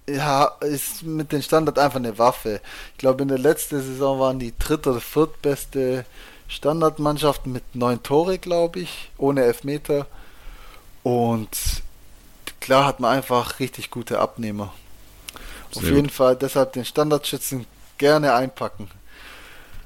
ja, 0.10 0.46
ist 0.62 1.04
mit 1.04 1.32
den 1.32 1.42
Standard 1.44 1.78
einfach 1.80 2.00
eine 2.00 2.18
Waffe. 2.18 2.60
Ich 2.94 2.98
glaube, 2.98 3.22
in 3.22 3.30
der 3.30 3.38
letzten 3.38 3.82
Saison 3.82 4.20
waren 4.20 4.40
die 4.40 4.54
dritte 4.58 4.92
oder 4.92 5.00
viertbeste 5.00 6.06
Standardmannschaft 6.48 7.48
mit 7.48 7.64
neun 7.76 8.02
Tore, 8.04 8.38
glaube 8.38 8.80
ich, 8.80 9.12
ohne 9.18 9.43
Elfmeter. 9.43 10.08
Und 11.04 11.50
klar 12.60 12.86
hat 12.86 13.00
man 13.00 13.16
einfach 13.18 13.60
richtig 13.60 13.91
gute 13.91 14.20
Abnehmer. 14.20 14.74
Auf 15.76 15.82
Sehr 15.82 15.93
jeden 15.93 16.08
gut. 16.08 16.12
Fall 16.12 16.36
deshalb 16.36 16.74
den 16.74 16.86
Standardschützen 16.86 17.66
gerne 17.98 18.34
einpacken. 18.34 18.89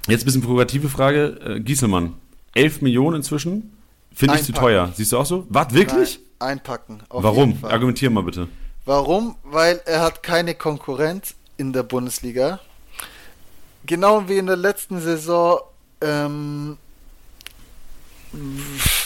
Jetzt 0.08 0.24
ein 0.24 0.26
bisschen 0.26 0.42
provokative 0.42 0.90
Frage. 0.90 1.40
Äh, 1.44 1.60
Gieselmann, 1.60 2.14
11 2.54 2.82
Millionen 2.82 3.18
inzwischen? 3.18 3.78
Finde 4.14 4.36
ich 4.36 4.44
zu 4.44 4.52
teuer. 4.52 4.92
Siehst 4.94 5.12
du 5.12 5.18
auch 5.18 5.26
so? 5.26 5.46
Was, 5.50 5.74
wirklich? 5.74 6.20
Nein, 6.40 6.50
einpacken. 6.50 7.02
auf 7.10 7.24
Warum? 7.24 7.58
Argumentier 7.64 8.10
mal 8.10 8.24
bitte. 8.24 8.48
Warum? 8.86 9.36
Weil 9.44 9.82
er 9.86 10.02
hat 10.02 10.24
keine 10.24 10.56
Konkurrenz 10.56 11.36
in 11.58 11.72
der 11.72 11.84
Bundesliga. 11.84 12.60
Genau 13.86 14.28
wie 14.28 14.38
in 14.38 14.48
der 14.48 14.58
letzten 14.58 15.00
Saison 15.00 15.60
ähm, 16.02 16.78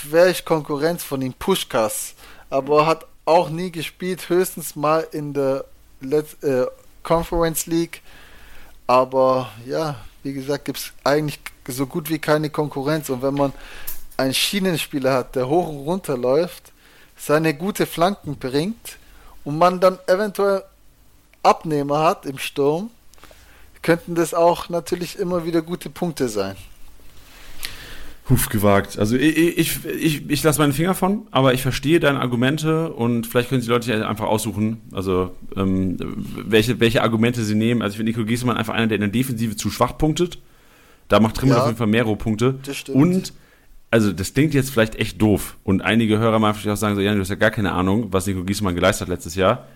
wäre 0.04 0.32
ich 0.32 0.46
Konkurrenz 0.46 1.04
von 1.04 1.22
ihm, 1.22 1.34
Puschkas. 1.34 2.14
Aber 2.50 2.82
er 2.82 2.86
hat 2.86 3.06
auch 3.26 3.50
nie 3.50 3.72
gespielt, 3.72 4.30
höchstens 4.30 4.76
mal 4.76 5.08
in 5.12 5.34
der 5.34 5.66
Letz 6.02 6.42
äh, 6.44 6.66
Conference 7.04 7.66
League. 7.66 8.02
Aber 8.88 9.52
ja, 9.66 9.96
wie 10.24 10.34
gesagt, 10.34 10.66
gibt 10.66 10.78
es 10.78 10.94
eigentlich 11.04 11.40
so 11.68 11.88
gut 11.88 12.10
wie 12.10 12.20
keine 12.20 12.50
Konkurrenz. 12.50 13.10
Und 13.10 13.22
wenn 13.22 13.34
man 13.34 13.54
einen 14.18 14.34
Schienenspieler 14.34 15.14
hat, 15.14 15.36
der 15.36 15.48
hoch 15.48 15.68
und 15.68 15.80
runter 15.80 16.18
läuft, 16.18 16.72
seine 17.18 17.54
gute 17.54 17.86
Flanken 17.86 18.38
bringt 18.38 18.98
und 19.44 19.58
man 19.58 19.80
dann 19.80 19.98
eventuell 20.08 20.64
Abnehmer 21.44 22.00
hat 22.00 22.26
im 22.26 22.38
Sturm, 22.38 22.90
könnten 23.82 24.16
das 24.16 24.34
auch 24.34 24.70
natürlich 24.70 25.18
immer 25.20 25.46
wieder 25.46 25.62
gute 25.62 25.90
Punkte 25.90 26.28
sein. 26.28 26.56
Huf 28.28 28.50
gewagt. 28.50 28.98
Also 28.98 29.16
ich, 29.16 29.58
ich, 29.58 29.86
ich, 29.86 30.30
ich 30.30 30.44
lasse 30.44 30.60
meine 30.60 30.74
Finger 30.74 30.96
von, 30.96 31.28
aber 31.30 31.54
ich 31.54 31.62
verstehe 31.62 32.00
deine 32.00 32.20
Argumente 32.20 32.92
und 32.92 33.28
vielleicht 33.28 33.50
können 33.50 33.62
die 33.62 33.68
Leute 33.68 33.86
sich 33.86 33.94
einfach 34.04 34.26
aussuchen, 34.26 34.82
also 34.92 35.32
ähm, 35.56 35.98
welche, 36.36 36.80
welche 36.80 37.04
Argumente 37.04 37.44
sie 37.44 37.54
nehmen. 37.54 37.84
Also 37.84 37.94
ich 37.94 37.98
finde 37.98 38.12
Nico 38.12 38.26
Gieselmann 38.26 38.58
einfach 38.58 38.74
einer, 38.74 38.88
der 38.88 38.96
in 38.96 39.02
der 39.02 39.10
Defensive 39.12 39.56
zu 39.56 39.70
schwach 39.70 39.98
punktet. 40.00 40.40
Da 41.08 41.20
macht 41.20 41.36
Trimmel 41.36 41.56
Ja. 41.56 41.62
auf 41.62 41.68
jeden 41.68 41.78
Fall 41.78 41.86
mehr 41.86 42.04
Rohpunkte. 42.04 42.56
Das 42.64 42.78
stimmt. 42.78 42.98
Und 42.98 43.34
also 43.92 44.12
das 44.12 44.34
klingt 44.34 44.56
jetzt 44.56 44.72
vielleicht 44.72 44.96
echt 44.96 45.22
doof 45.22 45.56
und 45.64 45.84
einige 45.84 46.18
Hörer 46.18 46.40
mal 46.40 46.54
vielleicht 46.56 46.74
auch 46.74 46.82
sagen 46.82 46.96
so, 46.96 47.02
ja, 47.02 47.14
du 47.14 47.20
hast 47.20 47.30
ja 47.30 47.36
gar 47.36 47.52
keine 47.52 47.74
Ahnung, 47.74 48.08
was 48.10 48.26
Nico 48.26 48.44
Gieselmann 48.44 48.74
geleistet 48.74 49.08
hat 49.08 49.10
letztes 49.10 49.36
Jahr. 49.36 49.68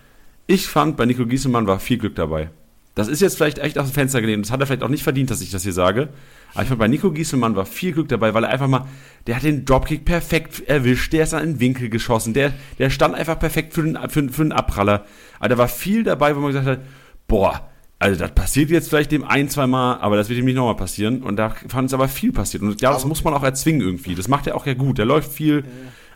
Ich 0.48 0.66
fand, 0.66 0.96
bei 0.96 1.06
Nico 1.06 1.24
Gieselmann 1.24 1.68
war 1.68 1.78
viel 1.78 1.98
Glück 1.98 2.16
dabei. 2.16 2.50
Das 2.96 3.06
ist 3.06 3.22
jetzt 3.22 3.36
vielleicht 3.36 3.60
echt 3.60 3.78
aus 3.78 3.88
dem 3.88 3.94
Fenster 3.94 4.20
gelehnt. 4.20 4.44
Das 4.44 4.50
hat 4.50 4.58
er 4.58 4.66
vielleicht 4.66 4.82
auch 4.82 4.88
nicht 4.88 5.04
verdient, 5.04 5.30
dass 5.30 5.40
ich 5.40 5.52
das 5.52 5.62
hier 5.62 5.72
sage. 5.72 6.08
Aber 6.52 6.62
ich 6.62 6.68
fand, 6.68 6.78
bei 6.78 6.88
Nico 6.88 7.10
Gieselmann 7.10 7.56
war 7.56 7.66
viel 7.66 7.92
Glück 7.92 8.08
dabei, 8.08 8.34
weil 8.34 8.44
er 8.44 8.50
einfach 8.50 8.68
mal, 8.68 8.86
der 9.26 9.36
hat 9.36 9.42
den 9.44 9.64
Dropkick 9.64 10.04
perfekt 10.04 10.60
erwischt, 10.68 11.12
der 11.12 11.24
ist 11.24 11.34
an 11.34 11.44
den 11.44 11.60
Winkel 11.60 11.88
geschossen, 11.88 12.34
der, 12.34 12.52
der 12.78 12.90
stand 12.90 13.14
einfach 13.14 13.38
perfekt 13.38 13.74
für 13.74 13.82
den, 13.82 13.96
für, 14.08 14.28
für 14.28 14.42
den 14.42 14.52
Abpraller. 14.52 15.04
Aber 15.38 15.48
da 15.48 15.58
war 15.58 15.68
viel 15.68 16.02
dabei, 16.02 16.34
wo 16.34 16.40
man 16.40 16.50
gesagt 16.50 16.66
hat, 16.66 16.80
boah, 17.28 17.70
also 18.00 18.18
das 18.18 18.32
passiert 18.32 18.70
jetzt 18.70 18.88
vielleicht 18.88 19.12
dem 19.12 19.24
ein, 19.24 19.50
zwei 19.50 19.66
Mal, 19.66 19.98
aber 19.98 20.16
das 20.16 20.30
wird 20.30 20.38
ihm 20.38 20.46
nicht 20.46 20.54
nochmal 20.54 20.74
passieren. 20.74 21.22
Und 21.22 21.36
da 21.36 21.50
fand 21.68 21.88
es 21.88 21.94
aber 21.94 22.08
viel 22.08 22.32
passiert. 22.32 22.62
Und 22.62 22.80
ja, 22.80 22.92
das 22.92 23.04
muss 23.04 23.22
man 23.24 23.34
auch 23.34 23.42
erzwingen 23.42 23.82
irgendwie. 23.82 24.14
Das 24.14 24.26
macht 24.26 24.46
er 24.46 24.56
auch 24.56 24.66
ja 24.66 24.72
gut. 24.72 24.96
Der 24.96 25.04
läuft 25.04 25.30
viel. 25.30 25.64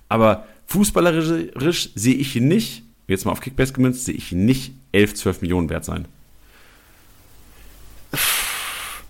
Aber 0.08 0.46
fußballerisch 0.66 1.90
sehe 1.94 2.14
ich 2.14 2.34
ihn 2.36 2.48
nicht, 2.48 2.84
jetzt 3.06 3.26
mal 3.26 3.32
auf 3.32 3.42
Kickbase 3.42 3.74
gemünzt, 3.74 4.06
sehe 4.06 4.14
ich 4.14 4.32
ihn 4.32 4.46
nicht 4.46 4.72
11, 4.92 5.14
12 5.14 5.42
Millionen 5.42 5.68
wert 5.68 5.84
sein. 5.84 6.06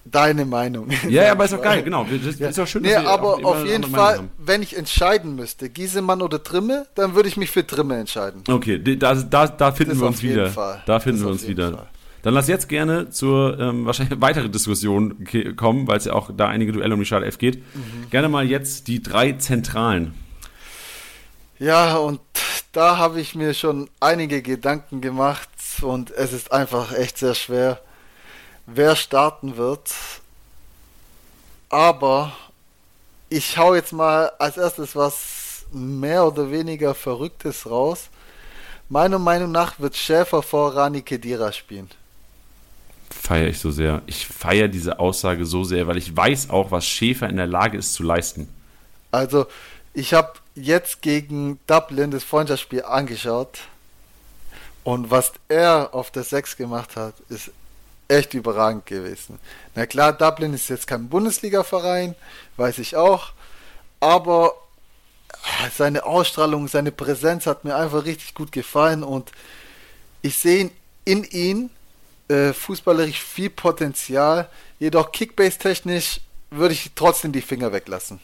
Deine 0.07 0.45
Meinung. 0.45 0.89
Ja, 1.09 1.25
ja, 1.25 1.33
aber 1.33 1.45
ist 1.47 1.55
doch 1.55 1.63
geil, 1.63 1.83
genau. 1.83 2.07
Das 2.23 2.37
ist 2.51 2.59
auch 2.59 2.67
schön, 2.67 2.83
Nee, 2.83 2.95
aber 2.95 3.45
auf 3.45 3.65
jeden 3.65 3.85
Fall, 3.85 4.19
haben. 4.19 4.31
wenn 4.39 4.63
ich 4.63 4.77
entscheiden 4.77 5.35
müsste, 5.35 5.71
Giesemann 5.71 6.21
oder 6.21 6.43
Trimme, 6.43 6.87
dann 6.95 7.15
würde 7.15 7.29
ich 7.29 7.37
mich 7.39 7.51
für 7.51 7.67
Trimme 7.67 7.97
entscheiden. 7.99 8.43
Okay, 8.49 8.79
da, 8.99 9.15
da, 9.15 9.47
da 9.47 9.73
finden 9.73 9.93
Das 9.93 10.01
wir 10.01 10.05
auf 10.07 10.11
uns 10.15 10.23
jeden 10.23 10.35
wieder. 10.35 10.51
Fall. 10.51 10.83
Da 10.85 11.01
finden 11.01 11.19
Das 11.21 11.27
wir 11.27 11.33
uns 11.33 11.43
jeden 11.43 11.57
wieder. 11.57 11.73
Fall. 11.79 11.87
Dann 12.23 12.35
lass 12.35 12.49
jetzt 12.49 12.69
gerne 12.69 13.11
zur 13.11 13.59
ähm, 13.59 13.87
wahrscheinlich 13.87 14.21
weiteren 14.21 14.51
Diskussion 14.53 15.27
kommen, 15.57 15.87
weil 15.89 15.99
es 15.99 16.05
ja 16.07 16.13
auch 16.13 16.31
da 16.35 16.49
einige 16.49 16.73
Duelle 16.73 16.95
um 16.95 17.01
die 17.01 17.07
Schale 17.07 17.27
F 17.27 17.39
geht. 17.39 17.59
Mhm. 17.75 18.11
Gerne 18.11 18.29
mal 18.29 18.45
jetzt 18.47 18.89
die 18.89 19.03
drei 19.03 19.33
Zentralen. 19.33 20.15
Ja, 21.59 21.97
und 21.97 22.21
da 22.73 22.97
habe 22.99 23.21
ich 23.21 23.35
mir 23.35 23.55
schon 23.55 23.89
einige 24.01 24.43
Gedanken 24.43 25.01
gemacht 25.01 25.49
und 25.83 26.11
es 26.11 26.33
ist 26.33 26.53
einfach 26.53 26.93
echt 26.93 27.19
sehr 27.19 27.35
schwer, 27.35 27.81
wer 28.67 28.97
starten 28.97 29.57
wird. 29.57 29.91
Aber 31.69 32.33
ich 33.29 33.59
hau 33.59 33.75
jetzt 33.75 33.93
mal 33.93 34.31
als 34.39 34.57
erstes 34.57 34.95
was 34.95 35.65
mehr 35.73 36.27
oder 36.27 36.51
weniger 36.51 36.95
Verrücktes 36.95 37.69
raus. 37.69 38.09
Meiner 38.89 39.19
Meinung 39.19 39.51
nach 39.51 39.79
wird 39.81 39.97
Schäfer 39.97 40.43
vor 40.43 40.77
Rani 40.77 41.03
Kedira 41.03 41.51
spielen. 41.53 41.91
Feiere 43.11 43.49
ich 43.49 43.59
so 43.59 43.71
sehr. 43.71 44.03
Ich 44.07 44.27
feiere 44.27 44.69
diese 44.69 44.99
Aussage 44.99 45.47
so 45.47 45.65
sehr, 45.65 45.87
weil 45.87 45.97
ich 45.97 46.15
weiß 46.15 46.51
auch, 46.51 46.71
was 46.71 46.87
Schäfer 46.87 47.29
in 47.29 47.37
der 47.37 47.47
Lage 47.47 47.79
ist 47.79 47.95
zu 47.95 48.03
leisten. 48.03 48.49
Also, 49.11 49.47
ich 49.95 50.13
habe 50.13 50.35
jetzt 50.55 51.03
gegen 51.03 51.59
Dublin 51.67 52.11
das 52.11 52.25
Freundschaftsspiel 52.25 52.85
angeschaut. 52.85 53.61
Und 54.83 55.11
was 55.11 55.33
er 55.49 55.91
auf 55.93 56.11
der 56.11 56.25
6 56.25 56.57
gemacht 56.57 56.97
hat, 56.97 57.15
ist 57.31 57.51
echt 58.15 58.35
überragend 58.35 58.87
gewesen. 58.87 59.39
Na 59.75 59.87
klar, 59.87 60.13
Dublin 60.13 60.55
ist 60.55 60.69
jetzt 60.69 60.87
kein 60.87 61.09
Bundesliga-Verein, 61.09 62.15
weiß 62.57 62.79
ich 62.79 62.97
auch. 62.97 63.33
Aber 64.01 64.55
ah, 65.31 65.69
seine 65.77 66.05
Ausstrahlung, 66.05 66.69
seine 66.69 66.93
Präsenz 66.93 67.47
hat 67.47 67.65
mir 67.65 67.77
einfach 67.77 68.05
richtig 68.05 68.35
gut 68.35 68.53
gefallen. 68.53 69.03
Und 69.03 69.33
ich 70.23 70.39
sehe 70.39 70.71
in 71.05 71.25
ihn 71.25 71.71
äh, 72.29 72.53
fußballerisch 72.53 73.21
viel 73.21 73.51
Potenzial. 73.51 74.49
Jedoch 74.79 75.13
Kickbase-technisch 75.13 76.21
würde 76.51 76.75
ich 76.75 76.91
trotzdem 76.95 77.33
die 77.33 77.43
Finger 77.43 77.73
weglassen. 77.73 78.21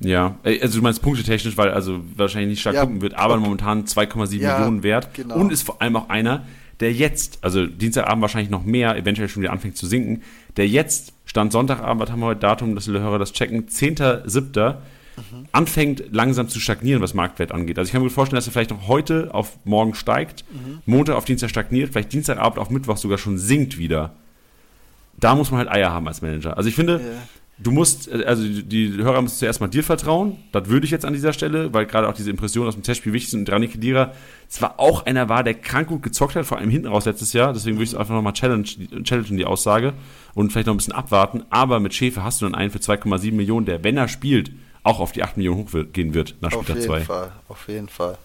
Ja, 0.00 0.36
äh, 0.44 0.60
also 0.60 0.78
du 0.78 0.82
meinst 0.82 1.02
punktetechnisch, 1.02 1.56
weil 1.56 1.70
also 1.70 2.00
wahrscheinlich 2.16 2.50
nicht 2.50 2.60
stark 2.60 2.74
Ja, 2.74 2.82
gucken 2.82 3.00
wird, 3.00 3.14
aber 3.14 3.36
momentan 3.36 3.84
2,7 3.84 4.36
Ja, 4.38 4.58
Millionen 4.58 4.82
wert 4.82 5.14
genau. 5.14 5.36
und 5.36 5.52
ist 5.52 5.62
vor 5.62 5.80
allem 5.80 5.96
auch 5.96 6.08
einer, 6.08 6.46
der 6.80 6.92
jetzt, 6.92 7.38
also 7.42 7.66
Dienstagabend 7.66 8.22
wahrscheinlich 8.22 8.50
noch 8.50 8.64
mehr, 8.64 8.96
eventuell 8.96 9.28
schon 9.28 9.42
wieder 9.42 9.52
anfängt 9.52 9.76
zu 9.76 9.86
sinken, 9.86 10.22
der 10.56 10.68
jetzt, 10.68 11.12
Stand 11.24 11.52
Sonntagabend, 11.52 12.10
haben 12.10 12.20
wir 12.20 12.26
heute 12.26 12.40
Datum, 12.40 12.74
dass 12.74 12.84
die 12.84 12.92
Hörer 12.92 13.18
das 13.18 13.32
checken, 13.32 13.66
10.7., 13.68 14.76
Mhm. 15.16 15.46
anfängt 15.52 16.04
langsam 16.12 16.46
zu 16.50 16.60
stagnieren, 16.60 17.00
was 17.00 17.14
Marktwert 17.14 17.50
angeht. 17.50 17.78
Also 17.78 17.88
ich 17.88 17.92
kann 17.94 18.02
mir 18.02 18.10
vorstellen, 18.10 18.36
dass 18.36 18.46
er 18.46 18.52
vielleicht 18.52 18.68
noch 18.68 18.86
heute 18.86 19.30
auf 19.32 19.56
morgen 19.64 19.94
steigt, 19.94 20.44
Mhm. 20.52 20.80
Montag 20.84 21.16
auf 21.16 21.24
Dienstag 21.24 21.48
stagniert, 21.48 21.92
vielleicht 21.92 22.12
Dienstagabend 22.12 22.58
auf 22.58 22.68
Mittwoch 22.68 22.98
sogar 22.98 23.16
schon 23.16 23.38
sinkt 23.38 23.78
wieder. 23.78 24.12
Da 25.18 25.34
muss 25.34 25.50
man 25.50 25.60
halt 25.60 25.70
Eier 25.70 25.90
haben 25.90 26.06
als 26.06 26.20
Manager. 26.20 26.58
Also 26.58 26.68
ich 26.68 26.74
finde, 26.74 27.00
Ja. 27.00 27.22
Du 27.58 27.70
musst, 27.70 28.08
äh, 28.08 28.24
also 28.24 28.42
die, 28.46 28.92
Hörer 28.96 29.22
müssen 29.22 29.38
zuerst 29.38 29.60
mal 29.60 29.68
dir 29.68 29.82
vertrauen. 29.82 30.36
Das 30.52 30.68
würde 30.68 30.84
ich 30.84 30.90
jetzt 30.90 31.04
an 31.04 31.14
dieser 31.14 31.32
Stelle, 31.32 31.72
weil 31.72 31.86
gerade 31.86 32.08
auch 32.08 32.14
diese 32.14 32.30
Impressionen 32.30 32.68
aus 32.68 32.74
dem 32.74 32.82
Testspiel 32.82 33.12
wichtig 33.12 33.30
sind. 33.30 33.40
Und 33.40 33.50
Rani 33.50 33.68
Kedira 33.68 34.12
zwar 34.48 34.78
auch 34.78 35.06
einer 35.06 35.28
war, 35.28 35.42
der 35.42 35.54
krank 35.54 35.88
gut 35.88 36.02
gezockt 36.02 36.36
hat, 36.36 36.44
vor 36.44 36.58
allem 36.58 36.70
hinten 36.70 36.88
raus 36.88 37.06
letztes 37.06 37.32
Jahr. 37.32 37.52
Deswegen 37.52 37.76
würde 37.76 37.84
ich 37.84 37.90
es 37.90 37.96
einfach 37.96 38.14
nochmal 38.14 38.34
challenge, 38.34 38.68
challengen, 39.04 39.38
die 39.38 39.46
Aussage. 39.46 39.94
Und 40.34 40.52
vielleicht 40.52 40.66
noch 40.66 40.74
ein 40.74 40.78
bisschen 40.78 40.92
abwarten. 40.92 41.44
Aber 41.48 41.80
mit 41.80 41.94
Schäfer 41.94 42.24
hast 42.24 42.42
du 42.42 42.46
dann 42.46 42.54
einen 42.54 42.70
für 42.70 42.78
2,7 42.78 43.32
Millionen, 43.32 43.64
der, 43.64 43.82
wenn 43.84 43.96
er 43.96 44.08
spielt, 44.08 44.50
auch 44.82 45.00
auf 45.00 45.12
die 45.12 45.22
8 45.22 45.36
Millionen 45.38 45.64
hochgehen 45.64 46.14
wird 46.14 46.36
nach 46.40 46.52
Auf 46.52 46.64
Spieltag 46.64 46.76
jeden 46.82 46.88
2. 46.88 47.00
Fall, 47.00 47.32
auf 47.48 47.68
jeden 47.68 47.88
Fall. 47.88 48.18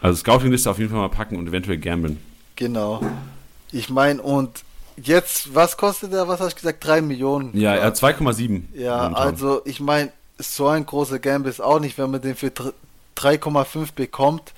Also 0.00 0.20
Scouting-Liste 0.20 0.70
auf 0.70 0.78
jeden 0.78 0.90
Fall 0.90 1.00
mal 1.00 1.08
packen 1.08 1.36
und 1.36 1.48
eventuell 1.48 1.78
gambeln. 1.78 2.18
Genau. 2.56 3.00
Ich 3.72 3.88
meine, 3.88 4.22
und 4.22 4.62
jetzt, 4.96 5.54
was 5.54 5.76
kostet 5.76 6.12
der, 6.12 6.26
was 6.28 6.40
hast 6.40 6.52
du 6.52 6.56
gesagt, 6.60 6.84
3 6.86 7.00
Millionen? 7.02 7.56
Ja, 7.56 7.74
er 7.74 7.86
hat 7.86 7.96
2,7. 7.96 8.62
Ja, 8.74 9.12
also 9.12 9.62
ich 9.64 9.80
meine, 9.80 10.10
so 10.38 10.66
ein 10.68 10.84
großer 10.86 11.18
Gamble 11.18 11.50
ist 11.50 11.60
auch 11.60 11.80
nicht, 11.80 11.96
wenn 11.98 12.10
man 12.10 12.20
den 12.20 12.34
für 12.34 12.50
dr- 12.50 12.72
3,5 13.16 13.94
bekommt, 13.94 14.52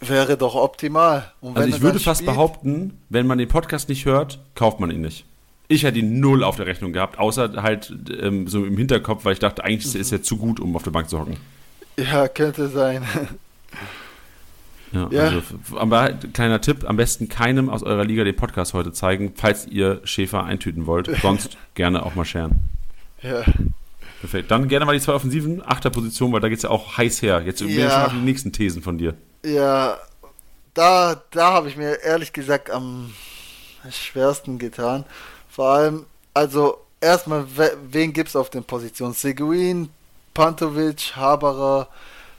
wäre 0.00 0.36
doch 0.36 0.54
optimal. 0.54 1.32
Also 1.54 1.68
ich 1.68 1.74
er 1.76 1.80
würde 1.82 1.98
fast 1.98 2.20
spielt- 2.20 2.34
behaupten, 2.34 2.98
wenn 3.08 3.26
man 3.26 3.38
den 3.38 3.48
Podcast 3.48 3.88
nicht 3.88 4.04
hört, 4.04 4.38
kauft 4.54 4.80
man 4.80 4.90
ihn 4.90 5.00
nicht. 5.00 5.24
Ich 5.70 5.82
hätte 5.82 5.98
ihn 5.98 6.18
null 6.20 6.44
auf 6.44 6.56
der 6.56 6.64
Rechnung 6.66 6.94
gehabt, 6.94 7.18
außer 7.18 7.62
halt 7.62 7.92
ähm, 8.22 8.48
so 8.48 8.64
im 8.64 8.76
Hinterkopf, 8.78 9.24
weil 9.26 9.34
ich 9.34 9.38
dachte, 9.38 9.64
eigentlich 9.64 9.94
ist 9.94 10.12
er 10.12 10.22
zu 10.22 10.38
gut, 10.38 10.60
um 10.60 10.74
auf 10.76 10.82
der 10.82 10.92
Bank 10.92 11.10
zu 11.10 11.18
hocken. 11.20 11.36
Ja, 11.98 12.26
könnte 12.28 12.68
sein. 12.68 13.04
Ja, 14.92 15.08
Ja. 15.10 15.22
Also, 15.24 15.42
aber 15.76 16.10
kleiner 16.32 16.60
Tipp, 16.60 16.84
am 16.88 16.96
besten 16.96 17.28
keinem 17.28 17.68
aus 17.68 17.82
eurer 17.82 18.04
Liga 18.04 18.24
den 18.24 18.36
Podcast 18.36 18.74
heute 18.74 18.92
zeigen, 18.92 19.32
falls 19.36 19.66
ihr 19.66 20.00
Schäfer 20.04 20.44
eintüten 20.44 20.86
wollt. 20.86 21.10
Sonst 21.22 21.56
gerne 21.74 22.04
auch 22.04 22.14
mal 22.14 22.24
scheren. 22.24 22.60
ja. 23.22 23.42
Perfekt. 24.20 24.50
Dann 24.50 24.66
gerne 24.66 24.84
mal 24.84 24.94
die 24.94 25.00
zwei 25.00 25.12
Offensiven, 25.12 25.62
achter 25.64 25.90
Position, 25.90 26.32
weil 26.32 26.40
da 26.40 26.48
geht 26.48 26.56
es 26.56 26.64
ja 26.64 26.70
auch 26.70 26.96
heiß 26.96 27.22
her. 27.22 27.40
Jetzt 27.46 27.60
Ja. 27.60 27.88
schon 27.90 28.02
auf 28.06 28.12
die 28.12 28.18
nächsten 28.24 28.50
Thesen 28.52 28.82
von 28.82 28.98
dir. 28.98 29.14
Ja, 29.44 29.96
da, 30.74 31.22
da 31.30 31.52
habe 31.52 31.68
ich 31.68 31.76
mir 31.76 32.02
ehrlich 32.02 32.32
gesagt 32.32 32.68
am 32.68 33.14
schwersten 33.92 34.58
getan. 34.58 35.04
Vor 35.48 35.68
allem, 35.70 36.06
also 36.34 36.78
erstmal, 37.00 37.44
we- 37.56 37.76
wen 37.92 38.12
gibt 38.12 38.30
es 38.30 38.34
auf 38.34 38.50
den 38.50 38.64
Positionen? 38.64 39.14
Seguin, 39.14 39.88
Pantovic, 40.34 41.12
Haberer, 41.14 41.86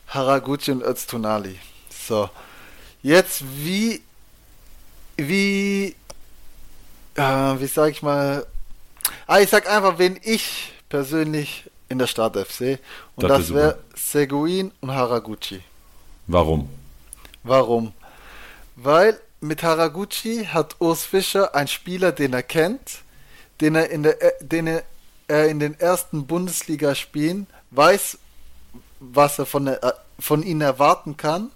Haraguchi 0.08 0.72
und 0.72 0.84
Öztunali. 0.84 1.56
So, 2.10 2.28
jetzt 3.04 3.44
wie, 3.64 4.02
wie, 5.16 5.96
äh, 7.14 7.22
wie 7.22 7.68
sag 7.68 7.92
ich 7.92 8.02
mal, 8.02 8.48
ah, 9.28 9.38
ich 9.38 9.52
sag 9.52 9.70
einfach, 9.70 10.00
wen 10.00 10.20
ich 10.24 10.74
persönlich 10.90 11.70
in 11.88 12.00
der 12.00 12.08
Startelf 12.08 12.52
sehe. 12.52 12.80
Und 13.16 13.30
Das 13.30 13.42
das, 13.42 13.50
wär 13.54 13.56
wäre 13.56 13.80
Seguin 13.94 14.72
und 14.82 14.90
Haraguchi. 14.90 15.62
Warum? 16.26 16.68
Warum? 17.44 17.94
Weil 18.76 19.20
mit 19.40 19.62
Haraguchi 19.62 20.46
hat 20.46 20.78
Urs 20.80 21.06
Fischer 21.06 21.54
einen 21.54 21.68
Spieler, 21.68 22.12
den 22.12 22.34
er 22.34 22.42
kennt, 22.42 23.04
den 23.62 23.76
er 23.76 23.92
in, 23.92 24.02
der, 24.02 24.20
äh, 24.20 24.32
den 24.42 24.66
er, 24.66 25.46
in 25.46 25.60
den 25.60 25.80
ersten 25.80 26.26
Bundesligaspielen 26.26 27.46
weiß, 27.70 28.18
was 29.00 29.38
er 29.38 29.46
von, 29.46 29.66
der, 29.66 29.84
äh, 29.84 29.92
von 30.18 30.42
ihnen 30.42 30.62
erwarten 30.62 31.16
kann. 31.16 31.52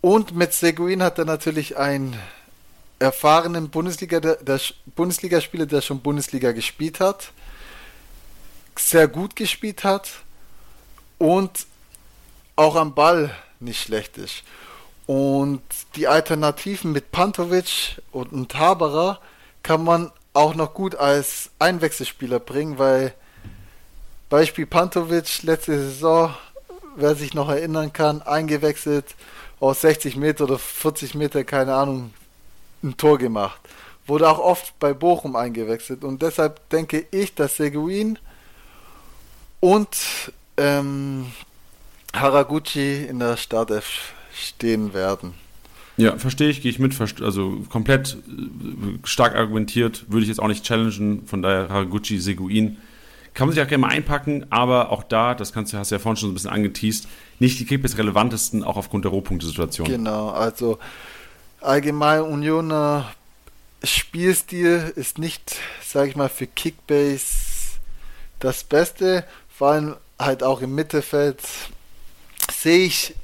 Und 0.00 0.34
mit 0.34 0.54
Seguin 0.54 1.02
hat 1.02 1.18
er 1.18 1.26
natürlich 1.26 1.76
einen 1.76 2.18
erfahrenen 2.98 3.70
Bundesliga, 3.70 4.20
der, 4.20 4.36
der 4.36 4.60
Bundesligaspieler, 4.94 5.66
der 5.66 5.82
schon 5.82 6.00
Bundesliga 6.00 6.52
gespielt 6.52 7.00
hat, 7.00 7.32
sehr 8.78 9.08
gut 9.08 9.36
gespielt 9.36 9.84
hat 9.84 10.10
und 11.18 11.66
auch 12.56 12.76
am 12.76 12.94
Ball 12.94 13.34
nicht 13.58 13.82
schlecht 13.82 14.16
ist. 14.16 14.42
Und 15.06 15.62
die 15.96 16.08
Alternativen 16.08 16.92
mit 16.92 17.10
Pantovic 17.10 18.00
und, 18.12 18.54
Haberer 18.54 19.20
kann 19.62 19.82
man 19.82 20.12
auch 20.32 20.54
noch 20.54 20.72
gut 20.72 20.94
als 20.94 21.50
Einwechselspieler 21.58 22.38
bringen, 22.38 22.78
weil 22.78 23.12
Beispiel 24.28 24.66
Pantovic 24.66 25.42
letzte 25.42 25.78
Saison, 25.78 26.34
wer 26.96 27.16
sich 27.16 27.34
noch 27.34 27.48
erinnern 27.48 27.92
kann, 27.92 28.22
eingewechselt 28.22 29.06
aus 29.60 29.82
60 29.82 30.16
Meter 30.16 30.44
oder 30.44 30.58
40 30.58 31.14
Meter, 31.14 31.44
keine 31.44 31.74
Ahnung, 31.74 32.12
ein 32.82 32.96
Tor 32.96 33.18
gemacht. 33.18 33.60
Wurde 34.06 34.28
auch 34.28 34.38
oft 34.38 34.78
bei 34.80 34.92
Bochum 34.94 35.36
eingewechselt 35.36 36.02
und 36.02 36.22
deshalb 36.22 36.68
denke 36.70 37.06
ich, 37.10 37.34
dass 37.34 37.56
Seguin 37.56 38.18
und 39.60 40.32
ähm, 40.56 41.26
Haraguchi 42.12 43.04
in 43.04 43.18
der 43.20 43.36
Startelf 43.36 44.12
stehen 44.34 44.94
werden. 44.94 45.34
Ja, 45.96 46.16
verstehe 46.16 46.48
ich, 46.48 46.62
gehe 46.62 46.70
ich 46.70 46.78
mit, 46.78 46.98
also 47.20 47.62
komplett 47.68 48.14
äh, 48.14 48.98
stark 49.04 49.34
argumentiert, 49.36 50.06
würde 50.08 50.22
ich 50.22 50.28
jetzt 50.28 50.40
auch 50.40 50.48
nicht 50.48 50.64
challengen, 50.64 51.26
von 51.26 51.42
daher 51.42 51.68
Haraguchi, 51.68 52.18
Seguin. 52.18 52.78
Kann 53.40 53.48
man 53.48 53.54
sich 53.54 53.64
auch 53.64 53.68
gerne 53.68 53.80
mal 53.80 53.88
einpacken, 53.88 54.44
aber 54.50 54.90
auch 54.90 55.02
da, 55.02 55.34
das 55.34 55.54
kannst 55.54 55.72
du, 55.72 55.78
hast 55.78 55.90
du 55.90 55.94
ja 55.94 55.98
vorhin 55.98 56.18
schon 56.18 56.28
so 56.28 56.32
ein 56.32 56.34
bisschen 56.34 56.50
angeteased, 56.50 57.08
nicht 57.38 57.58
die 57.58 57.64
Kickbase 57.64 57.96
relevantesten, 57.96 58.62
auch 58.62 58.76
aufgrund 58.76 59.06
der 59.06 59.12
Rohpunktesituation. 59.12 59.88
Genau, 59.88 60.28
also 60.28 60.78
allgemein 61.62 62.20
Unioner 62.20 63.10
Spielstil 63.82 64.92
ist 64.94 65.16
nicht, 65.16 65.56
sage 65.82 66.10
ich 66.10 66.16
mal, 66.16 66.28
für 66.28 66.46
Kickbase 66.46 67.78
das 68.40 68.62
Beste. 68.62 69.24
Vor 69.48 69.68
allem 69.68 69.96
halt 70.18 70.42
auch 70.42 70.60
im 70.60 70.74
Mittelfeld 70.74 71.40
sehe 72.52 72.84
ich 72.84 73.14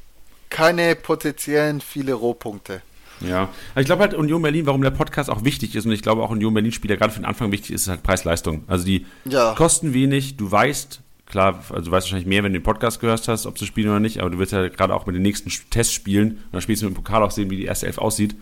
keine 0.48 0.96
potenziellen 0.96 1.82
viele 1.82 2.14
Rohpunkte. 2.14 2.80
Ja, 3.20 3.48
aber 3.72 3.80
ich 3.80 3.86
glaube 3.86 4.02
halt 4.02 4.14
Union 4.14 4.42
Berlin, 4.42 4.66
warum 4.66 4.82
der 4.82 4.90
Podcast 4.90 5.30
auch 5.30 5.44
wichtig 5.44 5.74
ist 5.74 5.86
und 5.86 5.92
ich 5.92 6.02
glaube 6.02 6.22
auch 6.22 6.30
Union 6.30 6.52
Berlin 6.52 6.72
Spieler 6.72 6.96
gerade 6.96 7.12
für 7.12 7.20
den 7.20 7.24
Anfang 7.24 7.50
wichtig 7.52 7.70
ist, 7.72 7.82
ist 7.82 7.88
halt 7.88 8.02
Preis-Leistung. 8.02 8.64
Also 8.66 8.84
die 8.84 9.06
Ja. 9.24 9.54
kosten 9.54 9.94
wenig, 9.94 10.36
du 10.36 10.50
weißt, 10.50 11.00
klar, 11.24 11.64
also 11.70 11.86
du 11.86 11.90
weißt 11.90 12.06
wahrscheinlich 12.06 12.26
mehr, 12.26 12.42
wenn 12.44 12.52
du 12.52 12.58
den 12.58 12.64
Podcast 12.64 13.00
gehört 13.00 13.26
hast, 13.28 13.46
ob 13.46 13.58
sie 13.58 13.66
spielen 13.66 13.88
oder 13.88 14.00
nicht, 14.00 14.20
aber 14.20 14.30
du 14.30 14.38
wirst 14.38 14.52
ja 14.52 14.68
gerade 14.68 14.94
auch 14.94 15.06
mit 15.06 15.14
den 15.16 15.22
nächsten 15.22 15.50
Tests 15.70 15.94
spielen 15.94 16.32
und 16.32 16.38
dann 16.52 16.60
spielst 16.60 16.82
du 16.82 16.86
mit 16.86 16.94
dem 16.94 17.02
Pokal 17.02 17.22
auch 17.22 17.30
sehen, 17.30 17.48
wie 17.50 17.56
die 17.56 17.64
erste 17.64 17.86
Elf 17.86 17.98
aussieht. 17.98 18.36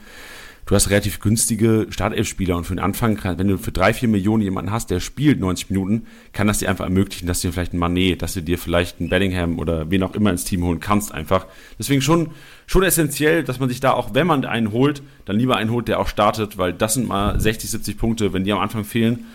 Du 0.66 0.74
hast 0.74 0.88
relativ 0.88 1.20
günstige 1.20 1.86
Startelf-Spieler 1.90 2.56
und 2.56 2.64
für 2.64 2.74
den 2.74 2.82
Anfang, 2.82 3.16
kann- 3.18 3.38
wenn 3.38 3.48
du 3.48 3.58
für 3.58 3.70
drei, 3.70 3.92
vier 3.92 4.08
Millionen 4.08 4.42
jemanden 4.42 4.70
hast, 4.72 4.90
der 4.90 4.98
spielt 5.00 5.38
90 5.38 5.68
Minuten, 5.68 6.06
kann 6.32 6.46
das 6.46 6.58
dir 6.60 6.70
einfach 6.70 6.86
ermöglichen, 6.86 7.26
dass 7.26 7.42
du 7.42 7.48
dir 7.48 7.52
vielleicht 7.52 7.72
einen 7.72 7.80
Manet, 7.80 8.22
dass 8.22 8.32
du 8.32 8.42
dir 8.42 8.56
vielleicht 8.56 8.98
einen 8.98 9.10
Bellingham 9.10 9.58
oder 9.58 9.90
wen 9.90 10.02
auch 10.02 10.14
immer 10.14 10.30
ins 10.30 10.44
Team 10.44 10.64
holen 10.64 10.80
kannst 10.80 11.12
einfach. 11.12 11.46
Deswegen 11.78 12.00
schon, 12.00 12.30
schon 12.66 12.82
essentiell, 12.82 13.44
dass 13.44 13.60
man 13.60 13.68
sich 13.68 13.80
da 13.80 13.92
auch, 13.92 14.14
wenn 14.14 14.26
man 14.26 14.44
einen 14.44 14.72
holt, 14.72 15.02
dann 15.24 15.36
lieber 15.36 15.56
einen 15.56 15.70
holt, 15.70 15.88
der 15.88 16.00
auch 16.00 16.08
startet, 16.08 16.58
weil 16.58 16.72
das 16.72 16.94
sind 16.94 17.08
mal 17.08 17.38
60, 17.38 17.70
70 17.70 17.98
Punkte, 17.98 18.32
wenn 18.32 18.44
die 18.44 18.52
am 18.52 18.58
Anfang 18.58 18.84
fehlen, 18.84 19.26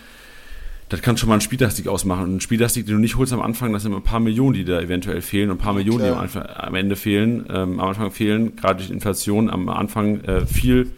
das 0.89 1.03
kann 1.03 1.17
schon 1.17 1.29
mal 1.29 1.35
einen 1.35 1.41
Spieltagssieg 1.41 1.87
ausmachen. 1.87 2.23
Und 2.23 2.29
einen 2.31 2.41
Spieltagssieg, 2.41 2.87
den 2.87 2.95
du 2.95 3.01
nicht 3.01 3.15
holst 3.15 3.31
am 3.31 3.41
Anfang, 3.41 3.71
das 3.73 3.83
sind 3.83 3.91
immer 3.91 4.01
ein 4.01 4.03
paar 4.03 4.19
Millionen, 4.19 4.55
die 4.55 4.65
da 4.65 4.79
eventuell 4.81 5.21
fehlen 5.21 5.51
und 5.51 5.57
ein 5.57 5.61
paar 5.61 5.73
Millionen, 5.73 6.03
die 6.03 6.09
am, 6.09 6.13
klar. 6.13 6.23
Anfang, 6.23 6.65
am 6.65 6.75
Ende 6.75 6.95
fehlen, 6.95 7.45
ähm, 7.49 7.79
am 7.79 7.89
Anfang 7.89 8.11
fehlen, 8.11 8.55
gerade 8.55 8.79
durch 8.79 8.89
Inflation 8.89 9.49
am 9.51 9.69
Anfang 9.69 10.21
äh, 10.21 10.47
viel 10.47 10.91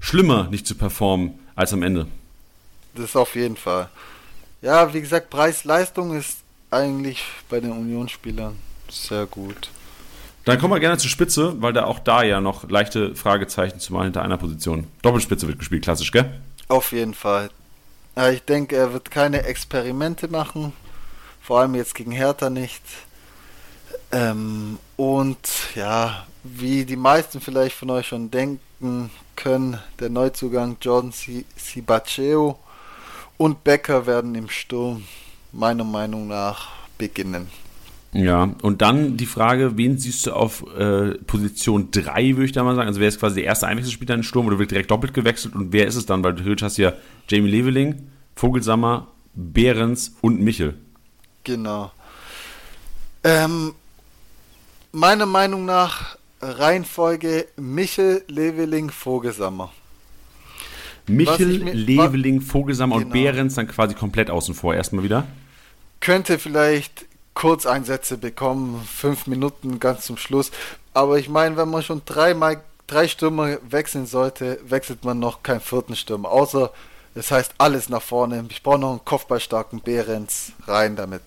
schlimmer 0.00 0.48
nicht 0.50 0.66
zu 0.66 0.74
performen 0.74 1.38
als 1.54 1.72
am 1.72 1.82
Ende. 1.82 2.06
Das 2.94 3.16
auf 3.16 3.34
jeden 3.34 3.56
Fall. 3.56 3.88
Ja, 4.60 4.92
wie 4.92 5.00
gesagt, 5.00 5.30
Preis-Leistung 5.30 6.16
ist 6.16 6.38
eigentlich 6.70 7.24
bei 7.48 7.60
den 7.60 7.72
Unionsspielern 7.72 8.54
sehr 8.90 9.26
gut. 9.26 9.70
Dann 10.48 10.58
kommen 10.58 10.72
wir 10.72 10.80
gerne 10.80 10.96
zur 10.96 11.10
Spitze, 11.10 11.60
weil 11.60 11.74
da 11.74 11.84
auch 11.84 11.98
da 11.98 12.22
ja 12.22 12.40
noch 12.40 12.70
leichte 12.70 13.14
Fragezeichen 13.14 13.80
zumal 13.80 14.04
hinter 14.04 14.22
einer 14.22 14.38
Position. 14.38 14.86
Doppelspitze 15.02 15.46
wird 15.46 15.58
gespielt, 15.58 15.82
klassisch, 15.84 16.10
gell? 16.10 16.40
Auf 16.68 16.92
jeden 16.92 17.12
Fall. 17.12 17.50
Ja, 18.16 18.30
ich 18.30 18.42
denke, 18.44 18.74
er 18.74 18.94
wird 18.94 19.10
keine 19.10 19.42
Experimente 19.42 20.26
machen. 20.26 20.72
Vor 21.42 21.60
allem 21.60 21.74
jetzt 21.74 21.94
gegen 21.94 22.12
Hertha 22.12 22.48
nicht. 22.48 22.82
Ähm, 24.10 24.78
und 24.96 25.36
ja, 25.74 26.26
wie 26.44 26.86
die 26.86 26.96
meisten 26.96 27.42
vielleicht 27.42 27.76
von 27.76 27.90
euch 27.90 28.06
schon 28.06 28.30
denken 28.30 29.10
können, 29.36 29.78
der 30.00 30.08
Neuzugang 30.08 30.78
Jordan 30.80 31.12
Si- 31.12 31.44
Sibacheo 31.56 32.58
und 33.36 33.64
Becker 33.64 34.06
werden 34.06 34.34
im 34.34 34.48
Sturm 34.48 35.04
meiner 35.52 35.84
Meinung 35.84 36.26
nach 36.26 36.68
beginnen. 36.96 37.50
Ja, 38.12 38.54
und 38.62 38.80
dann 38.80 39.16
die 39.18 39.26
Frage, 39.26 39.76
wen 39.76 39.98
siehst 39.98 40.26
du 40.26 40.32
auf 40.32 40.64
äh, 40.78 41.10
Position 41.26 41.90
3, 41.90 42.30
würde 42.36 42.44
ich 42.46 42.52
da 42.52 42.64
mal 42.64 42.74
sagen? 42.74 42.88
Also 42.88 43.00
wer 43.00 43.08
ist 43.08 43.20
quasi 43.20 43.36
der 43.36 43.44
erste 43.44 43.66
Einwechselspieler 43.66 44.14
in 44.14 44.20
den 44.20 44.24
Sturm 44.24 44.46
oder 44.46 44.58
wird 44.58 44.70
direkt 44.70 44.90
doppelt 44.90 45.12
gewechselt 45.12 45.54
und 45.54 45.72
wer 45.72 45.86
ist 45.86 45.94
es 45.96 46.06
dann? 46.06 46.24
Weil 46.24 46.34
du 46.34 46.56
hast 46.64 46.78
ja 46.78 46.94
Jamie 47.28 47.50
Leveling, 47.50 48.08
Vogelsammer, 48.34 49.08
Behrens 49.34 50.16
und 50.22 50.40
Michel. 50.40 50.74
Genau. 51.44 51.92
Ähm, 53.24 53.74
meiner 54.92 55.26
Meinung 55.26 55.66
nach 55.66 56.16
Reihenfolge 56.40 57.46
Michel, 57.56 58.22
Leveling, 58.28 58.90
Vogelsammer. 58.90 59.70
Michel, 61.06 61.58
mir- 61.58 61.74
Leveling, 61.74 62.40
Vogelsammer 62.40 62.96
und 62.96 63.02
Genau. 63.02 63.12
Behrens 63.12 63.54
dann 63.54 63.66
quasi 63.68 63.94
komplett 63.94 64.30
außen 64.30 64.54
vor 64.54 64.74
erstmal 64.74 65.04
wieder. 65.04 65.26
Könnte 66.00 66.38
vielleicht 66.38 67.06
Kurzeinsätze 67.38 68.18
bekommen, 68.18 68.82
fünf 68.84 69.28
Minuten 69.28 69.78
ganz 69.78 70.04
zum 70.04 70.16
Schluss. 70.16 70.50
Aber 70.92 71.20
ich 71.20 71.28
meine, 71.28 71.56
wenn 71.56 71.70
man 71.70 71.84
schon 71.84 72.02
dreimal 72.04 72.60
drei 72.88 73.06
Stürmer 73.06 73.58
wechseln 73.70 74.06
sollte, 74.06 74.58
wechselt 74.66 75.04
man 75.04 75.20
noch 75.20 75.44
keinen 75.44 75.60
vierten 75.60 75.94
Stürmer. 75.94 76.32
Außer 76.32 76.72
es 77.14 77.30
heißt 77.30 77.54
alles 77.58 77.88
nach 77.88 78.02
vorne. 78.02 78.44
Ich 78.48 78.64
brauche 78.64 78.80
noch 78.80 78.90
einen 78.90 79.04
kopfballstarken 79.04 79.82
Behrens 79.82 80.50
rein 80.66 80.96
damit. 80.96 81.22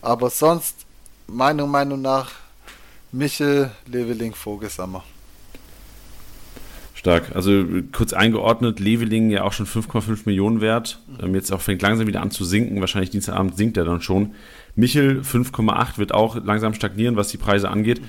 Aber 0.00 0.30
sonst, 0.30 0.86
meiner 1.26 1.66
Meinung 1.66 2.00
nach, 2.00 2.30
Michel, 3.12 3.72
Leveling, 3.84 4.34
Vogelsammer. 4.34 5.04
Stark. 6.94 7.36
Also 7.36 7.64
kurz 7.92 8.14
eingeordnet, 8.14 8.80
Leveling 8.80 9.28
ja 9.28 9.42
auch 9.42 9.52
schon 9.52 9.66
5,5 9.66 10.20
Millionen 10.24 10.62
wert. 10.62 10.98
Ähm, 11.20 11.34
jetzt 11.34 11.52
auch 11.52 11.60
fängt 11.60 11.82
langsam 11.82 12.06
wieder 12.06 12.22
an 12.22 12.30
zu 12.30 12.46
sinken. 12.46 12.80
Wahrscheinlich 12.80 13.10
Dienstagabend 13.10 13.56
sinkt 13.56 13.76
er 13.76 13.84
dann 13.84 14.00
schon. 14.00 14.34
Michel 14.74 15.20
5,8 15.22 15.98
wird 15.98 16.12
auch 16.14 16.36
langsam 16.42 16.74
stagnieren, 16.74 17.16
was 17.16 17.28
die 17.28 17.36
Preise 17.38 17.68
angeht. 17.70 18.00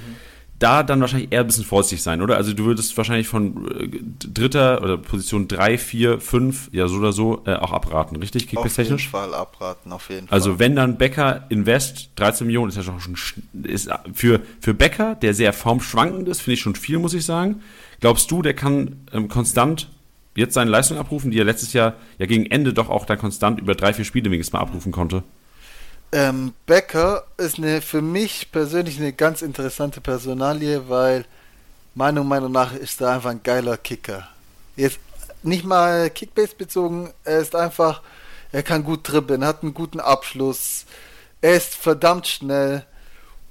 Da 0.60 0.82
dann 0.84 1.02
wahrscheinlich 1.02 1.32
eher 1.34 1.42
ein 1.42 1.48
bisschen 1.48 1.66
vorsichtig 1.66 2.04
sein, 2.04 2.22
oder? 2.22 2.38
Also 2.38 2.54
du 2.54 2.64
würdest 2.64 2.96
wahrscheinlich 2.96 3.28
von 3.28 3.70
äh, 3.82 3.90
dritter 4.34 4.82
oder 4.82 4.98
Position 4.98 5.50
3, 5.50 5.78
4, 5.78 6.22
5, 6.22 6.70
ja 6.72 6.88
so 6.88 6.98
oder 6.98 7.12
so, 7.12 7.42
äh, 7.46 7.56
auch 7.56 7.74
abraten, 7.74 8.16
richtig? 8.16 8.48
Auf 8.56 8.64
jeden? 8.78 9.00
Fall 9.12 9.34
abraten, 9.34 9.92
auf 9.92 10.10
jeden 10.10 10.30
Also 10.30 10.52
Fall. 10.52 10.60
wenn 10.60 10.76
dann 10.78 10.98
Becker 10.98 11.46
Invest 11.50 12.12
13 12.16 12.48
Millionen 12.48 12.70
ist 12.70 12.78
ja 12.78 12.84
schon 12.84 13.02
schon 13.02 13.16
sch- 13.16 13.42
ist 13.64 13.90
für 14.14 14.40
für 14.62 14.74
Becker, 14.74 15.16
der 15.16 15.34
sehr 15.34 15.52
formschwankend 15.52 16.30
ist, 16.30 16.42
finde 16.42 16.54
ich 16.54 16.62
schon 16.62 16.76
viel, 16.76 16.98
muss 17.00 17.14
ich 17.14 17.26
sagen. 17.26 17.62
Glaubst 18.00 18.32
du, 18.32 18.42
der 18.42 18.54
kann 18.54 19.02
ähm, 19.12 19.28
konstant 19.28 19.90
jetzt 20.36 20.54
seine 20.54 20.72
Leistung 20.72 20.98
abrufen, 20.98 21.32
die 21.32 21.40
er 21.40 21.46
letztes 21.46 21.74
Jahr 21.74 21.96
ja 22.20 22.26
gegen 22.26 22.46
Ende 22.46 22.74
doch 22.74 22.90
auch 22.90 23.06
dann 23.06 23.18
konstant 23.18 23.60
über 23.60 23.76
drei 23.76 23.92
vier 23.94 24.06
Spiele 24.06 24.32
wenigstens 24.32 24.54
mal 24.54 24.60
abrufen 24.60 24.94
konnte? 24.94 25.24
Ähm, 26.14 26.54
Becker 26.68 27.24
ist 27.38 27.58
eine, 27.58 27.82
für 27.82 28.04
mich 28.04 28.52
persönlich 28.52 29.00
eine 29.00 29.14
ganz 29.14 29.42
interessante 29.42 30.00
Personalie, 30.00 30.88
weil 30.88 31.26
meiner 31.96 32.24
Meinung 32.24 32.52
nach 32.52 32.72
ist 32.72 33.02
er 33.02 33.14
einfach 33.14 33.32
ein 33.32 33.42
geiler 33.42 33.78
Kicker. 33.78 34.28
Jetzt 34.76 35.00
nicht 35.42 35.66
mal 35.66 36.12
Kickbase 36.12 36.54
bezogen, 36.56 37.12
er 37.24 37.40
ist 37.40 37.56
einfach, 37.56 38.04
er 38.52 38.62
kann 38.62 38.84
gut 38.84 39.00
dribbeln, 39.12 39.44
hat 39.44 39.64
einen 39.64 39.74
guten 39.74 40.00
Abschluss, 40.00 40.86
er 41.42 41.56
ist 41.56 41.74
verdammt 41.74 42.28
schnell 42.28 42.86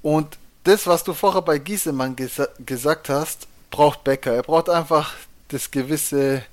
und 0.01 0.37
das, 0.63 0.87
was 0.87 1.03
du 1.03 1.13
vorher 1.13 1.41
bei 1.41 1.57
Giesemann 1.57 2.15
gesa 2.15 2.47
gesagt 2.65 3.09
hast, 3.09 3.45
braucht 3.71 4.05
Becker. 4.05 4.35
Er 4.35 4.43
braucht 4.43 4.69
einfach 4.69 5.15
das 5.49 5.69
gewisse 5.69 6.43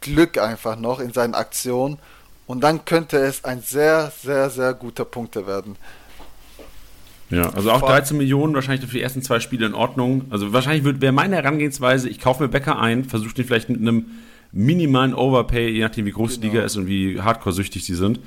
Glück 0.00 0.38
einfach 0.38 0.76
noch 0.76 1.00
in 1.00 1.12
seinen 1.12 1.34
Aktionen. 1.34 1.98
Und 2.50 2.62
dann 2.62 2.84
könnte 2.84 3.16
es 3.16 3.44
ein 3.44 3.62
sehr, 3.62 4.10
sehr, 4.24 4.50
sehr 4.50 4.74
guter 4.74 5.04
Punkte 5.04 5.46
werden. 5.46 5.76
Ja, 7.30 7.48
also 7.50 7.70
auch 7.70 7.80
13 7.80 8.16
Millionen 8.16 8.56
wahrscheinlich 8.56 8.84
für 8.90 8.96
die 8.96 9.02
ersten 9.02 9.22
zwei 9.22 9.38
Spiele 9.38 9.66
in 9.66 9.72
Ordnung. 9.72 10.24
Also 10.30 10.52
wahrscheinlich 10.52 11.00
wäre 11.00 11.12
meine 11.12 11.36
Herangehensweise, 11.36 12.08
ich 12.08 12.18
kaufe 12.18 12.42
mir 12.42 12.48
Becker 12.48 12.80
ein, 12.80 13.04
versuche 13.04 13.34
den 13.34 13.44
vielleicht 13.44 13.68
mit 13.68 13.80
einem 13.80 14.06
minimalen 14.50 15.14
Overpay, 15.14 15.68
je 15.68 15.82
nachdem 15.82 16.06
wie 16.06 16.10
groß 16.10 16.30
genau. 16.30 16.40
die 16.40 16.46
Liga 16.48 16.64
ist 16.64 16.76
und 16.76 16.88
wie 16.88 17.20
hardcore-süchtig 17.20 17.84
sie 17.84 17.94
sind, 17.94 18.18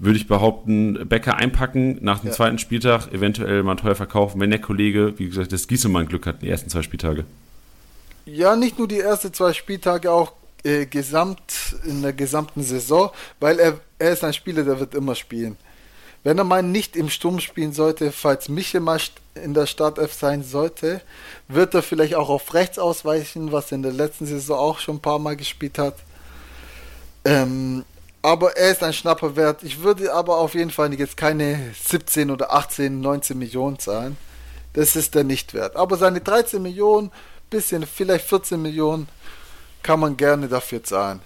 würde 0.00 0.16
ich 0.16 0.26
behaupten, 0.26 1.06
Becker 1.08 1.36
einpacken, 1.36 1.98
nach 2.00 2.18
dem 2.18 2.30
ja. 2.30 2.32
zweiten 2.32 2.58
Spieltag 2.58 3.12
eventuell 3.12 3.62
mal 3.62 3.76
teuer 3.76 3.94
verkaufen, 3.94 4.40
wenn 4.40 4.50
der 4.50 4.60
Kollege, 4.60 5.14
wie 5.18 5.28
gesagt, 5.28 5.52
das 5.52 5.68
Gießemann 5.68 6.08
Glück 6.08 6.26
hat, 6.26 6.42
die 6.42 6.48
ersten 6.48 6.70
zwei 6.70 6.82
Spieltage. 6.82 7.24
Ja, 8.26 8.56
nicht 8.56 8.80
nur 8.80 8.88
die 8.88 8.98
ersten 8.98 9.32
zwei 9.32 9.52
Spieltage, 9.52 10.10
auch 10.10 10.32
äh, 10.64 10.86
gesamt 10.86 11.76
in 11.84 12.02
der 12.02 12.12
gesamten 12.12 12.62
Saison, 12.62 13.10
weil 13.40 13.60
er, 13.60 13.80
er 13.98 14.12
ist 14.12 14.24
ein 14.24 14.32
Spieler, 14.32 14.64
der 14.64 14.80
wird 14.80 14.94
immer 14.94 15.14
spielen. 15.14 15.56
Wenn 16.22 16.38
er 16.38 16.44
mal 16.44 16.62
nicht 16.62 16.96
im 16.96 17.10
Sturm 17.10 17.38
spielen 17.38 17.74
sollte, 17.74 18.10
falls 18.10 18.48
Michel 18.48 18.80
mal 18.80 18.98
in 19.34 19.52
der 19.52 19.66
Startelf 19.66 20.14
sein 20.14 20.42
sollte, 20.42 21.02
wird 21.48 21.74
er 21.74 21.82
vielleicht 21.82 22.14
auch 22.14 22.30
auf 22.30 22.54
rechts 22.54 22.78
ausweichen, 22.78 23.52
was 23.52 23.70
er 23.70 23.76
in 23.76 23.82
der 23.82 23.92
letzten 23.92 24.24
Saison 24.24 24.58
auch 24.58 24.78
schon 24.78 24.96
ein 24.96 25.02
paar 25.02 25.18
Mal 25.18 25.36
gespielt 25.36 25.78
hat. 25.78 25.96
Ähm, 27.26 27.84
aber 28.22 28.56
er 28.56 28.70
ist 28.70 28.82
ein 28.82 28.94
Schnapper 28.94 29.36
wert. 29.36 29.62
Ich 29.62 29.82
würde 29.82 30.14
aber 30.14 30.38
auf 30.38 30.54
jeden 30.54 30.70
Fall 30.70 30.94
jetzt 30.94 31.18
keine 31.18 31.74
17 31.84 32.30
oder 32.30 32.54
18, 32.54 33.02
19 33.02 33.38
Millionen 33.38 33.78
zahlen. 33.78 34.16
Das 34.72 34.96
ist 34.96 35.14
er 35.14 35.24
nicht 35.24 35.52
wert. 35.52 35.76
Aber 35.76 35.98
seine 35.98 36.22
13 36.22 36.62
Millionen, 36.62 37.12
bisschen, 37.50 37.86
vielleicht 37.86 38.26
14 38.26 38.60
Millionen, 38.60 39.08
kann 39.84 40.00
man 40.00 40.16
gerne 40.16 40.48
dafür 40.48 40.82
zahlen. 40.82 41.20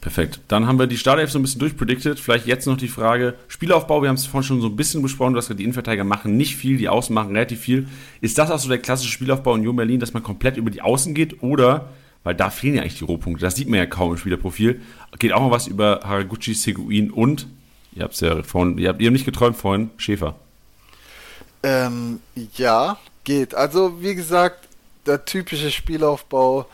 Perfekt. 0.00 0.40
Dann 0.48 0.66
haben 0.66 0.78
wir 0.78 0.86
die 0.86 0.96
Startelf 0.96 1.30
so 1.30 1.38
ein 1.38 1.42
bisschen 1.42 1.58
durchpredicted. 1.58 2.18
Vielleicht 2.18 2.46
jetzt 2.46 2.66
noch 2.66 2.76
die 2.76 2.88
Frage: 2.88 3.34
Spielaufbau, 3.48 4.00
wir 4.00 4.08
haben 4.08 4.16
es 4.16 4.26
vorhin 4.26 4.46
schon 4.46 4.60
so 4.60 4.68
ein 4.68 4.76
bisschen 4.76 5.02
besprochen. 5.02 5.34
Du 5.34 5.38
hast 5.38 5.46
gesagt, 5.46 5.60
die 5.60 5.64
Innenverteidiger 5.64 6.04
machen 6.04 6.36
nicht 6.36 6.56
viel, 6.56 6.78
die 6.78 6.88
Außen 6.88 7.12
machen 7.12 7.32
relativ 7.32 7.60
viel. 7.60 7.88
Ist 8.20 8.38
das 8.38 8.50
auch 8.50 8.58
so 8.58 8.68
der 8.68 8.78
klassische 8.78 9.10
Spielaufbau 9.10 9.54
in 9.54 9.60
Union 9.60 9.76
Berlin, 9.76 10.00
dass 10.00 10.14
man 10.14 10.22
komplett 10.22 10.56
über 10.56 10.70
die 10.70 10.80
Außen 10.80 11.12
geht? 11.12 11.42
Oder, 11.42 11.90
weil 12.22 12.34
da 12.34 12.48
fehlen 12.48 12.76
ja 12.76 12.82
eigentlich 12.82 12.98
die 12.98 13.04
Rohpunkte, 13.04 13.44
das 13.44 13.56
sieht 13.56 13.68
man 13.68 13.78
ja 13.78 13.86
kaum 13.86 14.12
im 14.12 14.16
Spielerprofil, 14.16 14.80
geht 15.18 15.32
auch 15.32 15.40
mal 15.40 15.50
was 15.50 15.66
über 15.66 16.00
Haraguchi, 16.04 16.54
Seguin 16.54 17.10
und, 17.10 17.46
ihr 17.92 18.04
habt 18.04 18.14
es 18.14 18.20
ja 18.20 18.42
vorhin, 18.42 18.78
ihr 18.78 18.88
habt, 18.88 19.02
ihr 19.02 19.08
habt 19.08 19.12
nicht 19.12 19.26
geträumt 19.26 19.56
vorhin, 19.56 19.90
Schäfer. 19.98 20.34
Ähm, 21.62 22.20
ja, 22.54 22.98
geht. 23.24 23.54
Also, 23.54 24.02
wie 24.02 24.14
gesagt, 24.14 24.66
der 25.04 25.26
typische 25.26 25.70
Spielaufbau 25.70 26.66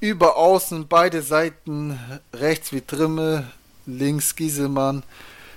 über 0.00 0.36
außen 0.36 0.88
beide 0.88 1.22
Seiten, 1.22 1.98
rechts 2.32 2.72
wie 2.72 2.80
Trimme, 2.80 3.50
links 3.86 4.34
Gieselmann, 4.34 5.02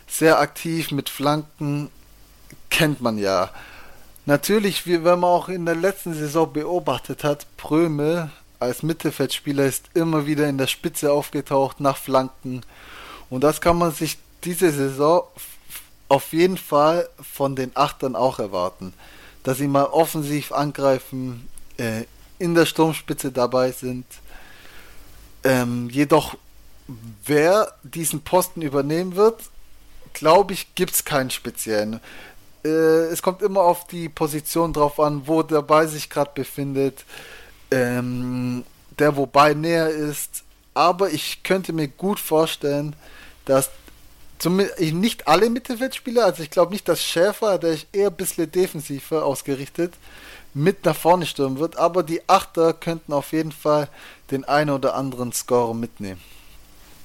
sehr 0.07 0.39
aktiv 0.39 0.91
mit 0.91 1.09
Flanken, 1.09 1.89
kennt 2.69 3.01
man 3.01 3.17
ja. 3.17 3.49
Natürlich, 4.25 4.85
wie 4.85 5.03
wenn 5.03 5.19
man 5.19 5.29
auch 5.29 5.49
in 5.49 5.65
der 5.65 5.75
letzten 5.75 6.13
Saison 6.13 6.51
beobachtet 6.51 7.23
hat, 7.23 7.45
Pröme 7.57 8.31
als 8.59 8.81
Mittelfeldspieler 8.81 9.65
ist 9.65 9.89
immer 9.93 10.25
wieder 10.25 10.47
in 10.47 10.57
der 10.57 10.67
Spitze 10.67 11.11
aufgetaucht 11.11 11.81
nach 11.81 11.97
Flanken. 11.97 12.61
Und 13.29 13.43
das 13.43 13.59
kann 13.59 13.77
man 13.77 13.91
sich 13.91 14.17
diese 14.43 14.71
Saison 14.71 15.23
auf 16.07 16.31
jeden 16.31 16.57
Fall 16.57 17.09
von 17.21 17.55
den 17.55 17.71
Achtern 17.75 18.15
auch 18.15 18.39
erwarten. 18.39 18.93
Dass 19.43 19.57
sie 19.57 19.67
mal 19.67 19.85
offensiv 19.85 20.53
angreifen, 20.53 21.49
äh, 21.77 22.05
in 22.43 22.55
der 22.55 22.65
Sturmspitze 22.65 23.31
dabei 23.31 23.71
sind. 23.71 24.05
Ähm, 25.45 25.89
jedoch, 25.89 26.35
wer 27.25 27.73
diesen 27.83 28.21
Posten 28.21 28.61
übernehmen 28.61 29.15
wird, 29.15 29.43
glaube 30.11 30.53
ich, 30.53 30.75
gibt 30.75 30.93
es 30.93 31.05
keinen 31.05 31.29
speziellen. 31.29 32.01
Äh, 32.65 33.05
es 33.13 33.21
kommt 33.21 33.41
immer 33.41 33.61
auf 33.61 33.87
die 33.87 34.09
Position 34.09 34.73
drauf 34.73 34.99
an, 34.99 35.23
wo 35.25 35.41
der 35.41 35.61
Ball 35.61 35.87
sich 35.87 36.09
gerade 36.09 36.31
befindet, 36.35 37.05
ähm, 37.71 38.65
der 38.99 39.15
wobei 39.15 39.53
näher 39.53 39.87
ist. 39.87 40.43
Aber 40.73 41.11
ich 41.11 41.43
könnte 41.43 41.71
mir 41.71 41.87
gut 41.87 42.19
vorstellen, 42.19 42.93
dass 43.45 43.69
zumindest 44.37 44.81
nicht 44.81 45.29
alle 45.29 45.49
Mittelfeldspieler, 45.49 46.25
also 46.25 46.43
ich 46.43 46.51
glaube 46.51 46.73
nicht, 46.73 46.89
dass 46.89 47.01
Schäfer, 47.01 47.57
der 47.57 47.71
ist 47.71 47.87
eher 47.93 48.09
ein 48.09 48.15
bisschen 48.15 48.51
defensiver 48.51 49.23
ausgerichtet, 49.23 49.93
mit 50.53 50.85
nach 50.85 50.95
vorne 50.95 51.25
stürmen 51.25 51.59
wird, 51.59 51.77
aber 51.77 52.03
die 52.03 52.21
Achter 52.27 52.73
könnten 52.73 53.13
auf 53.13 53.31
jeden 53.31 53.51
Fall 53.51 53.89
den 54.31 54.43
einen 54.43 54.69
oder 54.69 54.95
anderen 54.95 55.31
Score 55.31 55.75
mitnehmen. 55.75 56.19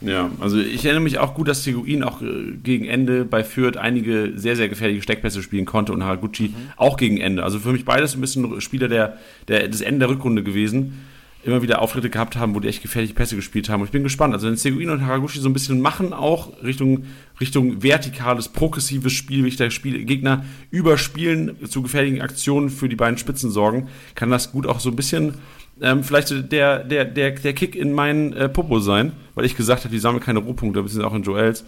Ja, 0.00 0.30
also 0.38 0.58
ich 0.58 0.84
erinnere 0.84 1.02
mich 1.02 1.18
auch 1.18 1.34
gut, 1.34 1.48
dass 1.48 1.64
Seguin 1.64 2.04
auch 2.04 2.22
äh, 2.22 2.52
gegen 2.62 2.84
Ende 2.84 3.24
bei 3.24 3.42
Fürth 3.42 3.76
einige 3.76 4.32
sehr, 4.36 4.54
sehr 4.54 4.68
gefährliche 4.68 5.02
Steckpässe 5.02 5.42
spielen 5.42 5.64
konnte 5.64 5.92
und 5.92 6.04
Haraguchi 6.04 6.50
mhm. 6.50 6.54
auch 6.76 6.96
gegen 6.96 7.18
Ende. 7.18 7.42
Also 7.42 7.58
für 7.58 7.72
mich 7.72 7.84
beides 7.84 8.14
ein 8.14 8.20
bisschen 8.20 8.60
Spieler 8.60 8.86
der, 8.86 9.18
der, 9.48 9.66
des 9.66 9.80
Ende 9.80 10.00
der 10.00 10.10
Rückrunde 10.10 10.44
gewesen 10.44 11.04
immer 11.44 11.62
wieder 11.62 11.80
Auftritte 11.80 12.10
gehabt 12.10 12.36
haben, 12.36 12.54
wo 12.54 12.60
die 12.60 12.68
echt 12.68 12.82
gefährliche 12.82 13.14
Pässe 13.14 13.36
gespielt 13.36 13.68
haben. 13.68 13.80
Und 13.80 13.86
ich 13.86 13.92
bin 13.92 14.02
gespannt. 14.02 14.34
Also 14.34 14.48
wenn 14.48 14.56
Seguin 14.56 14.90
und 14.90 15.06
Haraguchi 15.06 15.38
so 15.38 15.48
ein 15.48 15.52
bisschen 15.52 15.80
machen, 15.80 16.12
auch 16.12 16.62
Richtung, 16.62 17.04
Richtung 17.40 17.82
vertikales, 17.82 18.48
progressives 18.48 19.12
Spiel, 19.12 19.44
wie 19.44 19.48
ich 19.48 19.56
der 19.56 19.70
Spiel, 19.70 20.04
Gegner 20.04 20.44
überspielen, 20.70 21.56
zu 21.68 21.82
gefährlichen 21.82 22.20
Aktionen 22.20 22.70
für 22.70 22.88
die 22.88 22.96
beiden 22.96 23.18
Spitzen 23.18 23.50
sorgen, 23.50 23.88
kann 24.14 24.30
das 24.30 24.52
gut 24.52 24.66
auch 24.66 24.80
so 24.80 24.90
ein 24.90 24.96
bisschen 24.96 25.34
ähm, 25.80 26.02
vielleicht 26.02 26.52
der, 26.52 26.84
der, 26.84 27.04
der, 27.04 27.30
der 27.30 27.52
Kick 27.52 27.76
in 27.76 27.92
meinen 27.92 28.32
äh, 28.32 28.48
Popo 28.48 28.80
sein, 28.80 29.12
weil 29.34 29.44
ich 29.44 29.56
gesagt 29.56 29.84
habe, 29.84 29.92
die 29.92 30.00
sammeln 30.00 30.22
keine 30.22 30.40
Rohpunkte, 30.40 30.82
beziehungsweise 30.82 31.08
auch 31.08 31.16
in 31.16 31.22
Joels, 31.22 31.64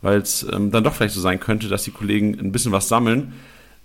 weil 0.00 0.20
es 0.20 0.46
ähm, 0.52 0.70
dann 0.70 0.84
doch 0.84 0.94
vielleicht 0.94 1.14
so 1.14 1.20
sein 1.20 1.40
könnte, 1.40 1.68
dass 1.68 1.82
die 1.84 1.90
Kollegen 1.90 2.38
ein 2.38 2.52
bisschen 2.52 2.72
was 2.72 2.88
sammeln. 2.88 3.32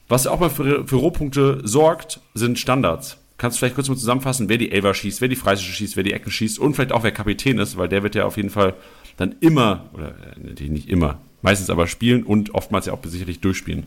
Was 0.10 0.28
auch 0.28 0.40
mal 0.40 0.50
für, 0.50 0.86
für 0.86 0.98
Rohpunkte 0.98 1.62
sorgt, 1.64 2.20
sind 2.34 2.60
Standards. 2.60 3.18
Kannst 3.38 3.58
du 3.58 3.60
vielleicht 3.60 3.76
kurz 3.76 3.90
mal 3.90 3.98
zusammenfassen, 3.98 4.48
wer 4.48 4.58
die 4.58 4.72
Elver 4.72 4.94
schießt, 4.94 5.22
wer 5.22 5.28
die 5.28 5.36
Freistische 5.36 5.74
schießt, 5.74 5.96
wer 5.98 6.04
die 6.04 6.14
Ecken 6.14 6.32
schießt 6.32 6.60
und 6.60 6.76
vielleicht 6.76 6.92
auch 6.92 7.04
wer 7.04 7.12
Kapitän 7.12 7.60
ist, 7.60 7.78
weil 7.78 7.90
der 7.90 8.04
wird 8.04 8.16
ja 8.16 8.26
auf 8.26 8.38
jeden 8.38 8.50
Fall 8.50 8.76
dann 9.18 9.36
immer, 9.42 9.90
oder 9.94 10.10
äh, 10.10 10.40
natürlich 10.40 10.72
nicht 10.72 10.90
immer, 10.90 11.20
meistens 11.42 11.70
aber 11.70 11.88
spielen 11.88 12.24
und 12.24 12.54
oftmals 12.54 12.86
ja 12.86 12.94
auch 12.94 13.00
sicherlich 13.04 13.42
durchspielen. 13.42 13.86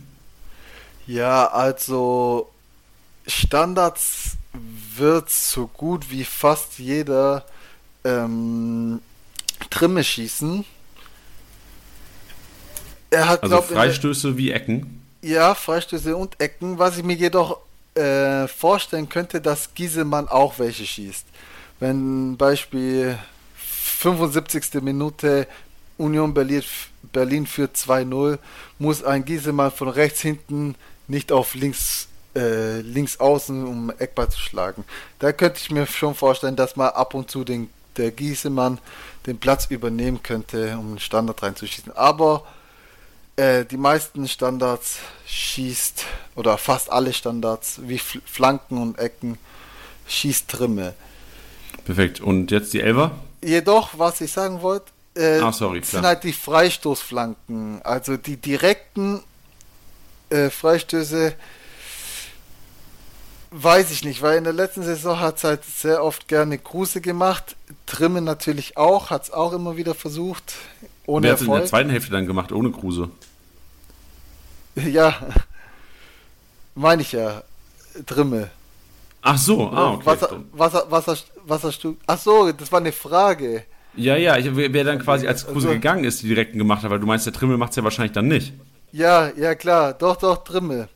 Ja, 1.06 1.46
also 1.46 2.50
Standards 3.26 4.36
wird 4.96 5.30
so 5.30 5.66
gut 5.66 6.10
wie 6.10 6.24
fast 6.24 6.78
jeder 6.78 7.44
ähm, 8.04 9.00
Trimme 9.70 10.02
schießen. 10.02 10.64
Er 13.10 13.28
hat, 13.28 13.42
also 13.42 13.56
glaub, 13.56 13.68
Freistöße 13.68 14.36
wie 14.36 14.50
Ecken? 14.50 15.02
Ja, 15.22 15.54
Freistöße 15.54 16.16
und 16.16 16.40
Ecken. 16.40 16.78
Was 16.78 16.98
ich 16.98 17.04
mir 17.04 17.14
jedoch 17.14 17.58
äh, 17.96 18.48
vorstellen 18.48 19.08
könnte, 19.08 19.40
dass 19.40 19.74
Gieselmann 19.74 20.28
auch 20.28 20.58
welche 20.58 20.84
schießt. 20.84 21.26
Wenn 21.80 22.36
Beispiel 22.36 23.18
75. 23.56 24.82
Minute 24.82 25.46
Union 25.98 26.34
Berlin, 26.34 26.62
Berlin 27.12 27.46
führt 27.46 27.76
2-0, 27.76 28.38
muss 28.78 29.02
ein 29.02 29.24
Gieselmann 29.24 29.70
von 29.70 29.88
rechts 29.88 30.20
hinten 30.20 30.74
nicht 31.08 31.32
auf 31.32 31.54
links, 31.54 32.08
äh, 32.34 32.80
links 32.80 33.18
außen, 33.18 33.66
um 33.66 33.92
Eckball 33.98 34.28
zu 34.28 34.38
schlagen. 34.38 34.84
Da 35.18 35.32
könnte 35.32 35.60
ich 35.60 35.70
mir 35.70 35.86
schon 35.86 36.14
vorstellen, 36.14 36.56
dass 36.56 36.76
man 36.76 36.88
ab 36.88 37.14
und 37.14 37.30
zu 37.30 37.44
den, 37.44 37.70
der 37.96 38.10
Gieselmann 38.10 38.78
den 39.26 39.38
Platz 39.38 39.66
übernehmen 39.70 40.22
könnte, 40.22 40.76
um 40.78 40.88
einen 40.88 40.98
Standard 40.98 41.42
reinzuschießen. 41.42 41.96
Aber 41.96 42.44
äh, 43.36 43.64
die 43.64 43.76
meisten 43.76 44.26
Standards 44.28 44.98
schießt, 45.26 46.04
oder 46.34 46.58
fast 46.58 46.90
alle 46.90 47.12
Standards, 47.12 47.80
wie 47.82 47.98
Flanken 47.98 48.78
und 48.78 48.98
Ecken, 48.98 49.38
schießt 50.06 50.48
Trimme. 50.48 50.94
Perfekt. 51.84 52.20
Und 52.20 52.50
jetzt 52.50 52.72
die 52.72 52.80
Elfer? 52.80 53.12
Jedoch, 53.42 53.90
was 53.96 54.20
ich 54.20 54.32
sagen 54.32 54.62
wollte, 54.62 54.86
äh, 55.14 55.40
ah, 55.40 55.52
sorry, 55.52 55.82
sind 55.82 56.04
halt 56.04 56.24
die 56.24 56.32
Freistoßflanken. 56.32 57.80
Also 57.82 58.16
die 58.16 58.36
direkten 58.36 59.22
äh, 60.30 60.50
Freistöße 60.50 61.34
weiß 63.50 63.90
ich 63.90 64.04
nicht, 64.04 64.20
weil 64.22 64.36
in 64.36 64.44
der 64.44 64.52
letzten 64.52 64.82
Saison 64.82 65.20
hat 65.20 65.38
es 65.38 65.44
halt 65.44 65.64
sehr 65.64 66.02
oft 66.02 66.28
gerne 66.28 66.58
Kruse 66.58 67.00
gemacht. 67.00 67.56
Trimme 67.86 68.20
natürlich 68.20 68.76
auch, 68.76 69.10
hat 69.10 69.24
es 69.24 69.30
auch 69.30 69.52
immer 69.52 69.76
wieder 69.76 69.94
versucht. 69.94 70.54
Ohne 71.06 71.24
Wer 71.24 71.32
hat 71.32 71.40
es 71.40 71.46
in 71.46 71.52
der 71.52 71.66
zweiten 71.66 71.90
Hälfte 71.90 72.12
dann 72.12 72.26
gemacht, 72.26 72.52
ohne 72.52 72.70
Kruse? 72.70 73.10
Ja, 74.74 75.14
meine 76.74 77.02
ich 77.02 77.12
ja. 77.12 77.42
Trimme. 78.04 78.50
Ach 79.22 79.38
so, 79.38 79.70
ah, 79.70 79.94
okay. 79.94 80.06
Wasser, 80.06 80.44
Wasser, 80.52 80.90
Wasser, 80.90 81.16
Wasserstuhl. 81.46 81.96
Ach 82.06 82.18
so, 82.18 82.52
das 82.52 82.70
war 82.70 82.80
eine 82.80 82.92
Frage. 82.92 83.64
Ja, 83.96 84.16
ja, 84.16 84.36
ich, 84.36 84.54
wer 84.54 84.84
dann 84.84 84.98
quasi 84.98 85.26
als 85.26 85.46
Kruse 85.46 85.68
also, 85.68 85.70
gegangen 85.70 86.04
ist, 86.04 86.22
die 86.22 86.28
direkten 86.28 86.58
gemacht 86.58 86.82
hat, 86.82 86.90
weil 86.90 87.00
du 87.00 87.06
meinst, 87.06 87.24
der 87.24 87.32
Trimmel 87.32 87.56
macht 87.56 87.70
es 87.70 87.76
ja 87.76 87.84
wahrscheinlich 87.84 88.12
dann 88.12 88.28
nicht. 88.28 88.52
Ja, 88.92 89.30
ja, 89.36 89.54
klar. 89.54 89.94
Doch, 89.94 90.16
doch, 90.16 90.44
Trimmel. 90.44 90.88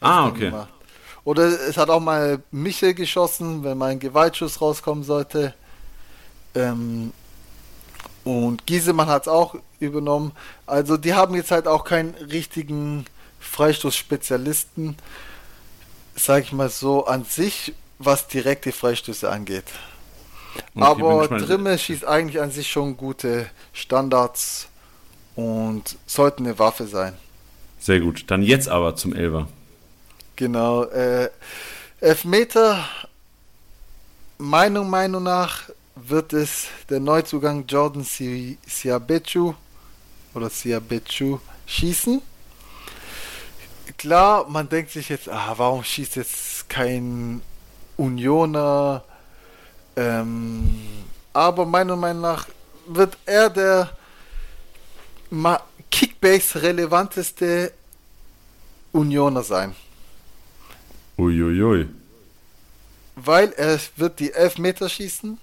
Ah, 0.00 0.26
okay. 0.26 0.52
Oder 1.24 1.44
es 1.46 1.76
hat 1.76 1.90
auch 1.90 2.00
mal 2.00 2.42
Michel 2.50 2.94
geschossen, 2.94 3.62
wenn 3.62 3.78
mal 3.78 3.90
ein 3.90 3.98
Gewaltschuss 3.98 4.60
rauskommen 4.60 5.04
sollte. 5.04 5.54
Ähm, 6.54 7.12
und 8.30 8.66
Giesemann 8.66 9.08
hat 9.08 9.22
es 9.22 9.28
auch 9.28 9.56
übernommen. 9.80 10.32
Also 10.66 10.96
die 10.96 11.14
haben 11.14 11.34
jetzt 11.34 11.50
halt 11.50 11.66
auch 11.66 11.84
keinen 11.84 12.14
richtigen 12.14 13.06
Freistoßspezialisten, 13.40 14.96
sag 16.14 16.44
ich 16.44 16.52
mal 16.52 16.68
so, 16.68 17.06
an 17.06 17.24
sich, 17.24 17.74
was 17.98 18.28
direkte 18.28 18.72
Freistöße 18.72 19.28
angeht. 19.28 19.64
Okay, 20.74 20.84
Aber 20.84 21.28
Drimme 21.28 21.78
schießt 21.78 22.04
eigentlich 22.04 22.40
an 22.40 22.50
sich 22.50 22.70
schon 22.70 22.96
gute 22.96 23.46
Standards 23.72 24.68
und 25.34 25.96
sollte 26.06 26.38
eine 26.38 26.58
Waffe 26.58 26.86
sein. 26.86 27.14
Sehr 27.78 28.00
gut. 28.00 28.24
Dann 28.28 28.42
jetzt 28.42 28.68
aber 28.68 28.94
zum 28.96 29.14
Elber. 29.14 29.48
Genau. 30.36 30.84
Äh, 30.84 31.30
Elfmeter, 32.00 32.84
Meinung, 34.38 34.90
Meinung 34.90 35.22
nach, 35.22 35.70
wird 36.08 36.32
es 36.32 36.68
der 36.88 37.00
Neuzugang 37.00 37.64
Jordan 37.66 38.04
Siabechu 38.04 39.54
oder 40.34 40.50
Siabechu 40.50 41.38
schießen. 41.66 42.22
Klar, 43.98 44.48
man 44.48 44.68
denkt 44.68 44.92
sich 44.92 45.08
jetzt, 45.08 45.28
ah, 45.28 45.54
warum 45.56 45.84
schießt 45.84 46.16
jetzt 46.16 46.68
kein 46.68 47.42
Unioner? 47.96 49.04
Ähm, 49.96 50.80
aber 51.32 51.66
meiner 51.66 51.96
Meinung 51.96 52.22
nach 52.22 52.46
wird 52.86 53.18
er 53.26 53.50
der 53.50 53.90
Kickbase 55.90 56.62
relevanteste 56.62 57.72
Unioner 58.92 59.42
sein. 59.42 59.74
Uiuiui. 61.18 61.88
Weil 63.16 63.52
er 63.52 63.78
wird 63.96 64.18
die 64.18 64.32
Elfmeter 64.32 64.88
schießen 64.88 65.38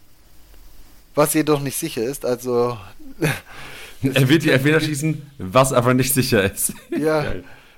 was 1.17 1.33
jedoch 1.33 1.59
nicht 1.59 1.77
sicher 1.77 2.03
ist. 2.03 2.25
Also. 2.25 2.77
er 4.01 4.29
wird 4.29 4.43
die 4.43 4.51
Elfmeter 4.51 4.79
schießen, 4.79 5.29
was 5.39 5.73
aber 5.73 5.93
nicht 5.93 6.13
sicher 6.13 6.43
ist. 6.43 6.73
Ja. 6.97 7.33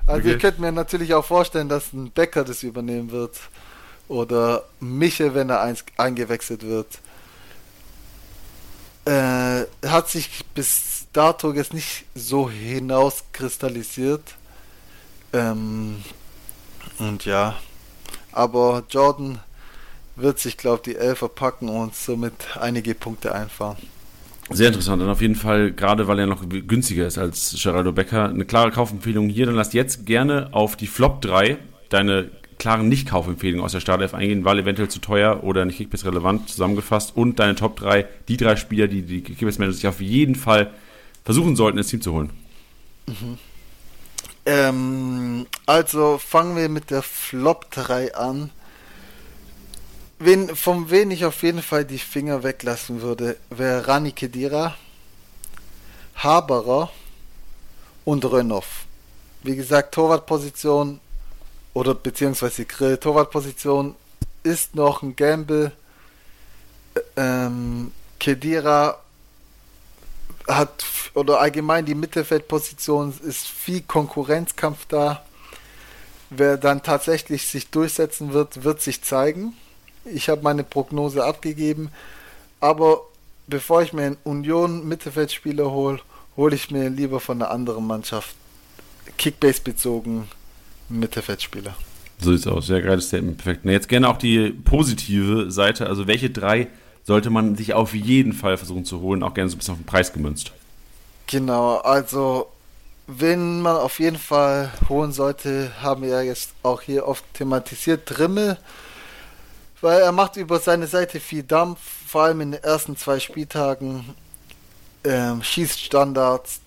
Also 0.05 0.21
okay. 0.21 0.33
ich 0.33 0.41
könnte 0.41 0.61
mir 0.61 0.71
natürlich 0.71 1.13
auch 1.13 1.25
vorstellen, 1.25 1.69
dass 1.69 1.93
ein 1.93 2.09
Becker 2.09 2.43
das 2.43 2.63
übernehmen 2.63 3.11
wird. 3.11 3.37
Oder 4.07 4.63
Michel, 4.79 5.35
wenn 5.35 5.51
er 5.51 5.75
eingewechselt 5.97 6.63
wird. 6.63 6.87
Äh, 9.05 9.65
hat 9.87 10.09
sich 10.09 10.43
bis 10.55 11.05
dato 11.13 11.53
jetzt 11.53 11.75
nicht 11.75 12.05
so 12.15 12.49
hinauskristallisiert. 12.49 14.23
Ähm, 15.31 16.03
und 16.97 17.25
ja. 17.25 17.55
Aber 18.31 18.83
Jordan 18.89 19.39
wird 20.21 20.39
sich, 20.39 20.57
glaube 20.57 20.77
ich, 20.77 20.93
die 20.93 20.95
Elfer 20.95 21.29
packen 21.29 21.69
und 21.69 21.95
somit 21.95 22.33
einige 22.59 22.95
Punkte 22.95 23.33
einfahren. 23.33 23.77
Sehr 24.51 24.67
interessant. 24.67 25.01
Und 25.01 25.09
auf 25.09 25.21
jeden 25.21 25.35
Fall, 25.35 25.71
gerade 25.71 26.07
weil 26.07 26.19
er 26.19 26.25
noch 26.25 26.43
günstiger 26.49 27.05
ist 27.05 27.17
als 27.17 27.55
Geraldo 27.61 27.91
Becker, 27.91 28.29
eine 28.29 28.45
klare 28.45 28.71
Kaufempfehlung 28.71 29.29
hier. 29.29 29.45
Dann 29.45 29.55
lass 29.55 29.73
jetzt 29.73 30.05
gerne 30.05 30.49
auf 30.51 30.75
die 30.75 30.87
Flop 30.87 31.21
3 31.21 31.57
deine 31.89 32.31
klaren 32.57 32.89
Nicht-Kaufempfehlungen 32.89 33.63
aus 33.63 33.71
der 33.71 33.79
Startelf 33.79 34.13
eingehen, 34.13 34.45
weil 34.45 34.59
eventuell 34.59 34.89
zu 34.89 34.99
teuer 34.99 35.43
oder 35.43 35.65
nicht 35.65 35.77
Kickbase 35.77 36.05
relevant 36.05 36.49
zusammengefasst. 36.49 37.15
Und 37.15 37.39
deine 37.39 37.55
Top 37.55 37.77
3, 37.77 38.07
die 38.27 38.37
drei 38.37 38.55
Spieler, 38.55 38.87
die 38.87 39.03
die 39.03 39.21
Kickbase-Manager 39.21 39.75
sich 39.75 39.87
auf 39.87 40.01
jeden 40.01 40.35
Fall 40.35 40.71
versuchen 41.23 41.55
sollten, 41.55 41.77
ins 41.77 41.87
Team 41.87 42.01
zu 42.01 42.13
holen. 42.13 42.31
Mhm. 43.07 43.37
Ähm, 44.45 45.47
also 45.67 46.17
fangen 46.17 46.55
wir 46.55 46.69
mit 46.69 46.89
der 46.89 47.03
Flop 47.03 47.69
3 47.71 48.15
an. 48.15 48.49
Wen, 50.21 50.53
von 50.53 50.89
wen 50.89 51.11
ich 51.11 51.23
auf 51.23 51.43
jeden 51.43 51.61
Fall 51.61 51.85
die 51.85 51.97
Finger 51.97 52.43
weglassen 52.43 53.01
würde, 53.01 53.37
wäre 53.49 53.87
Rani 53.87 54.11
Kedira, 54.11 54.75
Haberer 56.15 56.91
und 58.03 58.25
Rönnoff. 58.25 58.83
Wie 59.43 59.55
gesagt, 59.55 59.93
Torwartposition 59.93 60.99
oder 61.73 61.95
beziehungsweise 61.95 62.65
Grill, 62.65 62.97
Torwartposition 62.97 63.95
ist 64.43 64.75
noch 64.75 65.03
ein 65.03 65.15
Gamble. 65.15 65.71
Ähm, 67.15 67.93
Kedira 68.19 68.99
hat 70.49 70.83
oder 71.13 71.39
allgemein 71.39 71.85
die 71.85 71.95
Mittelfeldposition 71.95 73.17
ist 73.23 73.47
viel 73.47 73.83
Konkurrenzkampf 73.83 74.85
da. 74.89 75.23
Wer 76.29 76.57
dann 76.57 76.83
tatsächlich 76.83 77.47
sich 77.47 77.69
durchsetzen 77.69 78.33
wird, 78.33 78.65
wird 78.65 78.81
sich 78.81 79.01
zeigen. 79.01 79.55
Ich 80.05 80.29
habe 80.29 80.41
meine 80.41 80.63
Prognose 80.63 81.23
abgegeben. 81.23 81.89
Aber 82.59 83.01
bevor 83.47 83.81
ich 83.81 83.93
mir 83.93 84.03
einen 84.03 84.17
Union 84.23 84.87
Mittelfeldspieler 84.87 85.71
hole, 85.71 85.99
hole 86.37 86.55
ich 86.55 86.71
mir 86.71 86.89
lieber 86.89 87.19
von 87.19 87.41
einer 87.41 87.51
anderen 87.51 87.85
Mannschaft 87.85 88.35
Kickbase 89.17 89.61
bezogen 89.61 90.27
Mittelfeldspieler. 90.89 91.75
So 92.19 92.31
sieht's 92.31 92.47
aus. 92.47 92.67
Sehr 92.67 92.81
geiles 92.81 93.07
Statement. 93.07 93.37
Perfekt. 93.37 93.61
Na, 93.63 93.71
jetzt 93.71 93.87
gerne 93.87 94.09
auch 94.09 94.17
die 94.17 94.49
positive 94.49 95.51
Seite. 95.51 95.87
Also 95.87 96.07
welche 96.07 96.29
drei 96.29 96.67
sollte 97.03 97.29
man 97.29 97.55
sich 97.55 97.73
auf 97.73 97.95
jeden 97.95 98.33
Fall 98.33 98.57
versuchen 98.57 98.85
zu 98.85 99.01
holen, 99.01 99.23
auch 99.23 99.33
gerne 99.33 99.49
so 99.49 99.55
ein 99.55 99.59
bisschen 99.59 99.73
auf 99.73 99.79
den 99.79 99.85
Preis 99.85 100.13
gemünzt. 100.13 100.51
Genau, 101.27 101.77
also 101.77 102.47
wenn 103.07 103.61
man 103.61 103.77
auf 103.77 103.99
jeden 103.99 104.17
Fall 104.17 104.71
holen 104.87 105.11
sollte, 105.11 105.71
haben 105.81 106.03
wir 106.03 106.09
ja 106.09 106.21
jetzt 106.21 106.51
auch 106.61 106.81
hier 106.81 107.07
oft 107.07 107.23
thematisiert, 107.33 108.01
Drimmel 108.05 108.57
weil 109.81 110.01
er 110.01 110.11
macht 110.11 110.37
über 110.37 110.59
seine 110.59 110.87
Seite 110.87 111.19
viel 111.19 111.43
Dampf, 111.43 111.79
vor 112.07 112.23
allem 112.23 112.41
in 112.41 112.51
den 112.51 112.63
ersten 112.63 112.97
zwei 112.97 113.19
Spieltagen, 113.19 114.13
ähm, 115.03 115.41
schießt 115.43 115.79
Standards 115.79 116.59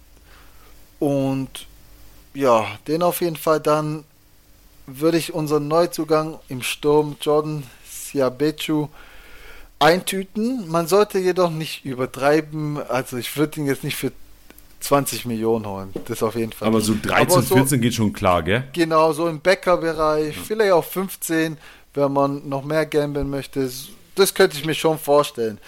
und 0.99 1.67
ja, 2.35 2.67
den 2.87 3.03
auf 3.03 3.21
jeden 3.21 3.37
Fall 3.37 3.61
dann 3.61 4.05
würde 4.87 5.19
ich 5.19 5.33
unseren 5.33 5.69
Neuzugang 5.69 6.39
im 6.49 6.63
Sturm 6.63 7.17
Jordan 7.21 7.65
Siabechu 7.89 8.89
eintüten. 9.79 10.69
Man 10.69 10.87
sollte 10.87 11.19
jedoch 11.19 11.51
nicht 11.51 11.85
übertreiben, 11.85 12.79
also 12.89 13.17
ich 13.17 13.37
würde 13.37 13.61
ihn 13.61 13.67
jetzt 13.67 13.85
nicht 13.85 13.97
für 13.97 14.13
20 14.81 15.27
Millionen 15.27 15.67
holen. 15.67 15.93
Das 16.07 16.23
auf 16.23 16.35
jeden 16.35 16.53
Fall. 16.53 16.69
Aber 16.69 16.81
so 16.81 16.95
13, 17.01 17.13
Aber 17.13 17.43
so, 17.43 17.55
14 17.55 17.81
geht 17.81 17.95
schon 17.95 18.13
klar, 18.13 18.43
gell? 18.43 18.65
Genau, 18.73 19.13
so 19.13 19.29
im 19.29 19.41
Bäckerbereich, 19.41 20.37
vielleicht 20.37 20.73
auch 20.73 20.85
15 20.85 21.57
wenn 21.95 22.13
man 22.13 22.49
noch 22.49 22.65
mehr 22.65 22.87
gamblen 22.87 23.31
möchte. 23.31 23.71
Das 24.15 24.35
könnte 24.35 24.57
ich 24.57 24.65
mir 24.65 24.75
schon 24.75 24.99
vorstellen. 24.99 25.59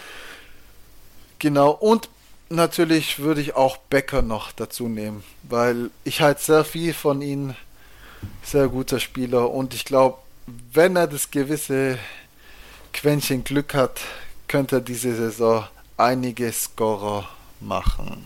Genau, 1.38 1.70
und 1.70 2.08
natürlich 2.48 3.18
würde 3.18 3.40
ich 3.40 3.54
auch 3.54 3.76
Becker 3.76 4.22
noch 4.22 4.52
dazu 4.52 4.88
nehmen, 4.88 5.24
weil 5.42 5.90
ich 6.04 6.20
halt 6.20 6.40
sehr 6.40 6.64
viel 6.64 6.94
von 6.94 7.20
ihm, 7.22 7.54
sehr 8.42 8.68
guter 8.68 9.00
Spieler 9.00 9.50
und 9.50 9.74
ich 9.74 9.84
glaube, 9.84 10.18
wenn 10.72 10.96
er 10.96 11.06
das 11.06 11.30
gewisse 11.30 11.98
Quäntchen 12.92 13.44
Glück 13.44 13.74
hat, 13.74 14.00
könnte 14.48 14.76
er 14.76 14.80
diese 14.80 15.14
Saison 15.14 15.66
einige 15.96 16.50
Scorer 16.52 17.28
machen. 17.60 18.24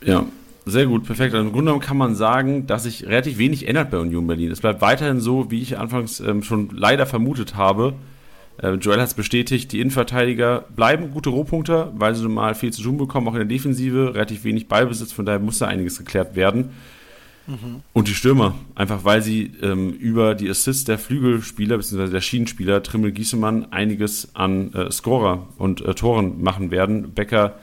Ja, 0.00 0.24
sehr 0.68 0.86
gut, 0.86 1.04
perfekt. 1.04 1.34
Also 1.34 1.46
Im 1.46 1.52
Grunde 1.52 1.70
genommen 1.70 1.84
kann 1.84 1.96
man 1.96 2.14
sagen, 2.14 2.66
dass 2.66 2.84
sich 2.84 3.06
relativ 3.06 3.38
wenig 3.38 3.66
ändert 3.66 3.90
bei 3.90 3.98
Union 3.98 4.26
Berlin. 4.26 4.50
Es 4.50 4.60
bleibt 4.60 4.80
weiterhin 4.80 5.20
so, 5.20 5.50
wie 5.50 5.60
ich 5.60 5.78
anfangs 5.78 6.20
ähm, 6.20 6.42
schon 6.42 6.70
leider 6.72 7.06
vermutet 7.06 7.56
habe. 7.56 7.94
Äh, 8.62 8.74
Joel 8.74 9.00
hat 9.00 9.08
es 9.08 9.14
bestätigt, 9.14 9.72
die 9.72 9.80
Innenverteidiger 9.80 10.64
bleiben 10.74 11.10
gute 11.12 11.30
Rohpunkter, 11.30 11.92
weil 11.96 12.14
sie 12.14 12.28
mal 12.28 12.54
viel 12.54 12.72
zu 12.72 12.82
tun 12.82 12.98
bekommen, 12.98 13.28
auch 13.28 13.34
in 13.34 13.40
der 13.40 13.46
Defensive, 13.46 14.14
relativ 14.14 14.44
wenig 14.44 14.68
Ballbesitz, 14.68 15.12
von 15.12 15.26
daher 15.26 15.38
muss 15.38 15.58
da 15.58 15.66
einiges 15.66 15.98
geklärt 15.98 16.34
werden. 16.36 16.70
Mhm. 17.46 17.82
Und 17.94 18.08
die 18.08 18.14
Stürmer, 18.14 18.54
einfach 18.74 19.04
weil 19.04 19.22
sie 19.22 19.52
ähm, 19.62 19.92
über 19.92 20.34
die 20.34 20.50
Assists 20.50 20.84
der 20.84 20.98
Flügelspieler 20.98 21.78
bzw. 21.78 22.10
der 22.10 22.20
Schienenspieler 22.20 22.82
Trimmel 22.82 23.12
Giesemann 23.12 23.72
einiges 23.72 24.34
an 24.34 24.72
äh, 24.74 24.90
Scorer 24.90 25.46
und 25.56 25.80
äh, 25.80 25.94
Toren 25.94 26.42
machen 26.42 26.70
werden. 26.70 27.14
Becker 27.14 27.54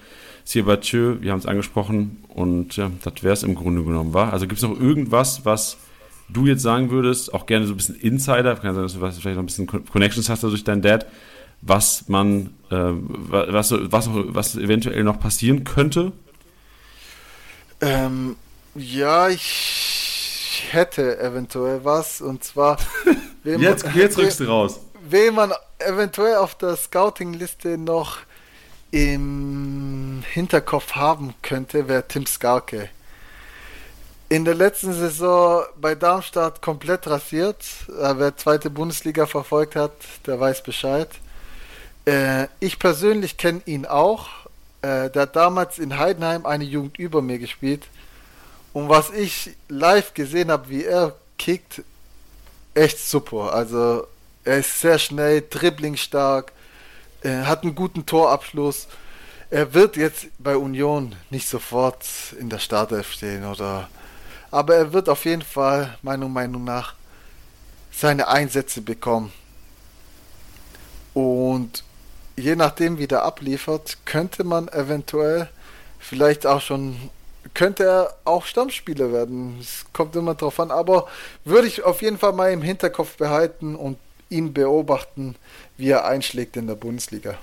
Siebatschö, 0.46 1.18
wir 1.22 1.32
haben 1.32 1.40
es 1.40 1.48
angesprochen 1.48 2.24
und 2.30 2.78
ja, 2.78 2.92
das 3.04 3.24
wäre 3.24 3.34
es 3.34 3.44
im 3.44 3.56
Grunde 3.56 3.84
genommen, 3.84 4.14
war. 4.14 4.32
Also 4.32 4.48
gibt 4.48 4.62
es 4.62 4.68
noch 4.68 4.80
irgendwas, 4.80 5.44
was 5.44 5.78
du 6.30 6.46
jetzt 6.46 6.62
sagen 6.62 6.92
würdest, 6.92 7.34
auch 7.34 7.48
gerne 7.48 7.66
so 7.66 7.74
ein 7.74 7.78
bisschen 7.78 7.96
Insider, 7.96 8.56
kann 8.56 8.76
sein, 8.76 8.84
dass 8.84 8.94
du 8.94 9.00
vielleicht 9.00 9.26
noch 9.26 9.44
ein 9.44 9.48
bisschen 9.48 9.68
Connections 9.68 10.30
hast 10.30 10.44
durch 10.44 10.64
deinen 10.64 10.84
Dad, 10.84 11.08
was 11.62 12.08
man, 12.08 12.54
äh, 12.70 12.76
was, 12.78 13.72
was, 13.72 14.10
was 14.12 14.56
eventuell 14.56 15.04
noch 15.04 15.20
passieren 15.20 15.64
könnte? 15.64 16.12
Ähm, 17.82 18.36
ja, 18.76 19.30
ich 19.30 20.64
hätte 20.70 21.20
eventuell 21.20 21.84
was 21.84 22.22
und 22.22 22.44
zwar. 22.44 22.78
jetzt, 23.44 23.86
man, 23.86 23.96
jetzt 23.96 24.18
rückst 24.18 24.40
du 24.42 24.46
raus. 24.46 24.80
Wen 25.10 25.34
man 25.34 25.54
eventuell 25.80 26.36
auf 26.36 26.56
der 26.56 26.76
Scouting-Liste 26.76 27.78
noch 27.78 28.20
im 28.96 30.24
Hinterkopf 30.32 30.94
haben 30.94 31.34
könnte, 31.42 31.90
wäre 31.90 32.08
Tim 32.08 32.26
Skarke. 32.26 32.90
in 34.30 34.46
der 34.46 34.56
letzten 34.56 34.94
Saison 34.94 35.66
bei 35.76 35.96
Darmstadt 35.96 36.62
komplett 36.62 37.06
rasiert. 37.06 37.58
Wer 37.88 38.38
zweite 38.38 38.70
Bundesliga 38.70 39.26
verfolgt 39.26 39.76
hat, 39.76 39.92
der 40.26 40.40
weiß 40.40 40.64
Bescheid. 40.64 41.10
Äh, 42.06 42.48
ich 42.62 42.80
persönlich 42.80 43.36
kenne 43.38 43.62
ihn 43.66 43.86
auch. 43.86 44.30
Äh, 44.82 45.10
der 45.10 45.24
hat 45.24 45.36
damals 45.36 45.78
in 45.78 45.98
Heidenheim 45.98 46.46
eine 46.46 46.64
Jugend 46.64 46.98
über 46.98 47.22
mir 47.22 47.38
gespielt. 47.38 47.84
Und 48.72 48.88
was 48.88 49.10
ich 49.10 49.52
live 49.68 50.14
gesehen 50.14 50.50
habe, 50.50 50.70
wie 50.70 50.86
er 50.86 51.16
kickt, 51.38 51.84
echt 52.74 53.00
super. 53.00 53.54
Also 53.54 54.08
er 54.46 54.60
ist 54.60 54.80
sehr 54.80 55.00
schnell, 55.00 55.44
dribblingstark, 55.50 56.52
hat 57.26 57.64
einen 57.64 57.76
guten 57.76 58.06
Torabschluss. 58.06 58.88
Er 59.50 59.74
wird 59.74 59.98
jetzt 59.98 60.28
bei 60.40 60.58
Union 60.58 61.16
nicht 61.30 61.48
sofort 61.48 62.06
in 62.40 62.50
der 62.50 62.60
Startelf 62.60 63.12
stehen 63.12 63.46
oder 63.46 63.90
aber 64.52 64.76
er 64.76 64.94
wird 64.94 65.10
auf 65.10 65.26
jeden 65.26 65.42
Fall 65.42 65.98
meiner 66.02 66.30
Meinung 66.30 66.64
nach 66.64 66.94
seine 67.92 68.28
Einsätze 68.30 68.82
bekommen. 68.82 69.34
Und 71.14 71.84
je 72.38 72.56
nachdem, 72.56 72.98
wie 72.98 73.08
der 73.08 73.24
abliefert, 73.24 73.98
könnte 74.06 74.44
man 74.44 74.68
eventuell 74.70 75.50
vielleicht 76.00 76.46
auch 76.46 76.62
schon, 76.62 77.10
könnte 77.54 77.84
er 77.84 78.16
auch 78.24 78.46
Stammspieler 78.46 79.12
werden. 79.12 79.58
Es 79.60 79.86
kommt 79.92 80.16
immer 80.16 80.36
drauf 80.36 80.60
an, 80.60 80.72
aber 80.72 81.08
würde 81.44 81.68
ich 81.68 81.84
auf 81.84 82.02
jeden 82.02 82.18
Fall 82.18 82.34
mal 82.34 82.52
im 82.52 82.62
Hinterkopf 82.62 83.18
behalten 83.18 83.76
und 83.76 83.98
ihn 84.36 84.54
beobachten, 84.54 85.36
wie 85.78 85.90
er 85.90 86.06
einschlägt 86.06 86.58
in 86.58 86.68
der 86.68 86.76
Bundesliga. 86.76 87.36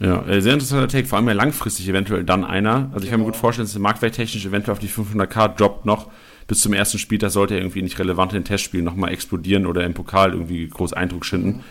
Ja, 0.00 0.24
äh, 0.26 0.40
sehr 0.40 0.52
interessanter 0.52 0.88
Take, 0.88 1.08
vor 1.08 1.18
allem 1.18 1.28
ja 1.28 1.34
langfristig 1.34 1.88
eventuell 1.88 2.24
dann 2.24 2.44
einer. 2.44 2.90
Also 2.92 3.04
ich 3.04 3.10
kann 3.10 3.20
mir 3.20 3.26
gut 3.26 3.34
genau. 3.34 3.40
vorstellen, 3.40 3.66
dass 3.66 3.72
der 3.72 3.82
marktwerttechnisch 3.82 4.46
eventuell 4.46 4.72
auf 4.72 4.78
die 4.78 4.88
500k 4.88 5.48
droppt 5.48 5.86
noch. 5.86 6.10
Bis 6.46 6.60
zum 6.60 6.72
ersten 6.72 6.98
Spieltag 6.98 7.30
sollte 7.30 7.54
er 7.54 7.60
irgendwie 7.60 7.82
nicht 7.82 7.98
relevant 7.98 8.32
in 8.32 8.44
Testspielen 8.44 8.84
nochmal 8.84 9.12
explodieren 9.12 9.66
oder 9.66 9.84
im 9.84 9.94
Pokal 9.94 10.32
irgendwie 10.32 10.68
groß 10.68 10.92
Eindruck 10.92 11.24
schinden. 11.24 11.48
Mhm. 11.48 11.64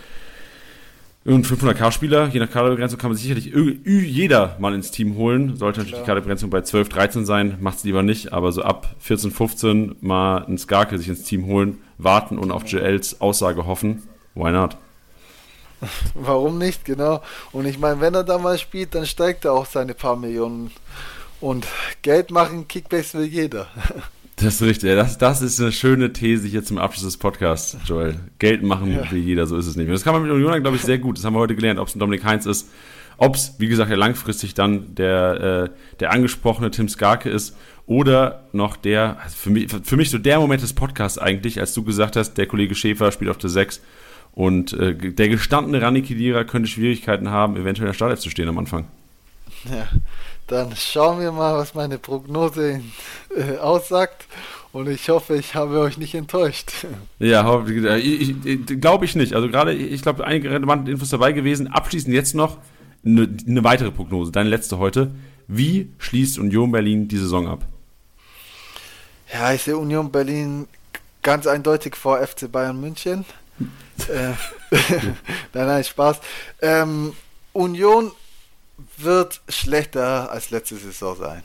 Und 1.33 1.45
500k-Spieler, 1.45 2.29
je 2.29 2.39
nach 2.39 2.49
Kaderbegrenzung 2.49 2.99
kann 2.99 3.09
man 3.09 3.17
sicherlich 3.17 3.51
jeder 3.53 4.55
mal 4.59 4.73
ins 4.73 4.91
Team 4.91 5.17
holen. 5.17 5.57
Sollte 5.57 5.79
natürlich 5.79 5.91
Klar. 5.91 6.03
die 6.03 6.07
Kaderbegrenzung 6.07 6.49
bei 6.49 6.61
12, 6.61 6.87
13 6.87 7.25
sein, 7.25 7.57
macht 7.59 7.79
es 7.79 7.83
lieber 7.83 8.01
nicht, 8.01 8.31
aber 8.31 8.53
so 8.53 8.61
ab 8.61 8.95
14, 8.99 9.31
15 9.31 9.95
mal 9.99 10.45
einen 10.45 10.57
Skarke 10.57 10.97
sich 10.97 11.09
ins 11.09 11.23
Team 11.23 11.45
holen, 11.47 11.79
warten 11.97 12.37
und 12.37 12.51
auf 12.51 12.65
JLs 12.65 13.19
Aussage 13.19 13.65
hoffen. 13.65 14.03
Why 14.37 14.51
not? 14.51 14.77
Warum 16.13 16.57
nicht, 16.57 16.85
genau. 16.85 17.21
Und 17.51 17.65
ich 17.65 17.79
meine, 17.79 17.99
wenn 18.01 18.13
er 18.13 18.23
da 18.23 18.37
mal 18.37 18.57
spielt, 18.57 18.95
dann 18.95 19.05
steigt 19.05 19.45
er 19.45 19.53
auch 19.53 19.65
seine 19.65 19.93
paar 19.93 20.15
Millionen. 20.15 20.71
Und 21.39 21.67
Geld 22.01 22.31
machen, 22.31 22.67
Kickbase 22.67 23.17
will 23.19 23.25
jeder. 23.25 23.67
Das 24.39 24.53
ist 24.53 24.61
richtig. 24.61 24.93
Das, 24.93 25.17
das 25.17 25.41
ist 25.41 25.59
eine 25.59 25.71
schöne 25.71 26.13
These 26.13 26.47
hier 26.47 26.63
zum 26.63 26.77
Abschluss 26.77 27.05
des 27.05 27.17
Podcasts, 27.17 27.75
Joel. 27.85 28.19
Geld 28.37 28.61
machen 28.61 28.93
ja. 28.93 29.09
will 29.09 29.17
jeder, 29.17 29.47
so 29.47 29.57
ist 29.57 29.65
es 29.65 29.75
nicht. 29.75 29.87
Und 29.87 29.93
das 29.93 30.03
kann 30.03 30.13
man 30.13 30.21
mit 30.21 30.31
Union, 30.31 30.61
glaube 30.61 30.77
ich, 30.77 30.83
sehr 30.83 30.99
gut. 30.99 31.17
Das 31.17 31.25
haben 31.25 31.33
wir 31.33 31.39
heute 31.39 31.55
gelernt, 31.55 31.79
ob 31.79 31.87
es 31.87 31.95
ein 31.95 31.99
Dominik 31.99 32.23
Heinz 32.23 32.45
ist, 32.45 32.69
ob 33.17 33.33
es, 33.33 33.55
wie 33.57 33.67
gesagt, 33.67 33.89
ja 33.89 33.97
langfristig 33.97 34.53
dann 34.53 34.93
der, 34.93 35.71
äh, 35.71 35.95
der 35.99 36.11
angesprochene 36.11 36.69
Tim 36.69 36.87
Skarke 36.87 37.31
ist 37.31 37.57
oder 37.87 38.43
noch 38.51 38.75
der, 38.75 39.17
also 39.23 39.35
für 39.35 39.49
mich, 39.49 39.75
für 39.83 39.97
mich 39.97 40.11
so 40.11 40.19
der 40.19 40.39
Moment 40.39 40.61
des 40.61 40.73
Podcasts 40.73 41.17
eigentlich, 41.17 41.59
als 41.59 41.73
du 41.73 41.83
gesagt 41.83 42.15
hast, 42.15 42.35
der 42.35 42.45
Kollege 42.45 42.75
Schäfer 42.75 43.11
spielt 43.11 43.31
auf 43.31 43.39
der 43.39 43.49
6 43.49 43.81
und 44.37 44.71
äh, 44.73 44.93
der 44.93 45.29
gestandene 45.29 45.81
Rani 45.81 46.03
Kedira 46.03 46.43
könnte 46.43 46.69
Schwierigkeiten 46.69 47.31
haben, 47.31 47.55
eventuell 47.55 47.87
in 47.87 47.89
der 47.89 47.95
Startelf 47.95 48.19
zu 48.19 48.29
stehen 48.29 48.47
am 48.47 48.59
Anfang. 48.59 48.87
Ja, 49.65 49.87
dann 50.45 50.75
schauen 50.75 51.19
wir 51.19 51.31
mal, 51.31 51.55
was 51.55 51.73
meine 51.73 51.97
Prognose 51.97 52.81
äh, 53.35 53.57
aussagt. 53.57 54.27
Und 54.71 54.89
ich 54.89 55.09
hoffe, 55.09 55.37
ich 55.37 55.55
habe 55.55 55.79
euch 55.79 55.97
nicht 55.97 56.13
enttäuscht. 56.13 56.71
Ja, 57.17 57.63
ich, 57.95 58.45
ich, 58.45 58.65
glaube 58.79 59.05
ich 59.05 59.15
nicht. 59.15 59.33
Also 59.33 59.49
gerade, 59.49 59.73
ich 59.73 60.03
glaube, 60.03 60.23
einige 60.23 60.51
relevante 60.51 60.91
Infos 60.91 61.09
dabei 61.09 61.31
gewesen. 61.31 61.65
Abschließend 61.65 62.13
jetzt 62.13 62.35
noch 62.35 62.57
eine, 63.03 63.27
eine 63.47 63.63
weitere 63.63 63.89
Prognose, 63.89 64.31
deine 64.31 64.49
letzte 64.49 64.77
heute. 64.77 65.15
Wie 65.47 65.89
schließt 65.97 66.37
Union 66.37 66.71
Berlin 66.71 67.07
die 67.07 67.17
Saison 67.17 67.47
ab? 67.47 67.65
Ja, 69.33 69.51
ich 69.51 69.63
sehe 69.63 69.77
Union 69.77 70.11
Berlin 70.11 70.67
ganz 71.23 71.47
eindeutig 71.47 71.95
vor 71.95 72.19
FC 72.19 72.51
Bayern 72.51 72.79
München. 72.79 73.25
Äh, 74.09 74.33
nein, 75.53 75.67
nein, 75.67 75.83
Spaß. 75.83 76.19
Ähm, 76.61 77.15
Union 77.53 78.11
wird 78.97 79.41
schlechter 79.49 80.31
als 80.31 80.49
letzte 80.49 80.77
Saison 80.77 81.15
sein. 81.17 81.43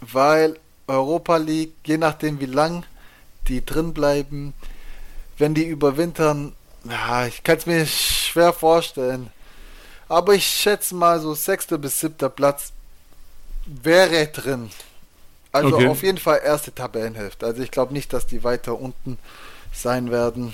Weil 0.00 0.58
Europa 0.86 1.36
League, 1.36 1.74
je 1.84 1.98
nachdem 1.98 2.40
wie 2.40 2.46
lang 2.46 2.84
die 3.48 3.64
drin 3.64 3.92
bleiben, 3.94 4.54
wenn 5.38 5.54
die 5.54 5.66
überwintern, 5.66 6.54
ja, 6.84 7.26
ich 7.26 7.42
kann 7.42 7.58
es 7.58 7.66
mir 7.66 7.86
schwer 7.86 8.52
vorstellen. 8.52 9.30
Aber 10.08 10.34
ich 10.34 10.46
schätze 10.46 10.94
mal 10.94 11.20
so 11.20 11.34
sechster 11.34 11.78
bis 11.78 11.98
siebter 11.98 12.28
Platz 12.28 12.72
wäre 13.66 14.28
drin. 14.28 14.70
Also 15.50 15.76
okay. 15.76 15.88
auf 15.88 16.02
jeden 16.02 16.18
Fall 16.18 16.40
erste 16.44 16.72
Tabellenhälfte. 16.72 17.46
Also 17.46 17.62
ich 17.62 17.70
glaube 17.70 17.92
nicht, 17.92 18.12
dass 18.12 18.26
die 18.26 18.44
weiter 18.44 18.78
unten 18.78 19.18
sein 19.76 20.10
werden 20.10 20.52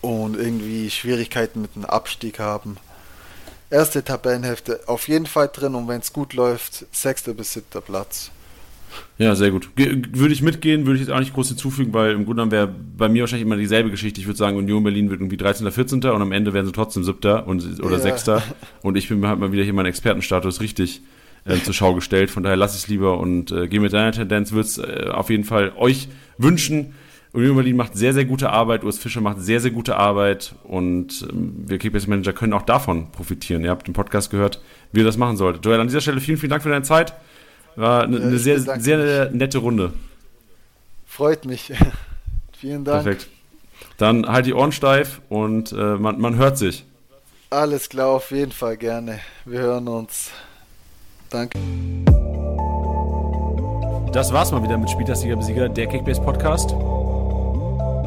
und 0.00 0.36
irgendwie 0.36 0.90
Schwierigkeiten 0.90 1.62
mit 1.62 1.74
dem 1.74 1.84
Abstieg 1.84 2.38
haben 2.38 2.76
erste 3.74 4.04
Tabellenhälfte 4.04 4.80
auf 4.86 5.08
jeden 5.08 5.26
Fall 5.26 5.50
drin 5.52 5.74
und 5.74 5.88
wenn 5.88 6.00
es 6.00 6.12
gut 6.12 6.34
läuft, 6.34 6.86
sechster 6.94 7.34
bis 7.34 7.52
siebter 7.52 7.80
Platz. 7.80 8.30
Ja, 9.18 9.34
sehr 9.34 9.50
gut. 9.50 9.74
Ge 9.74 10.02
würde 10.12 10.32
ich 10.32 10.40
mitgehen, 10.40 10.86
würde 10.86 11.00
ich 11.00 11.06
jetzt 11.06 11.12
auch 11.12 11.18
nicht 11.18 11.34
groß 11.34 11.48
hinzufügen, 11.48 11.92
weil 11.92 12.12
im 12.12 12.24
Grunde 12.24 12.34
genommen 12.34 12.52
wäre 12.52 12.68
bei 12.68 13.08
mir 13.08 13.22
wahrscheinlich 13.22 13.44
immer 13.44 13.56
dieselbe 13.56 13.90
Geschichte. 13.90 14.20
Ich 14.20 14.28
würde 14.28 14.38
sagen, 14.38 14.56
Union 14.56 14.84
Berlin 14.84 15.10
wird 15.10 15.20
irgendwie 15.20 15.36
13. 15.36 15.68
14. 15.70 16.04
und 16.04 16.22
am 16.22 16.30
Ende 16.30 16.52
werden 16.54 16.66
sie 16.66 16.72
trotzdem 16.72 17.02
7. 17.02 17.42
Und, 17.42 17.80
oder 17.82 17.96
ja. 17.96 18.16
6. 18.16 18.42
Und 18.82 18.96
ich 18.96 19.08
bin 19.08 19.26
halt 19.26 19.40
mal 19.40 19.50
wieder 19.50 19.64
hier 19.64 19.72
meinen 19.72 19.86
Expertenstatus 19.86 20.60
richtig 20.60 21.02
äh, 21.44 21.58
zur 21.58 21.74
Schau 21.74 21.94
gestellt. 21.94 22.30
Von 22.30 22.44
daher 22.44 22.56
lasse 22.56 22.76
ich 22.76 22.84
es 22.84 22.88
lieber 22.88 23.18
und 23.18 23.50
äh, 23.50 23.66
gehe 23.66 23.80
mit 23.80 23.92
deiner 23.92 24.12
Tendenz. 24.12 24.52
Würde 24.52 24.68
es 24.68 24.78
äh, 24.78 25.08
auf 25.10 25.28
jeden 25.28 25.44
Fall 25.44 25.72
euch 25.76 26.08
wünschen, 26.38 26.94
Union 27.34 27.56
Berlin 27.56 27.76
macht 27.76 27.96
sehr, 27.96 28.14
sehr 28.14 28.24
gute 28.24 28.50
Arbeit, 28.50 28.84
Urs 28.84 28.96
Fischer 28.96 29.20
macht 29.20 29.40
sehr, 29.40 29.58
sehr 29.58 29.72
gute 29.72 29.96
Arbeit 29.96 30.54
und 30.62 31.26
ähm, 31.28 31.64
wir 31.66 31.78
Kickbase 31.78 32.08
Manager 32.08 32.32
können 32.32 32.52
auch 32.52 32.62
davon 32.62 33.10
profitieren. 33.10 33.64
Ihr 33.64 33.70
habt 33.70 33.88
den 33.88 33.92
Podcast 33.92 34.30
gehört, 34.30 34.62
wie 34.92 35.00
ihr 35.00 35.04
das 35.04 35.16
machen 35.16 35.36
solltet. 35.36 35.64
Joel, 35.64 35.80
an 35.80 35.88
dieser 35.88 36.00
Stelle 36.00 36.20
vielen, 36.20 36.38
vielen 36.38 36.50
Dank 36.50 36.62
für 36.62 36.68
deine 36.68 36.84
Zeit. 36.84 37.12
War 37.74 38.04
eine, 38.04 38.18
ja, 38.18 38.26
eine 38.26 38.38
sehr, 38.38 38.60
sehr 38.60 39.30
nette 39.30 39.58
Runde. 39.58 39.92
Freut 41.06 41.44
mich. 41.44 41.72
vielen 42.56 42.84
Dank. 42.84 43.02
Perfekt. 43.02 43.28
Dann 43.98 44.26
halt 44.26 44.46
die 44.46 44.54
Ohren 44.54 44.70
steif 44.70 45.20
und 45.28 45.72
äh, 45.72 45.96
man, 45.96 46.20
man 46.20 46.36
hört 46.36 46.56
sich. 46.56 46.84
Alles 47.50 47.88
klar, 47.88 48.08
auf 48.10 48.30
jeden 48.30 48.52
Fall 48.52 48.76
gerne. 48.76 49.18
Wir 49.44 49.58
hören 49.58 49.88
uns. 49.88 50.30
Danke. 51.30 51.58
Das 54.12 54.32
war's 54.32 54.52
mal 54.52 54.62
wieder 54.62 54.78
mit 54.78 54.88
Spieltagsliga 54.88 55.34
Besieger, 55.34 55.68
der 55.68 55.88
Kickbase 55.88 56.20
Podcast. 56.20 56.72